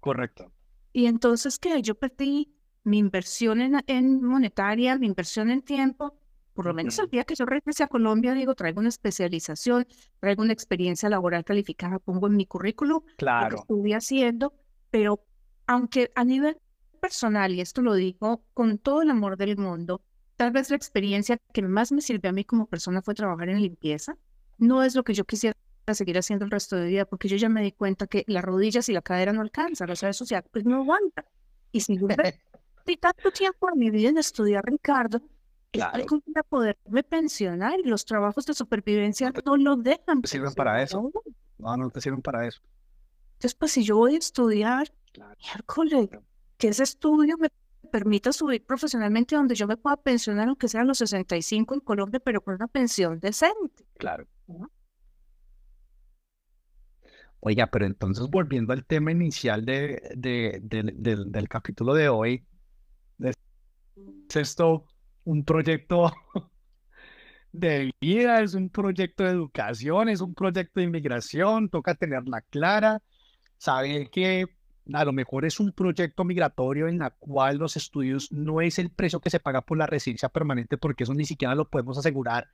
correcto. 0.00 0.53
Y 0.94 1.06
entonces, 1.06 1.58
¿qué? 1.58 1.82
Yo 1.82 1.96
perdí 1.96 2.54
mi 2.84 2.98
inversión 2.98 3.60
en, 3.60 4.22
monetaria, 4.22 4.96
mi 4.96 5.08
inversión 5.08 5.50
en 5.50 5.60
tiempo. 5.60 6.16
Por 6.54 6.66
lo 6.66 6.72
menos 6.72 6.96
el 7.00 7.10
día 7.10 7.24
que 7.24 7.34
yo 7.34 7.44
regrese 7.46 7.82
a 7.82 7.88
Colombia, 7.88 8.32
digo, 8.32 8.54
traigo 8.54 8.78
una 8.78 8.90
especialización, 8.90 9.88
traigo 10.20 10.42
una 10.42 10.52
experiencia 10.52 11.08
laboral 11.08 11.44
calificada, 11.44 11.98
pongo 11.98 12.28
en 12.28 12.36
mi 12.36 12.46
currículum 12.46 13.00
claro. 13.16 13.42
lo 13.42 13.56
que 13.56 13.60
estuve 13.62 13.94
haciendo, 13.96 14.54
pero 14.92 15.24
aunque 15.66 16.12
a 16.14 16.22
nivel 16.22 16.58
personal, 17.00 17.52
y 17.52 17.60
esto 17.60 17.82
lo 17.82 17.94
digo 17.94 18.44
con 18.54 18.78
todo 18.78 19.02
el 19.02 19.10
amor 19.10 19.36
del 19.36 19.56
mundo, 19.56 20.00
tal 20.36 20.52
vez 20.52 20.70
la 20.70 20.76
experiencia 20.76 21.38
que 21.52 21.62
más 21.62 21.90
me 21.90 22.02
sirvió 22.02 22.30
a 22.30 22.32
mí 22.32 22.44
como 22.44 22.66
persona 22.66 23.02
fue 23.02 23.14
trabajar 23.14 23.48
en 23.48 23.60
limpieza. 23.60 24.16
No 24.58 24.84
es 24.84 24.94
lo 24.94 25.02
que 25.02 25.14
yo 25.14 25.24
quisiera 25.24 25.56
a 25.92 25.94
seguir 25.94 26.16
haciendo 26.18 26.44
el 26.44 26.50
resto 26.50 26.76
de 26.76 26.86
vida, 26.86 27.04
porque 27.04 27.28
yo 27.28 27.36
ya 27.36 27.48
me 27.48 27.62
di 27.62 27.72
cuenta 27.72 28.06
que 28.06 28.24
las 28.26 28.44
rodillas 28.44 28.88
y 28.88 28.92
la 28.92 29.02
cadera 29.02 29.32
no 29.32 29.40
alcanzan, 29.42 29.90
o 29.90 29.96
sea, 29.96 30.08
eso 30.10 30.24
ya 30.24 30.42
pues 30.42 30.64
no 30.64 30.76
aguanta. 30.82 31.24
Y 31.72 31.80
si 31.80 31.98
yo 31.98 32.06
tanto 33.00 33.30
tiempo 33.32 33.68
en 33.72 33.78
mi 33.78 33.90
vida 33.90 34.08
en 34.10 34.18
estudiar, 34.18 34.64
Ricardo, 34.64 35.20
Claro. 35.70 36.04
para 36.32 36.44
poderme 36.44 37.02
pensionar 37.02 37.80
y 37.80 37.82
los 37.82 38.04
trabajos 38.04 38.46
de 38.46 38.54
supervivencia 38.54 39.32
no 39.44 39.56
lo 39.56 39.74
dejan. 39.74 40.22
te 40.22 40.28
sirven 40.28 40.54
para 40.54 40.80
eso. 40.80 41.10
No, 41.58 41.76
no 41.76 41.90
te 41.90 42.00
sirven 42.00 42.22
para 42.22 42.46
eso. 42.46 42.60
Entonces, 43.32 43.56
pues 43.56 43.72
si 43.72 43.82
yo 43.82 43.96
voy 43.96 44.14
a 44.14 44.18
estudiar, 44.18 44.92
Claro. 45.12 45.34
miércoles, 45.42 46.08
que 46.58 46.68
ese 46.68 46.84
estudio 46.84 47.36
me 47.38 47.48
permita 47.90 48.32
subir 48.32 48.64
profesionalmente 48.64 49.34
donde 49.34 49.56
yo 49.56 49.66
me 49.66 49.76
pueda 49.76 49.96
pensionar, 49.96 50.46
aunque 50.46 50.68
sea 50.68 50.82
a 50.82 50.84
los 50.84 50.98
65 50.98 51.74
en 51.74 51.80
Colombia, 51.80 52.20
pero 52.20 52.40
con 52.40 52.54
una 52.54 52.68
pensión 52.68 53.18
decente. 53.18 53.84
Claro. 53.98 54.26
Oiga, 57.46 57.66
pero 57.68 57.84
entonces 57.86 58.28
volviendo 58.30 58.72
al 58.72 58.86
tema 58.86 59.12
inicial 59.12 59.64
de, 59.66 60.00
de- 60.16 60.60
del- 60.62 60.94
del, 61.02 61.30
del 61.30 61.48
capítulo 61.48 61.92
de 61.94 62.08
hoy, 62.08 62.46
¿es 64.28 64.36
esto 64.36 64.84
un 65.24 65.44
proyecto 65.44 66.12
de 67.52 67.90
vida? 68.00 68.40
¿Es 68.42 68.54
un 68.54 68.70
proyecto 68.70 69.24
de 69.24 69.30
educación? 69.30 70.08
¿Es 70.08 70.20
un 70.20 70.34
proyecto 70.34 70.80
de 70.80 70.84
inmigración? 70.86 71.68
Toca 71.68 71.94
tenerla 71.94 72.42
clara, 72.42 73.02
saber 73.58 74.10
que 74.10 74.46
a 74.94 75.04
lo 75.04 75.12
mejor 75.12 75.44
es 75.46 75.60
un 75.60 75.72
proyecto 75.72 76.24
migratorio 76.24 76.88
en 76.88 76.98
la 76.98 77.10
cual 77.10 77.58
los 77.58 77.76
estudios 77.76 78.32
no 78.32 78.60
es 78.62 78.78
el 78.78 78.90
precio 78.92 79.20
que 79.20 79.30
se 79.30 79.40
paga 79.40 79.62
por 79.62 79.78
la 79.78 79.86
residencia 79.86 80.28
permanente, 80.30 80.78
porque 80.78 81.04
eso 81.04 81.14
ni 81.14 81.26
siquiera 81.26 81.54
lo 81.54 81.68
podemos 81.70 81.98
asegurar 81.98 82.48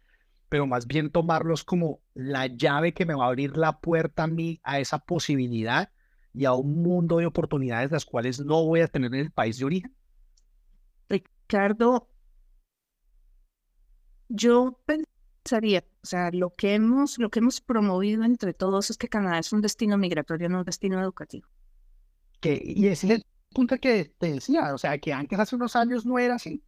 pero 0.50 0.66
más 0.66 0.86
bien 0.86 1.10
tomarlos 1.10 1.64
como 1.64 2.02
la 2.12 2.48
llave 2.48 2.92
que 2.92 3.06
me 3.06 3.14
va 3.14 3.24
a 3.24 3.28
abrir 3.28 3.56
la 3.56 3.80
puerta 3.80 4.24
a 4.24 4.26
mí 4.26 4.60
a 4.64 4.80
esa 4.80 4.98
posibilidad 4.98 5.90
y 6.34 6.44
a 6.44 6.52
un 6.52 6.82
mundo 6.82 7.18
de 7.18 7.26
oportunidades 7.26 7.92
las 7.92 8.04
cuales 8.04 8.40
no 8.40 8.66
voy 8.66 8.80
a 8.80 8.88
tener 8.88 9.14
en 9.14 9.20
el 9.20 9.30
país 9.30 9.58
de 9.58 9.64
origen. 9.64 9.94
Ricardo, 11.08 12.08
yo 14.28 14.80
pensaría, 14.84 15.84
o 16.02 16.06
sea, 16.06 16.30
lo 16.32 16.50
que 16.50 16.74
hemos, 16.74 17.18
lo 17.18 17.30
que 17.30 17.38
hemos 17.38 17.60
promovido 17.60 18.24
entre 18.24 18.52
todos 18.52 18.90
es 18.90 18.98
que 18.98 19.08
Canadá 19.08 19.38
es 19.38 19.52
un 19.52 19.60
destino 19.60 19.96
migratorio, 19.98 20.48
no 20.48 20.58
un 20.58 20.64
destino 20.64 21.00
educativo. 21.00 21.48
Que, 22.40 22.60
y 22.64 22.88
ese 22.88 23.06
es 23.06 23.12
el 23.14 23.26
punto 23.54 23.78
que 23.78 24.12
te 24.18 24.32
decía, 24.32 24.74
o 24.74 24.78
sea, 24.78 24.98
que 24.98 25.12
antes 25.12 25.38
hace 25.38 25.54
unos 25.54 25.76
años 25.76 26.04
no 26.04 26.18
era 26.18 26.34
así. 26.34 26.64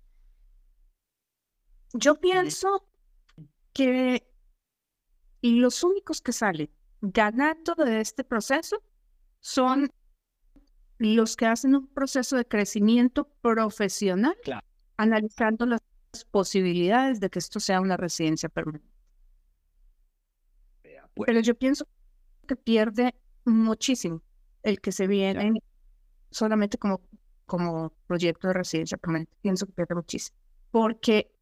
Yo 1.94 2.20
pienso 2.20 2.86
que 3.72 4.26
los 5.42 5.82
únicos 5.82 6.20
que 6.20 6.32
salen 6.32 6.70
ganando 7.00 7.74
de 7.74 8.00
este 8.00 8.24
proceso 8.24 8.82
son 9.40 9.90
los 10.98 11.36
que 11.36 11.46
hacen 11.46 11.74
un 11.74 11.88
proceso 11.88 12.36
de 12.36 12.44
crecimiento 12.46 13.28
profesional, 13.40 14.36
Claro. 14.44 14.64
analizando 14.96 15.66
las 15.66 15.80
posibilidades 16.30 17.18
de 17.18 17.28
que 17.30 17.38
esto 17.40 17.58
sea 17.58 17.80
una 17.80 17.96
residencia 17.96 18.48
permanente. 18.48 18.86
Pues, 21.14 21.26
Pero 21.26 21.40
yo 21.40 21.54
pienso 21.56 21.86
que 22.46 22.56
pierde 22.56 23.14
muchísimo 23.44 24.22
el 24.62 24.80
que 24.80 24.92
se 24.92 25.06
viene 25.06 25.60
solamente 26.30 26.78
como, 26.78 27.00
como 27.46 27.90
proyecto 28.06 28.48
de 28.48 28.54
residencia 28.54 28.96
permanente. 28.96 29.36
Pienso 29.42 29.66
que 29.66 29.72
pierde 29.72 29.94
muchísimo. 29.94 30.36
Porque 30.70 31.32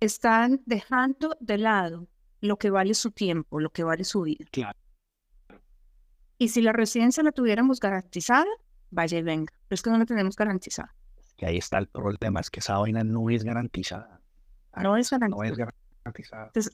están 0.00 0.62
dejando 0.66 1.36
de 1.40 1.58
lado 1.58 2.06
lo 2.40 2.56
que 2.58 2.70
vale 2.70 2.94
su 2.94 3.10
tiempo, 3.10 3.60
lo 3.60 3.70
que 3.70 3.82
vale 3.84 4.04
su 4.04 4.22
vida. 4.22 4.44
Claro. 4.50 4.78
Y 6.38 6.48
si 6.48 6.60
la 6.60 6.72
residencia 6.72 7.22
la 7.22 7.32
tuviéramos 7.32 7.80
garantizada, 7.80 8.46
vaya 8.90 9.18
y 9.18 9.22
venga. 9.22 9.52
Pero 9.68 9.74
es 9.74 9.82
que 9.82 9.90
no 9.90 9.98
la 9.98 10.04
tenemos 10.06 10.36
garantizada. 10.36 10.94
que 11.36 11.44
ahí 11.46 11.58
está 11.58 11.76
el 11.78 11.86
problema, 11.88 12.40
es 12.40 12.48
que 12.50 12.60
esa 12.60 12.78
vaina 12.78 13.04
no 13.04 13.28
es 13.30 13.44
garantizada. 13.44 14.20
No 14.82 14.96
es 14.96 15.12
No 15.12 15.18
garantizada. 15.18 15.50
es 15.50 15.58
garantizada. 16.04 16.46
Entonces, 16.46 16.72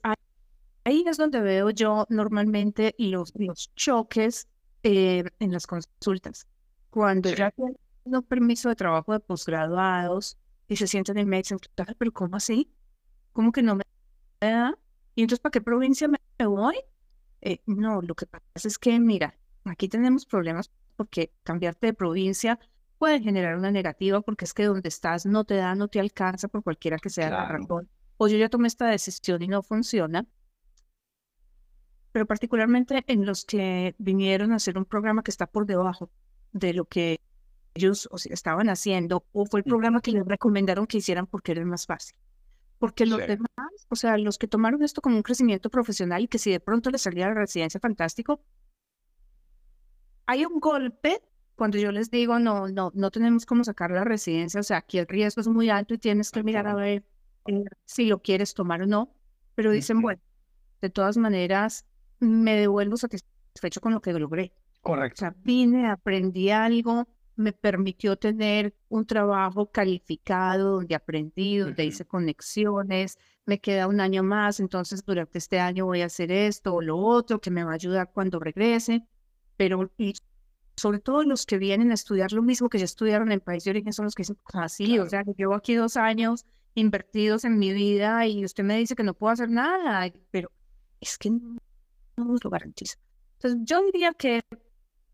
ahí, 0.85 1.05
es 1.07 1.17
donde 1.17 1.41
veo 1.41 1.71
yo 1.71 2.07
normalmente 2.11 2.95
los, 2.99 3.33
los 3.37 3.73
choques 3.75 4.47
eh, 4.85 5.25
en 5.41 5.53
las 5.53 5.67
consultas. 5.67 6.47
Cuando 6.91 7.29
Sí. 7.31 7.37
ya 7.37 7.51
tienen 7.53 7.77
un 8.05 8.23
permiso 8.23 8.69
de 8.69 8.77
trabajo 8.77 9.13
de 9.13 9.21
posgraduados 9.21 10.37
y 10.69 10.77
se 10.77 10.87
sienten 10.87 11.19
y 11.19 11.25
me 11.25 11.39
dicen, 11.39 11.59
"Ay, 11.79 11.95
pero 11.99 12.13
¿cómo 12.13 12.37
así? 12.37 12.69
¿Cómo 13.33 13.53
que 13.53 13.63
no 13.63 13.77
me 13.77 13.85
da? 14.41 14.79
¿Y 15.15 15.23
entonces 15.23 15.41
para 15.41 15.51
qué 15.53 15.61
provincia 15.61 16.09
me 16.09 16.19
voy? 16.47 16.77
Eh, 17.41 17.61
no, 17.67 18.03
lo 18.03 18.15
que 18.15 18.27
pasa 18.27 18.69
es 18.69 18.79
que, 18.79 18.99
mira, 19.01 19.37
aquí 19.65 19.89
tenemos 19.89 20.27
problemas 20.27 20.71
porque 20.97 21.33
cambiarte 21.43 21.89
de 21.89 21.95
provincia 21.95 22.59
puede 22.99 23.21
generar 23.21 23.57
una 23.57 23.71
negativa 23.71 24.21
porque 24.21 24.45
es 24.45 24.55
que 24.55 24.65
donde 24.65 24.89
estás 24.89 25.27
no 25.27 25.45
te 25.45 25.57
da, 25.57 25.75
no 25.75 25.89
te 25.89 25.99
alcanza 25.99 26.49
por 26.49 26.63
cualquiera 26.63 26.99
que 26.99 27.11
sea 27.11 27.31
la 27.31 27.37
Claro. 27.47 27.59
razón. 27.59 27.89
O 28.17 28.29
yo 28.29 28.37
ya 28.37 28.49
tomé 28.49 28.69
esta 28.69 28.87
decisión 28.87 29.43
y 29.43 29.49
no 29.49 29.63
funciona. 29.63 30.25
Pero 32.13 32.27
particularmente 32.27 33.03
en 33.07 33.25
los 33.27 33.45
que 33.45 33.95
vinieron 33.99 34.53
a 34.53 34.57
hacer 34.57 34.77
un 34.79 34.85
programa 34.85 35.23
que 35.23 35.31
está 35.31 35.47
por 35.47 35.67
debajo 35.67 36.11
de 36.53 36.75
lo 36.75 36.85
que 36.85 37.19
ellos 37.75 38.07
o 38.13 38.19
sea, 38.19 38.35
estaban 38.35 38.69
haciendo, 38.69 39.25
o 39.33 39.47
fue 39.47 39.61
el 39.61 39.65
programa 39.65 40.01
que 40.03 40.13
les 40.13 40.25
recomendaron 40.27 40.87
que 40.87 40.99
hicieran 40.99 41.27
porque 41.27 41.53
era 41.53 41.63
el 41.63 41.67
más 41.67 41.87
fácil. 41.87 42.15
Porque 42.83 43.07
los 43.07 43.21
Sí. 43.21 43.27
demás, 43.29 43.49
o 43.91 43.95
sea, 43.95 44.19
los 44.19 44.39
que 44.39 44.49
tomaron 44.49 44.83
esto 44.83 45.01
como 45.01 45.15
un 45.15 45.23
crecimiento 45.23 45.71
profesional 45.71 46.21
y 46.23 46.27
que 46.27 46.39
si 46.39 46.51
de 46.51 46.59
pronto 46.59 46.91
les 46.91 47.03
salía 47.03 47.29
la 47.29 47.35
residencia 47.35 47.79
fantástico, 47.79 48.41
hay 50.27 50.45
un 50.45 50.59
golpe 50.59 51.23
cuando 51.55 51.79
yo 51.79 51.93
les 51.93 52.11
digo, 52.11 52.41
no, 52.41 52.67
no, 52.67 52.91
no 52.93 53.11
tenemos 53.13 53.47
cómo 53.47 53.63
sacar 53.63 53.93
la 53.93 54.03
residencia, 54.03 54.59
o 54.59 54.65
sea, 54.65 54.79
aquí 54.79 54.99
el 54.99 55.07
riesgo 55.07 55.41
es 55.43 55.47
muy 55.47 55.71
alto 55.71 55.95
y 55.95 55.99
tienes 55.99 56.33
que 56.33 56.43
mirar 56.43 56.67
a 56.67 56.75
ver 56.75 57.05
eh, 57.47 57.63
si 57.85 58.07
lo 58.07 58.21
quieres 58.21 58.53
tomar 58.53 58.83
o 58.83 58.87
no, 58.87 59.15
pero 59.55 59.71
dicen, 59.71 60.03
bueno, 60.03 60.21
de 60.81 60.91
todas 60.91 61.17
maneras, 61.17 61.87
me 62.19 62.57
devuelvo 62.57 62.97
satisfecho 62.97 63.81
con 63.81 63.93
lo 63.95 64.01
que 64.03 64.13
logré. 64.13 64.55
O 64.79 64.83
Correcto. 64.83 65.21
sea, 65.21 65.37
vine, 65.39 65.89
aprendí 65.89 66.51
algo, 66.51 67.07
me 67.37 67.53
permitió 67.53 68.17
tener 68.17 68.75
un 68.89 69.07
trabajo 69.07 69.71
calificado 69.71 70.73
donde 70.77 70.95
aprendí, 70.95 71.59
donde 71.59 71.83
Ujú. 71.83 71.89
hice 71.89 72.05
conexiones, 72.05 73.19
me 73.47 73.61
queda 73.61 73.89
un 73.89 74.01
año 74.01 74.23
más, 74.23 74.61
entonces 74.61 75.05
durante 75.05 75.39
este 75.39 75.59
año 75.59 75.87
voy 75.87 76.03
a 76.03 76.07
hacer 76.07 76.31
esto 76.31 76.75
o 76.75 76.83
lo 76.83 76.99
otro 76.99 77.41
que 77.41 77.51
me 77.51 77.65
va 77.65 77.73
a 77.73 77.75
ayudar 77.75 78.11
cuando 78.13 78.39
regrese, 78.39 79.07
pero 79.57 79.91
y 79.97 80.15
sobre 80.77 81.01
todo 81.01 81.23
los 81.25 81.47
que 81.47 81.59
vienen 81.59 81.91
a 81.91 81.95
estudiar 81.95 82.33
lo 82.33 82.43
mismo 82.43 82.69
que 82.69 82.79
ya 82.79 82.85
estudiaron 82.85 83.29
en 83.29 83.33
el 83.33 83.41
país 83.41 83.65
de 83.65 83.71
origen 83.71 83.93
son 83.93 84.07
los 84.07 84.15
que 84.15 84.23
dicen, 84.23 84.39
así, 84.55 84.99
o 84.99 85.09
sea, 85.09 85.25
que 85.25 85.33
llevo 85.37 85.55
aquí 85.55 85.75
dos 85.75 85.97
años 85.97 86.47
invertidos 86.75 87.45
en 87.45 87.59
mi 87.59 87.73
vida 87.73 88.27
y 88.27 88.45
usted 88.45 88.65
me 88.65 88.79
dice 88.79 88.95
que 88.95 89.03
no 89.03 89.15
puedo 89.15 89.33
hacer 89.33 89.51
nada, 89.51 90.11
pero 90.31 90.51
es 91.01 91.19
que 91.19 91.31
no 91.31 91.59
nos 92.17 92.43
lo 92.43 92.51
garantiza. 92.51 92.97
Entonces, 93.35 93.61
yo 93.65 93.83
diría 93.85 94.13
que 94.15 94.43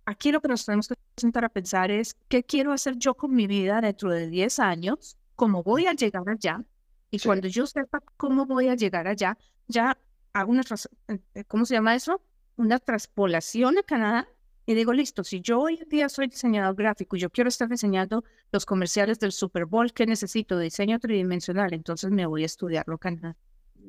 aquí 0.09 0.33
lo 0.33 0.40
que 0.40 0.49
nos 0.49 0.64
tenemos 0.64 0.88
que 0.88 0.94
sentar 1.16 1.44
a 1.44 1.49
pensar 1.51 1.90
es 1.90 2.16
qué 2.29 2.42
quiero 2.42 2.73
hacer 2.73 2.97
yo 2.97 3.14
con 3.14 3.35
mi 3.35 3.47
vida 3.47 3.81
dentro 3.81 4.11
de 4.11 4.29
10 4.29 4.59
años, 4.59 5.16
cómo 5.37 5.62
voy 5.62 5.87
a 5.87 5.92
llegar 5.92 6.29
allá, 6.29 6.64
y 7.11 7.18
Sí. 7.18 7.29
cuando 7.29 7.47
yo 7.49 7.66
sepa 7.66 8.01
cómo 8.16 8.47
voy 8.47 8.68
a 8.68 8.75
llegar 8.75 9.07
allá, 9.07 9.37
ya 9.66 9.97
hago 10.33 10.51
una, 10.51 10.62
tras- 10.62 10.88
eh, 11.09 11.44
¿cómo 11.47 11.64
se 11.66 11.75
llama 11.75 11.94
eso? 11.94 12.23
Una 12.57 12.79
traspolación 12.79 13.77
a 13.79 13.83
Canadá 13.83 14.29
y 14.66 14.75
digo, 14.75 14.92
listo, 14.92 15.25
si 15.25 15.40
yo 15.40 15.61
hoy 15.61 15.79
en 15.83 15.88
día 15.88 16.09
soy 16.09 16.29
diseñador 16.29 16.75
gráfico 16.75 17.16
y 17.16 17.21
yo 17.21 17.31
quiero 17.31 17.49
estar 17.49 17.68
diseñando 17.68 18.25
los 18.53 18.64
comerciales 18.66 19.18
del 19.18 19.33
Super 19.33 19.64
Bowl, 19.66 19.92
¿qué 19.92 20.07
necesito? 20.07 20.59
Diseño 20.59 20.99
tridimensional, 20.99 21.73
entonces 21.75 22.11
me 22.11 22.27
voy 22.27 22.42
a 22.42 22.47
estudiarlo 22.47 22.99
Canadá. 22.99 23.37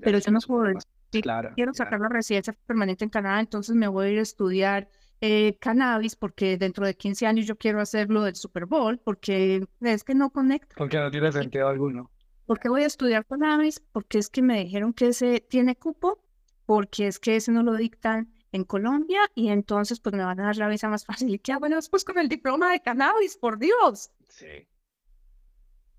Pero 0.01 0.19
yo 0.19 0.31
no 0.31 0.39
puedo 0.39 0.63
decir, 0.73 1.23
Claro. 1.23 1.51
quiero 1.55 1.73
sacar 1.73 1.99
la 1.99 2.07
residencia 2.09 2.53
permanente 2.65 3.03
en 3.03 3.09
Canadá, 3.09 3.39
entonces 3.39 3.75
me 3.75 3.87
voy 3.87 4.07
a 4.07 4.09
ir 4.11 4.19
a 4.19 4.21
estudiar 4.21 4.89
eh, 5.21 5.57
cannabis 5.59 6.15
porque 6.15 6.57
dentro 6.57 6.85
de 6.85 6.95
15 6.95 7.27
años 7.27 7.45
yo 7.45 7.57
quiero 7.57 7.81
hacerlo 7.81 8.23
del 8.23 8.35
Super 8.35 8.65
Bowl 8.65 8.99
porque 8.99 9.67
es 9.81 10.03
que 10.03 10.15
no 10.15 10.29
conecta. 10.29 10.75
Porque 10.77 10.97
no 10.97 11.11
tiene 11.11 11.31
sentido 11.31 11.67
alguno. 11.67 12.09
¿Por 12.45 12.59
qué 12.59 12.69
voy 12.69 12.83
a 12.83 12.87
estudiar 12.87 13.25
cannabis? 13.25 13.79
Porque 13.91 14.17
es 14.17 14.29
que 14.29 14.41
me 14.41 14.63
dijeron 14.63 14.93
que 14.93 15.09
ese 15.09 15.39
tiene 15.41 15.75
cupo, 15.75 16.23
porque 16.65 17.07
es 17.07 17.19
que 17.19 17.35
ese 17.35 17.51
no 17.51 17.63
lo 17.63 17.75
dictan 17.75 18.33
en 18.51 18.63
Colombia 18.63 19.21
y 19.35 19.49
entonces 19.49 19.99
pues 19.99 20.15
me 20.15 20.23
van 20.23 20.39
a 20.39 20.45
dar 20.45 20.57
la 20.57 20.67
visa 20.67 20.89
más 20.89 21.05
fácil. 21.05 21.33
¿Y 21.33 21.39
qué 21.39 21.51
hago 21.51 21.67
después 21.67 22.03
con 22.03 22.17
el 22.17 22.29
diploma 22.29 22.71
de 22.71 22.81
cannabis? 22.81 23.37
Por 23.37 23.59
Dios. 23.59 24.11
Sí. 24.29 24.67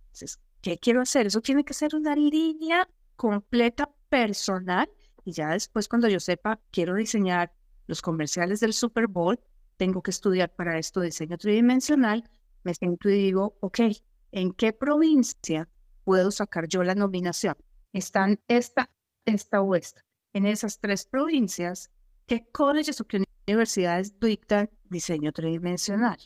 Entonces, 0.06 0.40
¿qué 0.60 0.78
quiero 0.78 1.02
hacer? 1.02 1.26
Eso 1.26 1.40
tiene 1.40 1.64
que 1.64 1.74
ser 1.74 1.94
una 1.94 2.16
línea 2.16 2.88
completa 3.16 3.88
personal 4.08 4.90
y 5.24 5.32
ya 5.32 5.50
después 5.50 5.86
cuando 5.88 6.08
yo 6.08 6.18
sepa, 6.18 6.58
quiero 6.70 6.94
diseñar 6.94 7.52
los 7.90 8.00
comerciales 8.00 8.60
del 8.60 8.72
Super 8.72 9.08
Bowl, 9.08 9.38
tengo 9.76 10.00
que 10.00 10.12
estudiar 10.12 10.54
para 10.54 10.78
esto 10.78 11.00
diseño 11.00 11.36
tridimensional, 11.36 12.30
me 12.62 12.72
siento 12.74 13.10
y 13.10 13.14
digo, 13.14 13.56
ok, 13.60 13.80
¿en 14.32 14.52
qué 14.52 14.72
provincia 14.72 15.68
puedo 16.04 16.30
sacar 16.30 16.68
yo 16.68 16.84
la 16.84 16.94
nominación? 16.94 17.56
Están 17.92 18.38
esta, 18.46 18.88
esta 19.24 19.60
o 19.60 19.74
esta. 19.74 20.04
En 20.32 20.46
esas 20.46 20.78
tres 20.78 21.04
provincias, 21.04 21.90
¿qué 22.26 22.46
colleges 22.52 23.00
o 23.00 23.06
qué 23.06 23.24
universidades 23.48 24.18
dictan 24.20 24.70
diseño 24.84 25.32
tridimensional? 25.32 26.18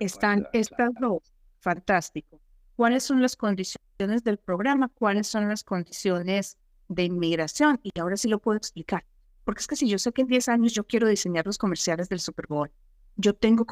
Están 0.00 0.48
estas 0.54 0.90
dos. 0.98 1.20
Fantástico. 1.60 2.40
¿Cuáles 2.76 3.02
son 3.02 3.20
las 3.20 3.36
condiciones 3.36 4.24
del 4.24 4.38
programa, 4.38 4.88
cuáles 4.88 5.26
son 5.26 5.48
las 5.48 5.62
condiciones 5.62 6.56
de 6.88 7.04
inmigración. 7.04 7.80
Y 7.82 7.98
ahora 7.98 8.16
sí 8.16 8.28
lo 8.28 8.38
puedo 8.38 8.56
explicar. 8.56 9.04
Porque 9.44 9.60
es 9.60 9.66
que 9.66 9.76
si 9.76 9.88
yo 9.88 9.98
sé 9.98 10.12
que 10.12 10.22
en 10.22 10.28
10 10.28 10.48
años 10.48 10.72
yo 10.72 10.84
quiero 10.84 11.06
diseñar 11.06 11.46
los 11.46 11.58
comerciales 11.58 12.08
del 12.08 12.20
Super 12.20 12.46
Bowl, 12.46 12.70
yo 13.16 13.34
tengo 13.34 13.66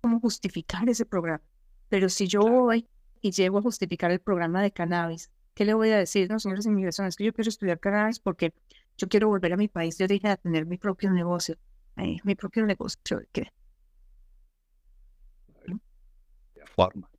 cómo 0.00 0.20
justificar 0.20 0.88
ese 0.88 1.04
programa. 1.04 1.42
Pero 1.88 2.08
si 2.08 2.28
yo 2.28 2.40
voy 2.40 2.88
y 3.20 3.32
llego 3.32 3.58
a 3.58 3.62
justificar 3.62 4.10
el 4.10 4.20
programa 4.20 4.62
de 4.62 4.70
cannabis, 4.70 5.30
¿qué 5.54 5.64
le 5.64 5.74
voy 5.74 5.90
a 5.90 5.98
decir? 5.98 6.30
No, 6.30 6.38
señores 6.38 6.64
de 6.64 6.70
inmigración, 6.70 7.06
es 7.06 7.16
que 7.16 7.24
yo 7.24 7.32
quiero 7.32 7.48
estudiar 7.48 7.80
cannabis 7.80 8.20
porque 8.20 8.54
yo 8.96 9.08
quiero 9.08 9.28
volver 9.28 9.52
a 9.52 9.56
mi 9.56 9.68
país 9.68 9.98
de 9.98 10.04
origen 10.04 10.30
a 10.30 10.36
tener 10.36 10.66
mi 10.66 10.78
propio 10.78 11.10
negocio. 11.10 11.56
mi 11.96 12.34
propio 12.34 12.64
negocio. 12.64 13.22
¿Qué? 13.32 13.50
Forma. 16.76 17.09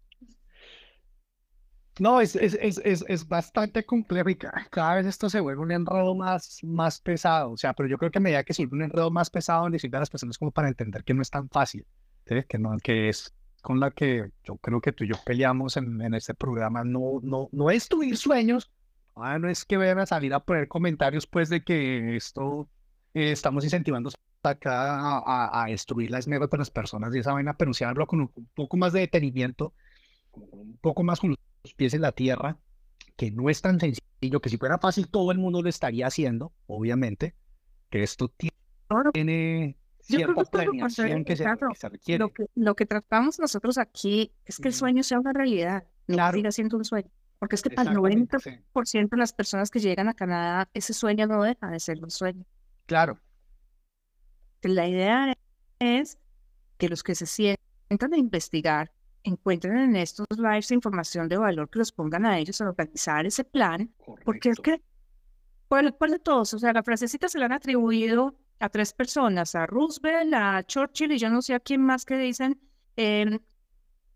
No, 2.01 2.19
es, 2.19 2.35
es, 2.35 2.55
es, 2.55 3.05
es, 3.07 3.27
bastante 3.27 3.85
complejo 3.85 4.27
y 4.31 4.35
cada, 4.35 4.95
vez 4.95 5.05
esto 5.05 5.29
se 5.29 5.39
vuelve 5.39 5.61
un 5.61 5.71
enredo 5.71 6.15
más, 6.15 6.57
más 6.63 6.99
pesado. 6.99 7.51
O 7.51 7.57
sea, 7.57 7.73
pero 7.73 7.87
yo 7.87 7.99
creo 7.99 8.09
que 8.09 8.17
a 8.17 8.21
medida 8.21 8.43
que 8.43 8.55
se 8.55 8.65
vuelve 8.65 8.77
un 8.77 8.89
enredo 8.89 9.11
más 9.11 9.29
pesado, 9.29 9.69
necesitan 9.69 9.99
a 9.99 10.01
las 10.01 10.09
personas 10.09 10.39
como 10.39 10.49
para 10.49 10.67
entender 10.67 11.03
que 11.03 11.13
no 11.13 11.21
es 11.21 11.29
tan 11.29 11.47
fácil, 11.49 11.85
que, 12.25 12.57
no, 12.57 12.75
que 12.79 13.09
es 13.09 13.35
con 13.61 13.79
la 13.79 13.91
que 13.91 14.31
yo 14.43 14.55
creo 14.57 14.81
que 14.81 14.93
tú 14.93 15.03
y 15.03 15.09
yo 15.09 15.15
peleamos 15.23 15.77
en, 15.77 16.01
en 16.01 16.15
este 16.15 16.33
programa. 16.33 16.83
No, 16.83 17.19
no, 17.21 17.49
no 17.51 17.69
es 17.69 17.87
tuir 17.87 18.17
sueños, 18.17 18.71
ah, 19.15 19.37
no 19.37 19.47
es 19.47 19.63
que 19.63 19.77
vayan 19.77 19.99
a 19.99 20.07
salir 20.07 20.33
a 20.33 20.39
poner 20.39 20.67
comentarios 20.67 21.27
pues 21.27 21.49
de 21.49 21.63
que 21.63 22.15
esto 22.15 22.67
eh, 23.13 23.31
estamos 23.31 23.63
incentivando 23.63 24.09
acá 24.41 25.19
a, 25.19 25.65
a, 25.65 25.67
destruir 25.67 26.09
la 26.09 26.17
esmero 26.17 26.49
con 26.49 26.57
las 26.57 26.71
personas 26.71 27.13
y 27.13 27.19
esa 27.19 27.33
vaina, 27.33 27.55
pero 27.55 27.75
sí 27.75 27.83
hablo 27.83 28.07
con 28.07 28.21
un, 28.21 28.31
un 28.33 28.49
poco 28.55 28.75
más 28.75 28.91
de 28.91 29.01
detenimiento, 29.01 29.75
un 30.31 30.79
poco 30.81 31.03
más 31.03 31.19
con 31.19 31.35
los 31.63 31.73
pies 31.73 31.93
en 31.93 32.01
la 32.01 32.11
tierra, 32.11 32.57
que 33.15 33.31
no 33.31 33.49
es 33.49 33.61
tan 33.61 33.79
sencillo, 33.79 34.41
que 34.41 34.49
si 34.49 34.57
fuera 34.57 34.77
fácil 34.77 35.09
todo 35.09 35.31
el 35.31 35.37
mundo 35.37 35.61
lo 35.61 35.69
estaría 35.69 36.07
haciendo, 36.07 36.53
obviamente, 36.67 37.35
que 37.89 38.03
esto 38.03 38.29
tiene 38.29 39.77
cierta 39.99 40.43
planeación 40.43 41.23
que, 41.23 41.35
se, 41.35 41.45
requiere. 41.89 42.19
Lo 42.19 42.33
que, 42.33 42.45
lo 42.55 42.75
que 42.75 42.85
tratamos 42.85 43.39
nosotros 43.39 43.77
aquí 43.77 44.33
es 44.45 44.57
que 44.57 44.69
el 44.69 44.73
sueño 44.73 45.03
sea 45.03 45.19
una 45.19 45.33
realidad, 45.33 45.83
no 46.07 46.15
claro. 46.15 46.37
siga 46.37 46.51
siendo 46.51 46.77
un 46.77 46.85
sueño. 46.85 47.09
Porque 47.39 47.55
es 47.55 47.63
que 47.63 47.71
para 47.71 47.89
el 47.89 47.97
90% 47.97 49.09
de 49.09 49.17
las 49.17 49.33
personas 49.33 49.71
que 49.71 49.79
llegan 49.79 50.07
a 50.07 50.13
Canadá, 50.13 50.69
ese 50.75 50.93
sueño 50.93 51.25
no 51.25 51.41
deja 51.41 51.71
de 51.71 51.79
ser 51.79 51.97
un 52.03 52.11
sueño. 52.11 52.45
Claro. 52.85 53.19
La 54.61 54.87
idea 54.87 55.35
es 55.79 56.19
que 56.77 56.87
los 56.87 57.01
que 57.01 57.15
se 57.15 57.25
sientan 57.25 58.13
a 58.13 58.17
investigar 58.17 58.91
encuentren 59.23 59.77
en 59.77 59.95
estos 59.95 60.27
lives 60.37 60.71
información 60.71 61.27
de 61.27 61.37
valor 61.37 61.69
que 61.69 61.79
los 61.79 61.91
pongan 61.91 62.25
a 62.25 62.39
ellos 62.39 62.59
a 62.61 62.69
organizar 62.69 63.25
ese 63.25 63.43
plan, 63.43 63.93
porque 64.25 64.49
es 64.49 64.59
que, 64.59 64.81
¿cuál, 65.67 65.95
¿cuál, 65.95 66.11
de 66.11 66.19
todos? 66.19 66.53
O 66.53 66.59
sea, 66.59 66.73
la 66.73 66.83
frasecita 66.83 67.29
se 67.29 67.39
la 67.39 67.45
han 67.45 67.51
atribuido 67.51 68.35
a 68.59 68.69
tres 68.69 68.93
personas, 68.93 69.55
a 69.55 69.65
Roosevelt, 69.65 70.33
a 70.33 70.63
Churchill 70.63 71.11
y 71.11 71.17
yo 71.17 71.29
no 71.29 71.41
sé 71.41 71.53
a 71.53 71.59
quién 71.59 71.81
más 71.81 72.05
que 72.05 72.17
dicen, 72.17 72.59
eh, 72.97 73.39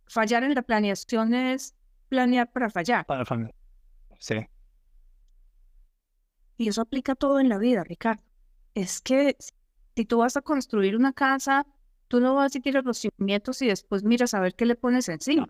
fallar 0.07 0.43
en 0.43 0.55
la 0.55 0.61
planeación 0.61 1.33
es 1.33 1.75
planear 2.09 2.51
para 2.51 2.69
fallar. 2.69 3.05
Para 3.05 3.25
fallar, 3.25 3.53
sí. 4.19 4.47
Y 6.57 6.69
eso 6.69 6.81
aplica 6.81 7.15
todo 7.15 7.39
en 7.39 7.49
la 7.49 7.57
vida, 7.57 7.83
Ricardo. 7.83 8.23
Es 8.73 9.01
que 9.01 9.35
si 9.95 10.05
tú 10.05 10.19
vas 10.19 10.37
a 10.37 10.41
construir 10.41 10.95
una 10.95 11.13
casa, 11.13 11.65
Tú 12.15 12.21
no 12.21 12.33
vas 12.33 12.55
a 12.55 12.59
tirar 12.61 12.85
los 12.85 12.99
cimientos 12.99 13.61
y 13.61 13.67
después 13.67 14.05
miras 14.05 14.33
a 14.33 14.39
ver 14.39 14.55
qué 14.55 14.65
le 14.65 14.75
pones 14.77 15.09
encima. 15.09 15.49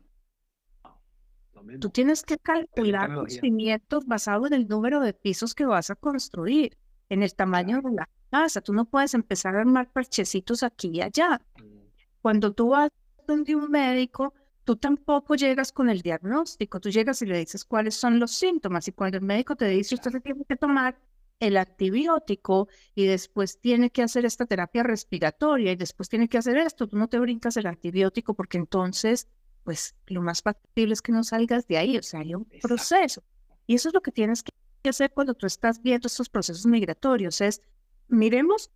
Tú 1.80 1.92
tienes 1.92 2.24
que 2.24 2.40
calcular 2.40 3.12
los 3.12 3.34
cimientos 3.34 4.04
basados 4.08 4.48
en 4.48 4.54
el 4.54 4.68
número 4.68 5.00
de 5.00 5.14
pisos 5.14 5.54
que 5.54 5.68
vas 5.68 5.92
a 5.92 5.96
construir, 5.96 6.76
en 7.10 7.22
el 7.22 7.36
tamaño 7.36 7.84
de 7.84 7.92
la 7.92 8.10
casa. 8.32 8.62
Tú 8.62 8.74
no 8.74 8.86
puedes 8.86 9.14
empezar 9.14 9.56
a 9.56 9.60
armar 9.60 9.92
parchecitos 9.92 10.64
aquí 10.64 10.90
y 10.92 11.02
allá. 11.02 11.40
Mm. 11.62 11.82
Cuando 12.24 12.52
tú 12.52 12.70
vas 12.70 12.90
donde 13.28 13.56
un 13.56 13.70
médico, 13.70 14.34
tú 14.64 14.76
tampoco 14.76 15.36
llegas 15.36 15.72
con 15.72 15.88
el 15.88 16.02
diagnóstico. 16.02 16.80
Tú 16.80 16.90
llegas 16.90 17.22
y 17.22 17.28
le 17.28 17.38
dices 17.38 17.64
cuáles 17.64 17.94
son 17.94 18.18
los 18.18 18.32
síntomas. 18.32 18.88
Y 18.88 18.92
cuando 18.92 19.20
el 19.20 19.24
médico 19.24 19.56
te 19.56 19.68
dice, 19.68 19.94
usted 19.94 20.10
se 20.10 20.20
tiene 20.20 20.44
que 20.46 20.56
tomar 20.56 20.98
el 21.40 21.58
antibiótico 21.58 22.68
y 22.94 23.06
después 23.06 23.60
tiene 23.60 23.90
que 23.92 24.04
hacer 24.04 24.26
esta 24.26 24.46
terapia 24.46 24.84
respiratoria 24.84 25.72
y 25.72 25.76
después 25.76 26.10
tiene 26.10 26.28
que 26.28 26.38
hacer 26.38 26.58
esto, 26.58 26.88
tú 26.88 26.98
no 26.98 27.08
te 27.08 27.20
brincas 27.20 27.58
el 27.58 27.68
antibiótico 27.68 28.34
porque 28.34 28.58
entonces, 28.58 29.28
pues 29.64 29.96
lo 30.08 30.22
más 30.22 30.42
factible 30.42 30.94
es 30.94 31.02
que 31.02 31.12
no 31.12 31.24
salgas 31.24 31.68
de 31.68 31.78
ahí, 31.78 31.98
o 31.98 32.04
sea, 32.04 32.22
hay 32.22 32.36
un 32.36 32.46
proceso. 32.62 33.24
Y 33.68 33.76
eso 33.76 33.90
es 33.90 33.94
lo 33.94 34.02
que 34.02 34.12
tienes 34.12 34.44
que 34.44 34.90
hacer 34.90 35.12
cuando 35.12 35.34
tú 35.34 35.46
estás 35.46 35.82
viendo 35.82 36.08
estos 36.08 36.30
procesos 36.30 36.66
migratorios, 36.66 37.42
es, 37.42 37.62
miremos, 38.08 38.72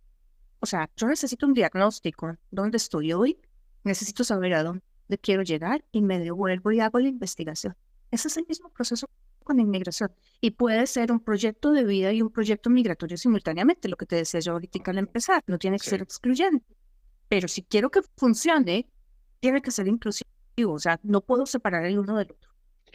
o 0.58 0.66
sea, 0.66 0.90
yo 0.96 1.06
necesito 1.06 1.46
un 1.46 1.54
diagnóstico, 1.54 2.36
¿dónde 2.50 2.76
estoy 2.76 3.12
hoy? 3.12 3.38
Necesito 3.84 4.24
saber 4.24 4.54
a 4.54 4.62
dónde 4.62 4.82
quiero 5.20 5.42
llegar 5.42 5.84
y 5.92 6.02
me 6.02 6.18
devuelvo 6.18 6.72
y 6.72 6.80
hago 6.80 6.98
la 6.98 7.08
investigación. 7.08 7.76
Ese 8.10 8.28
es 8.28 8.36
el 8.36 8.46
mismo 8.46 8.68
proceso 8.70 9.08
con 9.50 9.58
inmigración. 9.58 10.12
Y 10.40 10.52
puede 10.52 10.86
ser 10.86 11.10
un 11.10 11.18
proyecto 11.18 11.72
de 11.72 11.84
vida 11.84 12.12
y 12.12 12.22
un 12.22 12.30
proyecto 12.30 12.70
migratorio 12.70 13.16
simultáneamente, 13.16 13.88
lo 13.88 13.96
que 13.96 14.06
te 14.06 14.14
decía 14.14 14.38
yo 14.38 14.52
ahorita 14.52 14.92
al 14.92 14.98
empezar, 14.98 15.42
no 15.48 15.58
tiene 15.58 15.76
que 15.76 15.90
ser 15.90 16.02
excluyente. 16.02 16.64
Pero 17.28 17.48
si 17.48 17.64
quiero 17.64 17.90
que 17.90 18.00
funcione, 18.16 18.88
tiene 19.40 19.60
que 19.60 19.72
ser 19.72 19.88
inclusivo, 19.88 20.30
o 20.72 20.78
sea, 20.78 21.00
no 21.02 21.20
puedo 21.20 21.46
separar 21.46 21.84
el 21.84 21.98
uno 21.98 22.16
del 22.16 22.30
otro. 22.30 22.50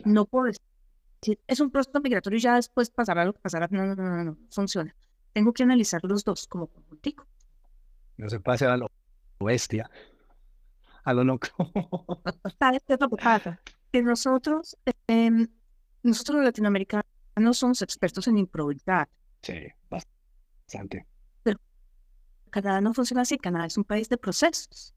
No 0.05 0.25
puedo 0.25 0.45
decir, 0.45 1.39
es 1.45 1.59
un 1.59 1.71
proyecto 1.71 1.99
migratorio 1.99 2.37
y 2.37 2.41
ya 2.41 2.55
después 2.55 2.89
pasará 2.89 3.25
lo 3.25 3.33
que 3.33 3.41
pasará. 3.41 3.67
No, 3.69 3.85
no, 3.85 3.95
no, 3.95 4.03
no, 4.03 4.23
no, 4.23 4.37
funciona. 4.49 4.95
Tengo 5.33 5.51
que 5.51 5.63
analizar 5.63 5.99
los 6.05 6.23
dos 6.23 6.47
como 6.47 6.67
conjuntico. 6.67 7.27
No 8.15 8.29
se 8.29 8.39
pase 8.39 8.65
a 8.65 8.77
lo 8.77 8.89
bestia, 9.41 9.89
a 11.03 11.13
lo 11.13 11.25
loco. 11.25 11.49
Que 13.91 14.01
nosotros 14.01 14.77
eh, 15.07 15.47
nosotros 16.05 16.37
los 16.37 16.45
latinoamericanos 16.45 17.03
somos 17.53 17.81
expertos 17.81 18.27
en 18.27 18.37
improvisar. 18.37 19.09
Sí, 19.41 19.67
bastante. 19.89 21.05
Pero 21.43 21.59
Canadá 22.49 22.79
no 22.79 22.93
funciona 22.93 23.23
así. 23.23 23.37
Canadá 23.37 23.65
es 23.65 23.77
un 23.77 23.83
país 23.83 24.07
de 24.07 24.17
procesos. 24.17 24.93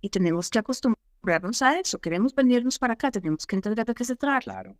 Y 0.00 0.10
tenemos 0.10 0.50
que 0.50 0.58
acostumbrarnos 0.58 1.62
a 1.62 1.78
eso. 1.78 1.98
Queremos 1.98 2.34
venirnos 2.34 2.78
para 2.78 2.94
acá, 2.94 3.10
tenemos 3.10 3.46
que 3.46 3.56
entender 3.56 3.84
de 3.84 3.94
qué 3.94 4.04
se 4.04 4.16
trata. 4.16 4.40
Claro. 4.40 4.76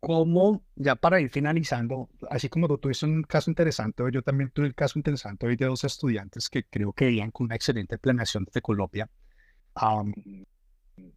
¿Cómo, 0.00 0.62
ya 0.76 0.96
para 0.96 1.18
ir 1.18 1.30
finalizando, 1.30 2.10
así 2.28 2.50
como 2.50 2.68
tú 2.68 2.76
tuviste 2.76 3.06
un 3.06 3.22
caso 3.22 3.50
interesante, 3.50 4.02
yo 4.12 4.22
también 4.22 4.50
tuve 4.50 4.66
el 4.66 4.74
caso 4.74 4.98
interesante 4.98 5.46
hoy 5.46 5.56
de 5.56 5.64
dos 5.64 5.82
estudiantes 5.82 6.50
que 6.50 6.64
creo 6.64 6.92
que 6.92 7.10
iban 7.10 7.30
con 7.30 7.46
una 7.46 7.54
excelente 7.54 7.96
planeación 7.96 8.46
de 8.52 8.60
Colombia 8.60 9.08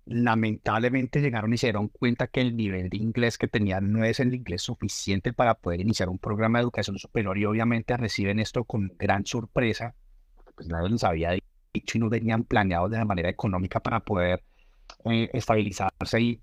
lamentablemente 0.05 1.21
llegaron 1.21 1.53
y 1.53 1.57
se 1.57 1.67
dieron 1.67 1.89
cuenta 1.89 2.27
que 2.27 2.41
el 2.41 2.55
nivel 2.55 2.89
de 2.89 2.97
inglés 2.97 3.37
que 3.37 3.47
tenían 3.47 3.91
no 3.91 4.03
es 4.03 4.19
el 4.19 4.33
inglés 4.33 4.61
suficiente 4.63 5.33
para 5.33 5.55
poder 5.55 5.81
iniciar 5.81 6.09
un 6.09 6.17
programa 6.17 6.59
de 6.59 6.63
educación 6.63 6.97
superior 6.97 7.37
y 7.37 7.45
obviamente 7.45 7.95
reciben 7.97 8.39
esto 8.39 8.63
con 8.63 8.93
gran 8.97 9.25
sorpresa, 9.25 9.95
pues 10.55 10.67
nadie 10.67 10.89
les 10.89 11.03
había 11.03 11.37
dicho 11.73 11.97
y 11.97 12.01
no 12.01 12.09
tenían 12.09 12.43
planeado 12.43 12.89
de 12.89 12.97
la 12.97 13.05
manera 13.05 13.29
económica 13.29 13.79
para 13.79 13.99
poder 13.99 14.43
eh, 15.05 15.29
estabilizarse 15.33 16.21
y, 16.21 16.41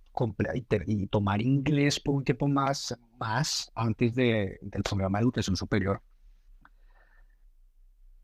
y, 0.86 1.06
tomar 1.06 1.42
inglés 1.42 1.98
por 1.98 2.14
un 2.14 2.24
tiempo 2.24 2.46
más, 2.46 2.96
más 3.18 3.70
antes 3.74 4.14
de, 4.14 4.58
del 4.62 4.82
programa 4.82 5.18
de 5.18 5.24
educación 5.24 5.56
superior 5.56 6.00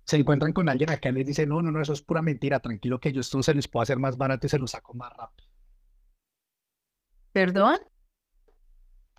se 0.05 0.16
encuentran 0.16 0.53
con 0.53 0.68
alguien 0.68 0.90
acá 0.90 1.09
y 1.11 1.12
les 1.12 1.26
dice, 1.26 1.46
no, 1.46 1.62
no, 1.62 1.70
no, 1.70 1.80
eso 1.80 1.92
es 1.92 2.03
pura 2.03 2.22
mentira, 2.22 2.61
tranquilo 2.61 2.98
que 3.01 3.12
yo 3.12 3.20
esto 3.20 3.42
se 3.42 3.55
les 3.55 3.68
puedo 3.68 3.82
hacer 3.82 3.98
más 3.98 4.16
barato 4.16 4.46
y 4.46 4.51
se 4.51 4.59
lo 4.59 4.66
saco 4.66 4.94
más 4.94 5.12
rápido. 5.16 5.48
¿Perdón? 7.32 7.78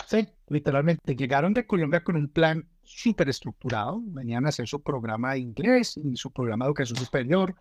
Sí, 0.08 0.28
literalmente. 0.48 1.16
Llegaron 1.16 1.54
de 1.54 1.66
Colombia 1.66 2.04
con 2.04 2.16
un 2.16 2.28
plan 2.28 2.68
súper 2.84 3.30
estructurado. 3.30 4.02
Venían 4.04 4.46
a 4.46 4.50
hacer 4.50 4.68
su 4.68 4.82
programa 4.82 5.34
de 5.34 5.40
inglés 5.40 5.98
y 5.98 6.16
su 6.18 6.32
programa 6.32 6.66
de 6.66 6.70
educación 6.70 6.98
superior. 6.98 7.56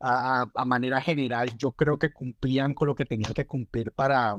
A, 0.00 0.46
a, 0.52 0.64
manera 0.64 1.00
general, 1.00 1.56
yo 1.56 1.70
creo 1.72 1.96
que 1.96 2.12
cumplían 2.12 2.74
con 2.74 2.88
lo 2.88 2.96
que 2.96 3.04
tenían 3.04 3.32
que 3.34 3.46
cumplir 3.46 3.92
para 3.92 4.32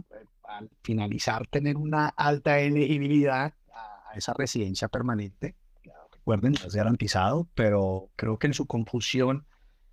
al 0.43 0.69
finalizar 0.83 1.47
tener 1.47 1.77
una 1.77 2.09
alta 2.09 2.59
elegibilidad 2.59 3.53
a, 3.73 4.11
a 4.11 4.13
esa 4.17 4.33
residencia 4.33 4.89
permanente 4.89 5.55
recuerden, 6.23 6.53
es 6.65 6.73
garantizado, 6.73 7.49
pero 7.53 8.09
creo 8.15 8.39
que 8.39 8.47
en 8.47 8.53
su 8.53 8.65
confusión, 8.65 9.45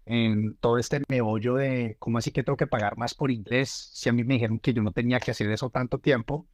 en 0.06 0.54
todo 0.56 0.78
este 0.78 1.02
meollo 1.08 1.56
de 1.56 1.96
cómo 1.98 2.18
así 2.18 2.30
que 2.30 2.44
tengo 2.44 2.56
que 2.56 2.68
pagar 2.68 2.96
más 2.96 3.14
por 3.14 3.32
inglés, 3.32 3.90
si 3.92 4.08
a 4.08 4.12
mí 4.12 4.22
me 4.22 4.34
dijeron 4.34 4.60
que 4.60 4.72
yo 4.72 4.82
no 4.82 4.92
tenía 4.92 5.18
que 5.18 5.32
hacer 5.32 5.50
eso 5.50 5.70
tanto 5.70 5.98
tiempo, 5.98 6.46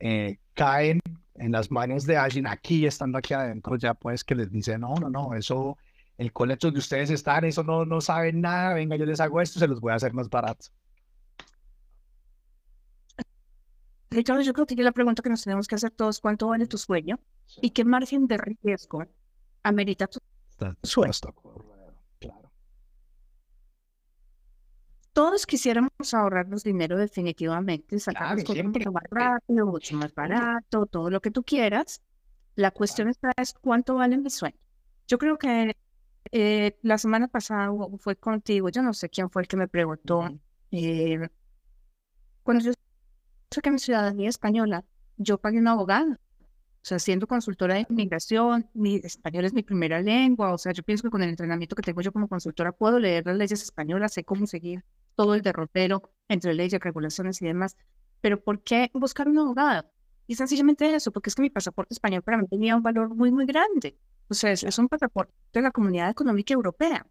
eh, 0.00 0.38
caen 0.54 1.00
en 1.36 1.52
las 1.52 1.70
manos 1.70 2.04
de 2.04 2.16
alguien 2.16 2.48
aquí, 2.48 2.84
estando 2.84 3.18
aquí 3.18 3.32
adentro, 3.34 3.76
ya 3.76 3.94
pues 3.94 4.24
que 4.24 4.34
les 4.34 4.50
dice, 4.50 4.76
no, 4.76 4.94
no, 4.96 5.08
no, 5.08 5.34
eso, 5.34 5.78
el 6.18 6.32
colegio 6.32 6.68
donde 6.68 6.80
ustedes 6.80 7.10
están, 7.10 7.44
eso 7.44 7.62
no, 7.62 7.84
no 7.84 8.00
saben 8.00 8.40
nada, 8.40 8.74
venga, 8.74 8.96
yo 8.96 9.06
les 9.06 9.20
hago 9.20 9.40
esto, 9.40 9.60
se 9.60 9.68
los 9.68 9.80
voy 9.80 9.92
a 9.92 9.96
hacer 9.96 10.12
más 10.14 10.28
barato. 10.28 10.66
Ricardo, 14.10 14.42
yo 14.42 14.52
creo 14.52 14.66
que 14.66 14.76
la 14.76 14.92
pregunta 14.92 15.22
que 15.22 15.30
nos 15.30 15.42
tenemos 15.42 15.66
que 15.66 15.74
hacer 15.74 15.90
todos, 15.90 16.20
¿cuánto 16.20 16.48
vale 16.48 16.66
tu 16.66 16.78
sueño? 16.78 17.18
¿Y 17.60 17.70
qué 17.70 17.84
margen 17.84 18.26
de 18.26 18.38
riesgo 18.38 19.04
amerita 19.62 20.06
tu 20.06 20.20
sueño? 20.82 21.12
Claro. 22.18 22.50
Todos 25.12 25.46
quisiéramos 25.46 25.90
ahorrarnos 26.12 26.62
dinero 26.62 26.96
definitivamente, 26.96 27.98
sacar 27.98 28.36
Claro, 28.36 28.44
cosas 28.44 28.92
más 28.92 29.02
rápido, 29.10 29.66
mucho 29.66 29.96
más 29.96 30.14
barato, 30.14 30.86
todo 30.86 31.10
lo 31.10 31.20
que 31.20 31.30
tú 31.30 31.42
quieras. 31.42 32.02
La 32.54 32.70
cuestión 32.70 33.08
está 33.08 33.32
es 33.36 33.54
cuánto 33.54 33.96
vale 33.96 34.16
mi 34.18 34.30
sueño. 34.30 34.56
Yo 35.08 35.18
creo 35.18 35.36
que 35.38 35.76
eh, 36.32 36.78
la 36.82 36.98
semana 36.98 37.28
pasada 37.28 37.70
fue 37.98 38.16
contigo, 38.16 38.68
yo 38.68 38.82
no 38.82 38.92
sé 38.92 39.08
quién 39.08 39.30
fue 39.30 39.42
el 39.42 39.48
que 39.48 39.56
me 39.56 39.68
preguntó, 39.68 40.28
eh, 40.70 41.28
cuando 42.42 42.64
yo 42.64 42.72
saqué 43.50 43.70
mi 43.70 43.78
ciudadanía 43.78 44.28
española, 44.28 44.84
yo 45.16 45.38
pagué 45.38 45.58
una 45.58 45.72
abogada. 45.72 46.18
O 46.86 46.88
sea, 46.88 46.98
siendo 47.00 47.26
consultora 47.26 47.74
de 47.74 47.86
inmigración, 47.88 48.70
mi 48.72 48.96
español 48.96 49.44
es 49.44 49.52
mi 49.52 49.62
primera 49.62 50.00
lengua. 50.00 50.52
O 50.52 50.58
sea, 50.58 50.72
yo 50.72 50.84
pienso 50.84 51.02
que 51.02 51.10
con 51.10 51.22
el 51.22 51.30
entrenamiento 51.30 51.74
que 51.74 51.82
tengo 51.82 52.00
yo 52.00 52.12
como 52.12 52.28
consultora 52.28 52.70
puedo 52.70 53.00
leer 53.00 53.26
las 53.26 53.36
leyes 53.36 53.62
españolas, 53.62 54.12
sé 54.12 54.22
cómo 54.22 54.46
seguir 54.46 54.84
todo 55.16 55.34
el 55.34 55.42
derrotero 55.42 56.12
entre 56.28 56.54
leyes, 56.54 56.80
regulaciones 56.80 57.42
y 57.42 57.46
demás. 57.46 57.76
Pero 58.20 58.40
¿por 58.40 58.62
qué 58.62 58.90
buscar 58.94 59.28
una 59.28 59.40
abogada? 59.40 59.90
Y 60.28 60.36
sencillamente 60.36 60.94
eso, 60.94 61.10
porque 61.10 61.30
es 61.30 61.34
que 61.34 61.42
mi 61.42 61.50
pasaporte 61.50 61.94
español 61.94 62.22
para 62.22 62.38
mí 62.38 62.46
tenía 62.48 62.76
un 62.76 62.82
valor 62.82 63.14
muy, 63.14 63.32
muy 63.32 63.46
grande. 63.46 63.98
O 64.28 64.34
sea, 64.34 64.52
es, 64.52 64.62
es 64.62 64.78
un 64.78 64.88
pasaporte 64.88 65.32
de 65.52 65.62
la 65.62 65.70
Comunidad 65.72 66.10
Económica 66.10 66.54
Europea. 66.54 67.06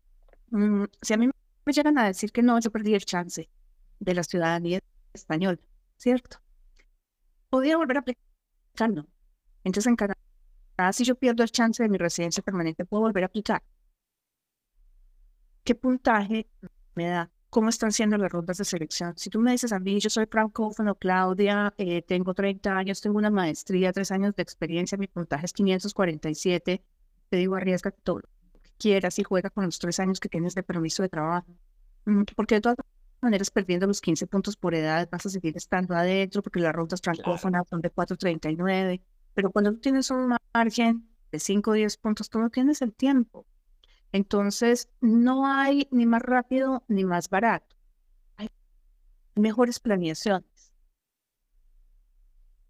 Mm, 0.51 0.85
si 1.01 1.13
a 1.13 1.17
mí 1.17 1.29
me 1.65 1.73
llegan 1.73 1.97
a 1.97 2.05
decir 2.05 2.31
que 2.31 2.43
no, 2.43 2.59
yo 2.59 2.71
perdí 2.71 2.93
el 2.93 3.03
chance 3.05 3.49
de 3.99 4.13
la 4.13 4.23
ciudadanía 4.23 4.79
española, 5.13 5.59
¿cierto? 5.97 6.37
Podía 7.49 7.77
volver 7.77 7.97
a 7.97 7.99
aplicarlo. 8.01 9.07
Entonces, 9.63 9.87
en 9.87 9.95
Canadá, 9.95 10.93
si 10.93 11.03
yo 11.03 11.15
pierdo 11.15 11.43
el 11.43 11.51
chance 11.51 11.81
de 11.81 11.89
mi 11.89 11.97
residencia 11.97 12.43
permanente, 12.43 12.85
puedo 12.85 13.03
volver 13.03 13.23
a 13.23 13.27
aplicar. 13.27 13.63
¿Qué 15.63 15.75
puntaje 15.75 16.47
me 16.95 17.07
da? 17.07 17.31
¿Cómo 17.49 17.69
están 17.69 17.91
siendo 17.91 18.17
las 18.17 18.31
rondas 18.31 18.57
de 18.57 18.65
selección? 18.65 19.17
Si 19.17 19.29
tú 19.29 19.39
me 19.39 19.51
dices 19.51 19.71
a 19.71 19.79
mí, 19.79 19.99
yo 19.99 20.09
soy 20.09 20.25
francófono, 20.25 20.95
Claudia, 20.95 21.73
eh, 21.77 22.01
tengo 22.01 22.33
30 22.33 22.77
años, 22.77 23.01
tengo 23.01 23.17
una 23.17 23.29
maestría, 23.31 23.93
tres 23.93 24.11
años 24.11 24.35
de 24.35 24.43
experiencia, 24.43 24.97
mi 24.97 25.07
puntaje 25.07 25.45
es 25.45 25.53
547, 25.53 26.83
te 27.29 27.37
digo, 27.37 27.55
arriesgate 27.55 27.97
todo 28.03 28.19
lo 28.19 28.29
que 28.61 28.71
quieras 28.77 29.17
y 29.19 29.23
juega 29.23 29.49
con 29.49 29.65
los 29.65 29.79
tres 29.79 29.99
años 29.99 30.19
que 30.19 30.29
tienes 30.29 30.53
de 30.53 30.63
permiso 30.63 31.01
de 31.01 31.09
trabajo. 31.09 31.47
Mm, 32.05 32.23
Porque 32.35 32.55
de 32.55 32.61
todas 32.61 32.77
maneras, 33.25 33.51
perdiendo 33.51 33.87
los 33.87 33.99
15 33.99 34.27
puntos 34.27 34.55
por 34.55 34.73
edad, 34.73 35.09
vas 35.11 35.25
a 35.25 35.29
seguir 35.29 35.57
estando 35.57 35.95
adentro 35.95 36.41
porque 36.41 36.61
las 36.61 36.73
rutas 36.73 37.01
francófonas 37.01 37.67
son 37.67 37.81
de 37.81 37.89
439. 37.89 39.01
Pero 39.33 39.51
cuando 39.51 39.73
tú 39.73 39.79
tienes 39.79 40.09
un 40.11 40.37
margen 40.53 41.09
de 41.31 41.39
5 41.39 41.71
o 41.71 41.73
10 41.73 41.97
puntos, 41.97 42.29
tú 42.29 42.39
no 42.39 42.49
tienes 42.49 42.81
el 42.81 42.93
tiempo. 42.93 43.45
Entonces, 44.13 44.87
no 45.01 45.45
hay 45.45 45.89
ni 45.91 46.05
más 46.05 46.21
rápido 46.21 46.83
ni 46.87 47.03
más 47.03 47.29
barato. 47.29 47.75
Hay 48.37 48.49
mejores 49.35 49.79
planeaciones. 49.79 50.71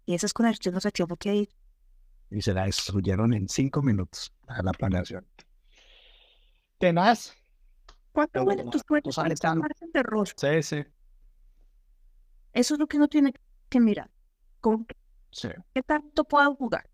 Y 0.06 0.14
eso 0.14 0.26
es 0.26 0.32
con 0.32 0.46
el 0.46 0.58
que 0.58 0.72
no 0.72 0.80
se 0.80 0.90
tengo 0.90 1.16
que 1.16 1.34
ir. 1.34 1.48
Y 2.30 2.42
se 2.42 2.52
la 2.52 2.64
destruyeron 2.64 3.32
en 3.32 3.48
cinco 3.48 3.82
minutos 3.82 4.32
a 4.48 4.62
la 4.62 4.72
planeación. 4.72 5.24
Tenaz. 6.78 7.36
¿Cuánto 8.16 8.44
como 8.44 8.70
tus 8.70 8.82
tú 8.82 8.88
cuentas? 8.88 9.14
sabes 9.14 9.16
¿Cuál 9.16 9.32
es 9.32 9.40
tu 9.40 9.46
tan- 9.48 9.58
margen 9.58 9.90
de 9.92 10.00
error? 10.00 10.28
Sí, 10.36 10.62
sí. 10.62 10.84
Eso 12.52 12.74
es 12.74 12.80
lo 12.80 12.86
que 12.86 12.96
uno 12.96 13.08
tiene 13.08 13.32
que 13.68 13.80
mirar. 13.80 14.10
¿Con 14.60 14.86
sí. 15.30 15.48
qué 15.74 15.82
tanto 15.82 16.24
puedo 16.24 16.54
jugar? 16.56 16.88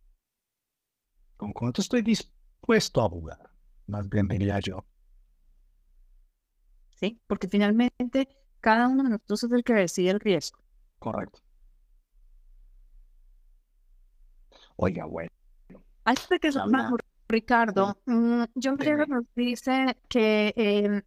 ¿Con 1.36 1.52
cuánto 1.52 1.80
estoy 1.80 2.02
dispuesto 2.02 3.02
a 3.02 3.08
jugar? 3.08 3.50
Más 3.86 4.08
bien 4.08 4.26
diría 4.28 4.58
yo. 4.60 4.84
¿Sí? 6.96 7.20
Porque 7.26 7.48
finalmente 7.48 8.28
cada 8.60 8.88
uno 8.88 9.04
de 9.04 9.10
nosotros 9.10 9.44
es 9.44 9.52
el 9.52 9.64
que 9.64 9.74
decide 9.74 10.10
el 10.10 10.20
riesgo. 10.20 10.58
Correcto. 10.98 11.40
Oiga, 14.76 15.04
bueno. 15.04 15.30
Antes 16.04 16.28
de 16.28 16.38
que 16.40 16.50
Ricardo, 17.28 17.96
mm, 18.06 18.44
John 18.62 18.76
Griego 18.76 19.04
Dime. 19.04 19.16
nos 19.16 19.24
dice 19.34 19.96
que 20.08 20.52
eh, 20.56 21.02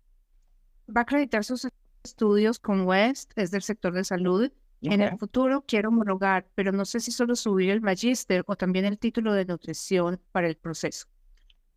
va 0.90 1.02
a 1.02 1.04
acreditar 1.04 1.44
sus 1.44 1.68
estudios 2.04 2.60
con 2.60 2.82
West, 2.86 3.32
es 3.36 3.52
del 3.52 3.62
sector 3.62 3.94
de 3.94 4.04
salud. 4.04 4.52
En 4.82 5.02
el 5.02 5.18
futuro 5.18 5.64
quiero 5.68 5.90
homologar, 5.90 6.48
pero 6.54 6.72
no 6.72 6.86
sé 6.86 7.00
si 7.00 7.12
solo 7.12 7.36
subir 7.36 7.72
el 7.72 7.82
magíster 7.82 8.44
o 8.46 8.56
también 8.56 8.86
el 8.86 9.00
título 9.00 9.34
de 9.34 9.46
nutrición 9.46 10.22
para 10.32 10.48
el 10.48 10.58
proceso. 10.58 11.08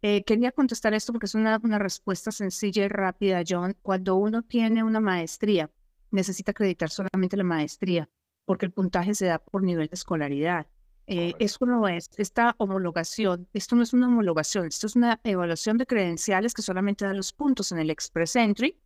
Eh, 0.03 0.25
quería 0.25 0.53
contestar 0.53 0.93
esto 0.93 1.13
porque 1.13 1.27
es 1.27 1.35
una, 1.35 1.59
una 1.63 1.79
respuesta 1.79 2.31
sencilla 2.31 2.85
y 2.85 2.89
rápida, 2.89 3.43
John. 3.49 3.75
Cuando 3.81 4.17
uno 4.17 4.43
tiene 4.43 4.85
una 4.85 5.01
maestría, 5.01 5.71
necesita 6.11 6.51
acreditar 6.51 6.91
solamente 6.91 7.37
la 7.37 7.45
maestría, 7.45 8.11
porque 8.45 8.67
el 8.67 8.73
puntaje 8.73 9.15
se 9.15 9.27
da 9.27 9.39
por 9.39 9.63
nivel 9.63 9.89
de 9.89 9.95
escolaridad. 9.95 10.67
Eh, 11.07 11.33
eso 11.39 11.65
no 11.65 11.89
es, 11.89 12.11
esta 12.19 12.55
homologación, 12.59 13.49
esto 13.55 13.75
no 13.75 13.83
es 13.83 13.95
una 13.95 14.09
homologación, 14.09 14.67
esto 14.67 14.87
es 14.87 14.95
una 14.95 15.19
evaluación 15.25 15.79
de 15.79 15.87
credenciales 15.87 16.53
que 16.53 16.61
solamente 16.61 17.07
da 17.07 17.15
los 17.15 17.33
puntos 17.33 17.73
en 17.73 17.79
el 17.79 17.89
Express 17.89 18.37
Entry 18.37 18.79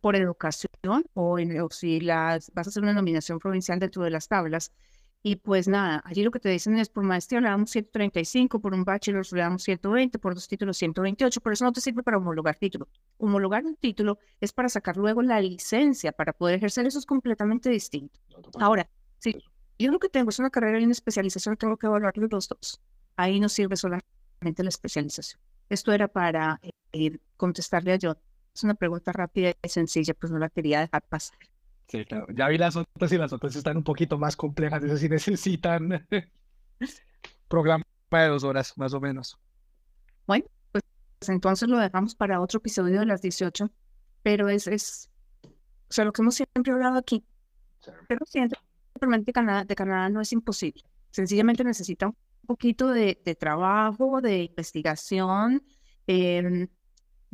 por 0.00 0.16
educación 0.16 1.04
o, 1.14 1.38
en, 1.38 1.60
o 1.60 1.68
si 1.70 2.00
las, 2.00 2.50
vas 2.54 2.66
a 2.66 2.70
hacer 2.70 2.82
una 2.82 2.92
nominación 2.92 3.38
provincial 3.38 3.78
dentro 3.78 4.02
de 4.02 4.10
las 4.10 4.28
tablas. 4.28 4.72
Y 5.22 5.36
pues 5.36 5.66
nada, 5.66 6.00
allí 6.04 6.22
lo 6.22 6.30
que 6.30 6.38
te 6.38 6.48
dicen 6.48 6.78
es 6.78 6.88
por 6.88 7.02
maestría 7.02 7.40
le 7.40 7.48
damos 7.48 7.70
135, 7.70 8.60
por 8.60 8.72
un 8.72 8.84
bachelor 8.84 9.26
le 9.32 9.40
damos 9.40 9.64
120, 9.64 10.18
por 10.20 10.34
dos 10.34 10.46
títulos 10.46 10.76
128, 10.76 11.40
pero 11.40 11.54
eso 11.54 11.64
no 11.64 11.72
te 11.72 11.80
sirve 11.80 12.04
para 12.04 12.18
homologar 12.18 12.56
título. 12.56 12.88
Homologar 13.16 13.64
un 13.64 13.74
título 13.74 14.18
es 14.40 14.52
para 14.52 14.68
sacar 14.68 14.96
luego 14.96 15.22
la 15.22 15.40
licencia, 15.40 16.12
para 16.12 16.32
poder 16.32 16.56
ejercer, 16.56 16.86
eso 16.86 17.00
es 17.00 17.06
completamente 17.06 17.68
distinto. 17.68 18.20
Ahora, 18.60 18.88
si 19.18 19.36
yo 19.78 19.90
lo 19.90 19.98
que 19.98 20.08
tengo 20.08 20.30
es 20.30 20.38
una 20.38 20.50
carrera 20.50 20.80
y 20.80 20.84
una 20.84 20.92
especialización, 20.92 21.56
tengo 21.56 21.76
que 21.76 21.86
evaluar 21.86 22.16
los 22.16 22.48
dos. 22.48 22.80
Ahí 23.16 23.40
no 23.40 23.48
sirve 23.48 23.76
solamente 23.76 24.62
la 24.62 24.68
especialización. 24.68 25.40
Esto 25.68 25.92
era 25.92 26.06
para 26.08 26.60
eh, 26.62 26.70
eh, 26.92 27.18
contestarle 27.36 27.92
a 27.92 27.98
John. 28.00 28.16
Es 28.54 28.64
una 28.64 28.74
pregunta 28.74 29.12
rápida 29.12 29.52
y 29.62 29.68
sencilla, 29.68 30.14
pues 30.14 30.32
no 30.32 30.38
la 30.38 30.48
quería 30.48 30.80
dejar 30.80 31.02
pasar. 31.02 31.38
Sí, 31.86 32.04
claro. 32.04 32.26
Ya 32.34 32.48
vi 32.48 32.58
las 32.58 32.76
otras 32.76 33.12
y 33.12 33.18
las 33.18 33.32
otras 33.32 33.56
están 33.56 33.78
un 33.78 33.84
poquito 33.84 34.18
más 34.18 34.36
complejas. 34.36 34.82
Esas 34.82 35.00
sí 35.00 35.08
necesitan 35.08 36.06
programa 37.48 37.84
de 38.10 38.28
dos 38.28 38.44
horas, 38.44 38.76
más 38.76 38.92
o 38.92 39.00
menos. 39.00 39.38
Bueno, 40.26 40.44
pues 40.72 40.84
entonces 41.28 41.68
lo 41.68 41.78
dejamos 41.78 42.14
para 42.14 42.40
otro 42.40 42.58
episodio 42.58 43.00
de 43.00 43.06
las 43.06 43.22
18, 43.22 43.70
pero 44.22 44.48
es, 44.48 44.66
es 44.66 45.10
o 45.44 45.92
sea, 45.92 46.04
lo 46.04 46.12
que 46.12 46.20
hemos 46.20 46.34
siempre 46.34 46.72
hablado 46.72 46.98
aquí, 46.98 47.24
pero 48.06 48.26
siempre 48.26 48.58
de 49.00 49.32
Canadá, 49.32 49.64
de 49.64 49.74
Canadá 49.74 50.08
no 50.08 50.20
es 50.20 50.32
imposible. 50.32 50.82
Sencillamente 51.10 51.64
necesita 51.64 52.08
un 52.08 52.16
poquito 52.46 52.88
de, 52.88 53.20
de 53.24 53.34
trabajo, 53.34 54.20
de 54.20 54.44
investigación, 54.44 55.62
em, 56.06 56.68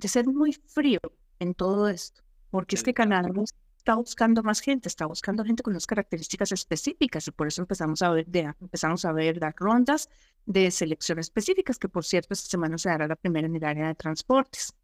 de 0.05 0.09
ser 0.09 0.27
muy 0.27 0.53
frío 0.53 1.01
en 1.39 1.55
todo 1.55 1.89
esto, 1.89 2.23
porque 2.51 2.77
es 2.77 2.83
que 2.83 2.93
Canadá 2.95 3.29
no 3.29 3.43
está 3.79 3.95
buscando 3.95 4.43
más 4.43 4.61
gente, 4.61 4.89
está 4.89 5.07
buscando 5.07 5.45
gente 5.45 5.63
con 5.63 5.73
unas 5.73 5.87
características 5.87 6.53
específicas 6.53 7.27
y 7.27 7.31
por 7.31 7.47
eso 7.49 7.63
empezamos 7.63 8.03
a 8.03 8.11
ver, 8.11 8.27
de- 8.27 8.53
empezamos 8.61 9.05
a 9.07 9.13
ver 9.13 9.39
las 9.39 9.55
rondas 9.57 10.09
de 10.47 10.71
selección 10.71 11.19
específicas, 11.19 11.79
que 11.79 11.89
por 11.89 12.05
cierto 12.05 12.35
esta 12.35 12.49
semana 12.51 12.77
se 12.79 12.91
dará 12.91 13.09
la 13.09 13.17
primera 13.17 13.47
en 13.47 13.57
el 13.57 13.65
área 13.65 13.89
de 13.89 13.95
transportes. 13.95 14.75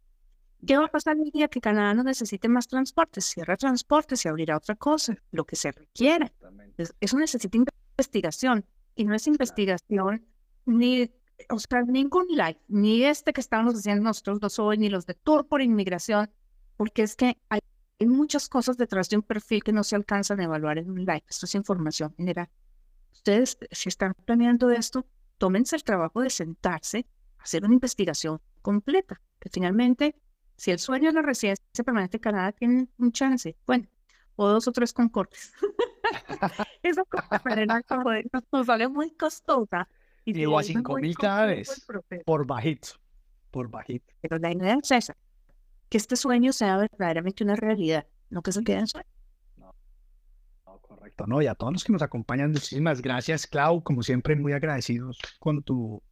¿Qué 0.65 0.77
va 0.77 0.85
a 0.85 0.91
pasar 0.91 1.17
el 1.17 1.29
día 1.31 1.47
que 1.47 1.61
Canadá 1.61 1.93
no 1.93 2.03
necesite 2.03 2.47
más 2.47 2.67
transportes? 2.67 3.25
Cierra 3.25 3.57
transportes 3.57 4.25
y 4.25 4.27
abrirá 4.27 4.57
otra 4.57 4.75
cosa, 4.75 5.15
lo 5.31 5.45
que 5.45 5.55
se 5.55 5.71
requiera. 5.71 6.31
Es- 6.77 6.93
Eso 6.99 7.17
necesita 7.17 7.57
investigación 7.97 8.65
y 8.95 9.05
no 9.05 9.13
es 9.15 9.25
investigación 9.27 10.25
ni, 10.65 11.11
o 11.49 11.59
sea, 11.59 11.81
ningún 11.83 12.27
live, 12.29 12.59
ni 12.67 13.03
este 13.03 13.33
que 13.33 13.41
estamos 13.41 13.75
haciendo 13.75 14.03
nosotros 14.03 14.39
dos 14.39 14.59
hoy, 14.59 14.77
ni 14.77 14.89
los 14.89 15.05
de 15.05 15.13
Tour 15.13 15.47
por 15.47 15.61
Inmigración, 15.61 16.29
porque 16.77 17.03
es 17.03 17.15
que 17.15 17.37
hay, 17.49 17.59
hay 17.99 18.07
muchas 18.07 18.49
cosas 18.49 18.77
detrás 18.77 19.09
de 19.09 19.17
un 19.17 19.23
perfil 19.23 19.63
que 19.63 19.73
no 19.73 19.83
se 19.83 19.95
alcanzan 19.95 20.39
a 20.39 20.43
evaluar 20.43 20.77
en 20.77 20.89
un 20.89 20.99
live. 20.99 21.23
Esto 21.27 21.45
es 21.45 21.55
información 21.55 22.13
general. 22.15 22.49
Ustedes, 23.11 23.57
si 23.71 23.89
están 23.89 24.13
planeando 24.25 24.71
esto, 24.71 25.05
tómense 25.37 25.75
el 25.75 25.83
trabajo 25.83 26.21
de 26.21 26.29
sentarse, 26.29 27.05
hacer 27.37 27.63
una 27.65 27.73
investigación 27.73 28.41
completa, 28.61 29.21
que 29.39 29.49
finalmente, 29.49 30.15
si 30.55 30.71
el 30.71 30.79
sueño 30.79 31.09
es 31.09 31.15
la 31.15 31.21
residencia 31.21 31.83
permanente 31.83 32.17
en 32.17 32.21
Canadá, 32.21 32.51
tienen 32.51 32.89
un 32.97 33.11
chance. 33.11 33.55
Bueno, 33.65 33.87
o 34.35 34.47
dos 34.47 34.67
o 34.67 34.71
tres 34.71 34.93
concortes. 34.93 35.53
Esa 36.83 37.03
cosa 37.05 37.41
nos 38.51 38.65
sale 38.65 38.87
muy 38.87 39.11
costosa. 39.11 39.87
Y 40.25 40.33
Llegó 40.33 40.59
a 40.59 40.63
si 40.63 40.71
es 40.71 40.77
cinco 40.77 40.93
muy 40.93 41.01
mil 41.01 41.15
costoso 41.15 41.27
cada 41.27 41.49
el 41.51 41.57
vez. 41.57 41.85
Por 42.25 42.45
bajito. 42.45 42.89
Por 43.49 43.69
bajito. 43.69 44.13
Pero 44.21 44.37
la 44.37 44.51
idea 44.51 44.77
es 44.81 44.91
esa, 44.91 45.17
que 45.89 45.97
este 45.97 46.15
sueño 46.15 46.53
sea 46.53 46.77
verdaderamente 46.77 47.43
una 47.43 47.55
realidad, 47.55 48.05
no 48.29 48.41
que 48.41 48.51
se 48.51 48.63
quede 48.63 48.79
en 48.79 48.87
sueño. 48.87 49.07
Correcto, 50.81 51.25
¿no? 51.25 51.41
Y 51.41 51.47
a 51.47 51.55
todos 51.55 51.73
los 51.73 51.83
que 51.83 51.93
nos 51.93 52.01
acompañan, 52.01 52.51
muchísimas 52.51 53.01
gracias, 53.01 53.47
Clau. 53.47 53.81
Como 53.81 54.03
siempre, 54.03 54.35
muy 54.35 54.53
agradecidos 54.53 55.17
con 55.39 55.63
tu, 55.63 56.03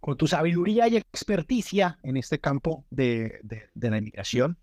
con 0.00 0.16
tu 0.16 0.26
sabiduría 0.26 0.88
y 0.88 0.96
experticia 0.96 1.98
en 2.02 2.16
este 2.16 2.40
campo 2.40 2.84
de, 2.90 3.38
de, 3.42 3.68
de 3.72 3.90
la 3.90 3.98
inmigración. 3.98 4.58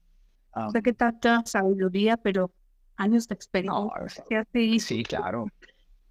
No 0.55 0.71
sé 0.71 0.81
qué 0.81 0.91
tanta 0.91 1.43
sabiduría, 1.45 2.17
pero 2.17 2.51
años 2.95 3.27
de 3.27 3.35
experiencia. 3.35 3.79
No, 3.79 4.79
sí, 4.79 5.03
claro. 5.03 5.47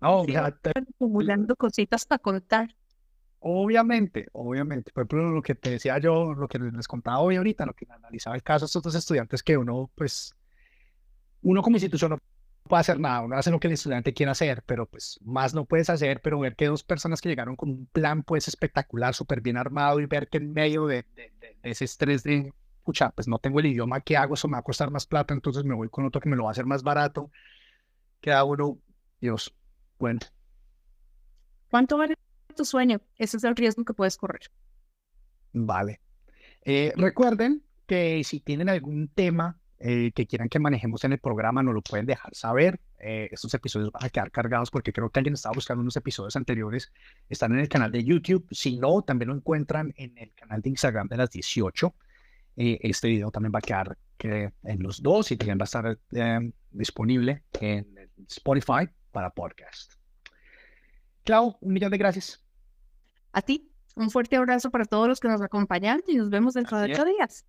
No, 0.01 0.24
sí, 0.24 0.30
o 0.32 0.34
sea, 0.34 0.51
te- 0.51 0.70
acumulando 0.70 1.57
cositas 1.57 2.05
para 2.07 2.18
contar. 2.18 2.74
Obviamente, 3.38 4.26
obviamente. 4.32 4.92
Por 4.92 5.03
ejemplo, 5.05 5.30
lo 5.30 5.42
que 5.42 5.55
te 5.55 5.70
decía 5.70 5.99
yo, 5.99 6.34
lo 6.34 6.49
que 6.49 6.59
les 6.59 6.88
contaba 6.88 7.20
hoy 7.20 7.36
ahorita, 7.36 7.66
lo 7.66 7.74
que 7.74 7.86
analizaba 7.88 8.36
el 8.36 8.42
caso 8.42 8.64
de 8.64 8.66
estos 8.66 8.82
dos 8.82 8.94
estudiantes 8.94 9.42
que 9.42 9.57
uno, 9.57 9.90
pues, 9.94 10.34
uno 11.42 11.62
como 11.62 11.76
institución 11.76 12.11
no 12.12 12.18
puede 12.64 12.80
hacer 12.80 12.99
nada, 12.99 13.20
uno 13.20 13.36
hace 13.36 13.51
lo 13.51 13.61
que 13.61 13.68
el 13.68 13.74
estudiante 13.74 14.12
quiere 14.12 14.32
hacer, 14.32 14.62
pero 14.66 14.86
pues 14.86 15.20
más 15.24 15.55
no 15.55 15.64
puedes 15.66 15.88
hacer, 15.90 16.20
pero 16.20 16.40
ver 16.40 16.57
que 16.57 16.66
dos 16.66 16.82
personas 16.82 17.20
que 17.20 17.28
llegaron 17.28 17.55
con 17.57 17.70
un 17.70 17.86
plan 17.86 18.22
pues 18.24 18.49
espectacular, 18.49 19.14
súper 19.14 19.40
bien 19.40 19.57
armado 19.57 20.01
y 20.01 20.07
ver 20.07 20.28
que 20.28 20.38
en 20.38 20.53
medio 20.53 20.86
de, 20.86 21.05
de- 21.14 21.32
de- 21.40 21.57
de 21.62 21.70
ese 21.70 21.84
estrés 21.84 22.24
de, 22.24 22.53
pucha, 22.82 23.11
pues 23.11 23.28
no 23.28 23.38
tengo 23.38 23.61
el 23.61 23.66
idioma, 23.66 24.01
¿qué 24.01 24.16
hago? 24.16 24.34
Eso 24.34 24.49
me 24.49 24.55
va 24.55 24.59
a 24.61 24.62
costar 24.62 24.90
más 24.90 25.07
plata, 25.07 25.32
entonces 25.34 25.64
me 25.64 25.74
voy 25.74 25.88
con 25.88 26.05
otro 26.07 26.20
que 26.20 26.28
me 26.28 26.36
lo 26.36 26.44
va 26.44 26.51
a 26.51 26.53
hacer 26.53 26.66
más 26.66 26.82
barato. 26.82 27.30
Queda 28.20 28.44
uno, 28.44 28.78
Dios, 29.20 29.55
bueno, 29.99 30.20
¿Cuánto 31.70 31.99
vale 31.99 32.14
tu 32.57 32.64
sueño? 32.64 33.01
Ese 33.16 33.36
es 33.36 33.44
el 33.44 33.57
riesgo 33.57 33.84
que 33.84 33.92
puedes 33.92 34.16
correr. 34.16 34.42
Vale. 35.53 36.01
Eh, 36.64 36.92
recuerden 36.97 37.62
que 37.86 38.22
si 38.24 38.40
tienen 38.40 38.68
algún 38.68 39.09
tema 39.09 39.59
eh, 39.78 40.11
que 40.14 40.26
quieran 40.26 40.49
que 40.49 40.59
manejemos 40.59 41.05
en 41.05 41.12
el 41.12 41.18
programa, 41.18 41.62
nos 41.62 41.74
lo 41.74 41.82
pueden 41.82 42.07
dejar 42.07 42.34
saber. 42.34 42.80
Eh, 42.99 43.28
estos 43.30 43.53
episodios 43.53 43.92
van 43.92 44.05
a 44.05 44.09
quedar 44.09 44.30
cargados 44.30 44.70
porque 44.70 44.92
creo 44.92 45.11
que 45.11 45.20
alguien 45.20 45.34
estaba 45.34 45.55
buscando 45.55 45.82
unos 45.82 45.97
episodios 45.97 46.34
anteriores. 46.36 46.92
Están 47.28 47.53
en 47.53 47.61
el 47.61 47.68
canal 47.68 47.92
de 47.92 48.03
YouTube. 48.03 48.47
Si 48.51 48.78
no, 48.78 49.03
también 49.03 49.28
lo 49.28 49.34
encuentran 49.34 49.92
en 49.97 50.16
el 50.16 50.32
canal 50.34 50.62
de 50.62 50.70
Instagram 50.70 51.09
de 51.09 51.16
las 51.18 51.30
18. 51.30 51.94
Eh, 52.57 52.78
este 52.80 53.09
video 53.09 53.30
también 53.30 53.53
va 53.55 53.59
a 53.59 53.62
quedar 53.62 53.99
que, 54.16 54.51
en 54.64 54.82
los 54.82 55.03
dos 55.03 55.30
y 55.30 55.36
también 55.36 55.59
va 55.59 55.64
a 55.64 55.64
estar 55.64 55.99
disponible 56.70 57.42
en 57.61 57.86
Spotify 58.28 58.88
para 59.16 59.30
podcast. 59.30 59.94
Clau, 61.24 61.56
un 61.62 61.72
millón 61.72 61.90
de 61.90 61.96
gracias. 61.96 62.44
A 63.32 63.40
ti, 63.40 63.72
un 63.94 64.10
fuerte 64.10 64.36
abrazo 64.36 64.70
para 64.70 64.84
todos 64.84 65.08
los 65.08 65.20
que 65.20 65.28
nos 65.28 65.40
acompañan 65.40 66.02
y 66.06 66.16
nos 66.16 66.28
vemos 66.28 66.52
dentro 66.52 66.76
de 66.76 66.84
Así 66.84 66.92
ocho 66.92 67.06
días. 67.06 67.46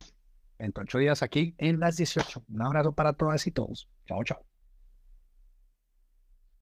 En 0.60 0.72
ocho 0.74 0.98
días 0.98 1.22
aquí 1.24 1.56
en 1.58 1.82
las 1.82 1.98
18. 1.98 2.46
Un 2.48 2.62
abrazo 2.62 2.94
para 2.94 3.12
todas 3.12 3.46
y 3.48 3.52
todos. 3.52 3.90
Chao, 4.06 4.24
chao. 4.24 4.57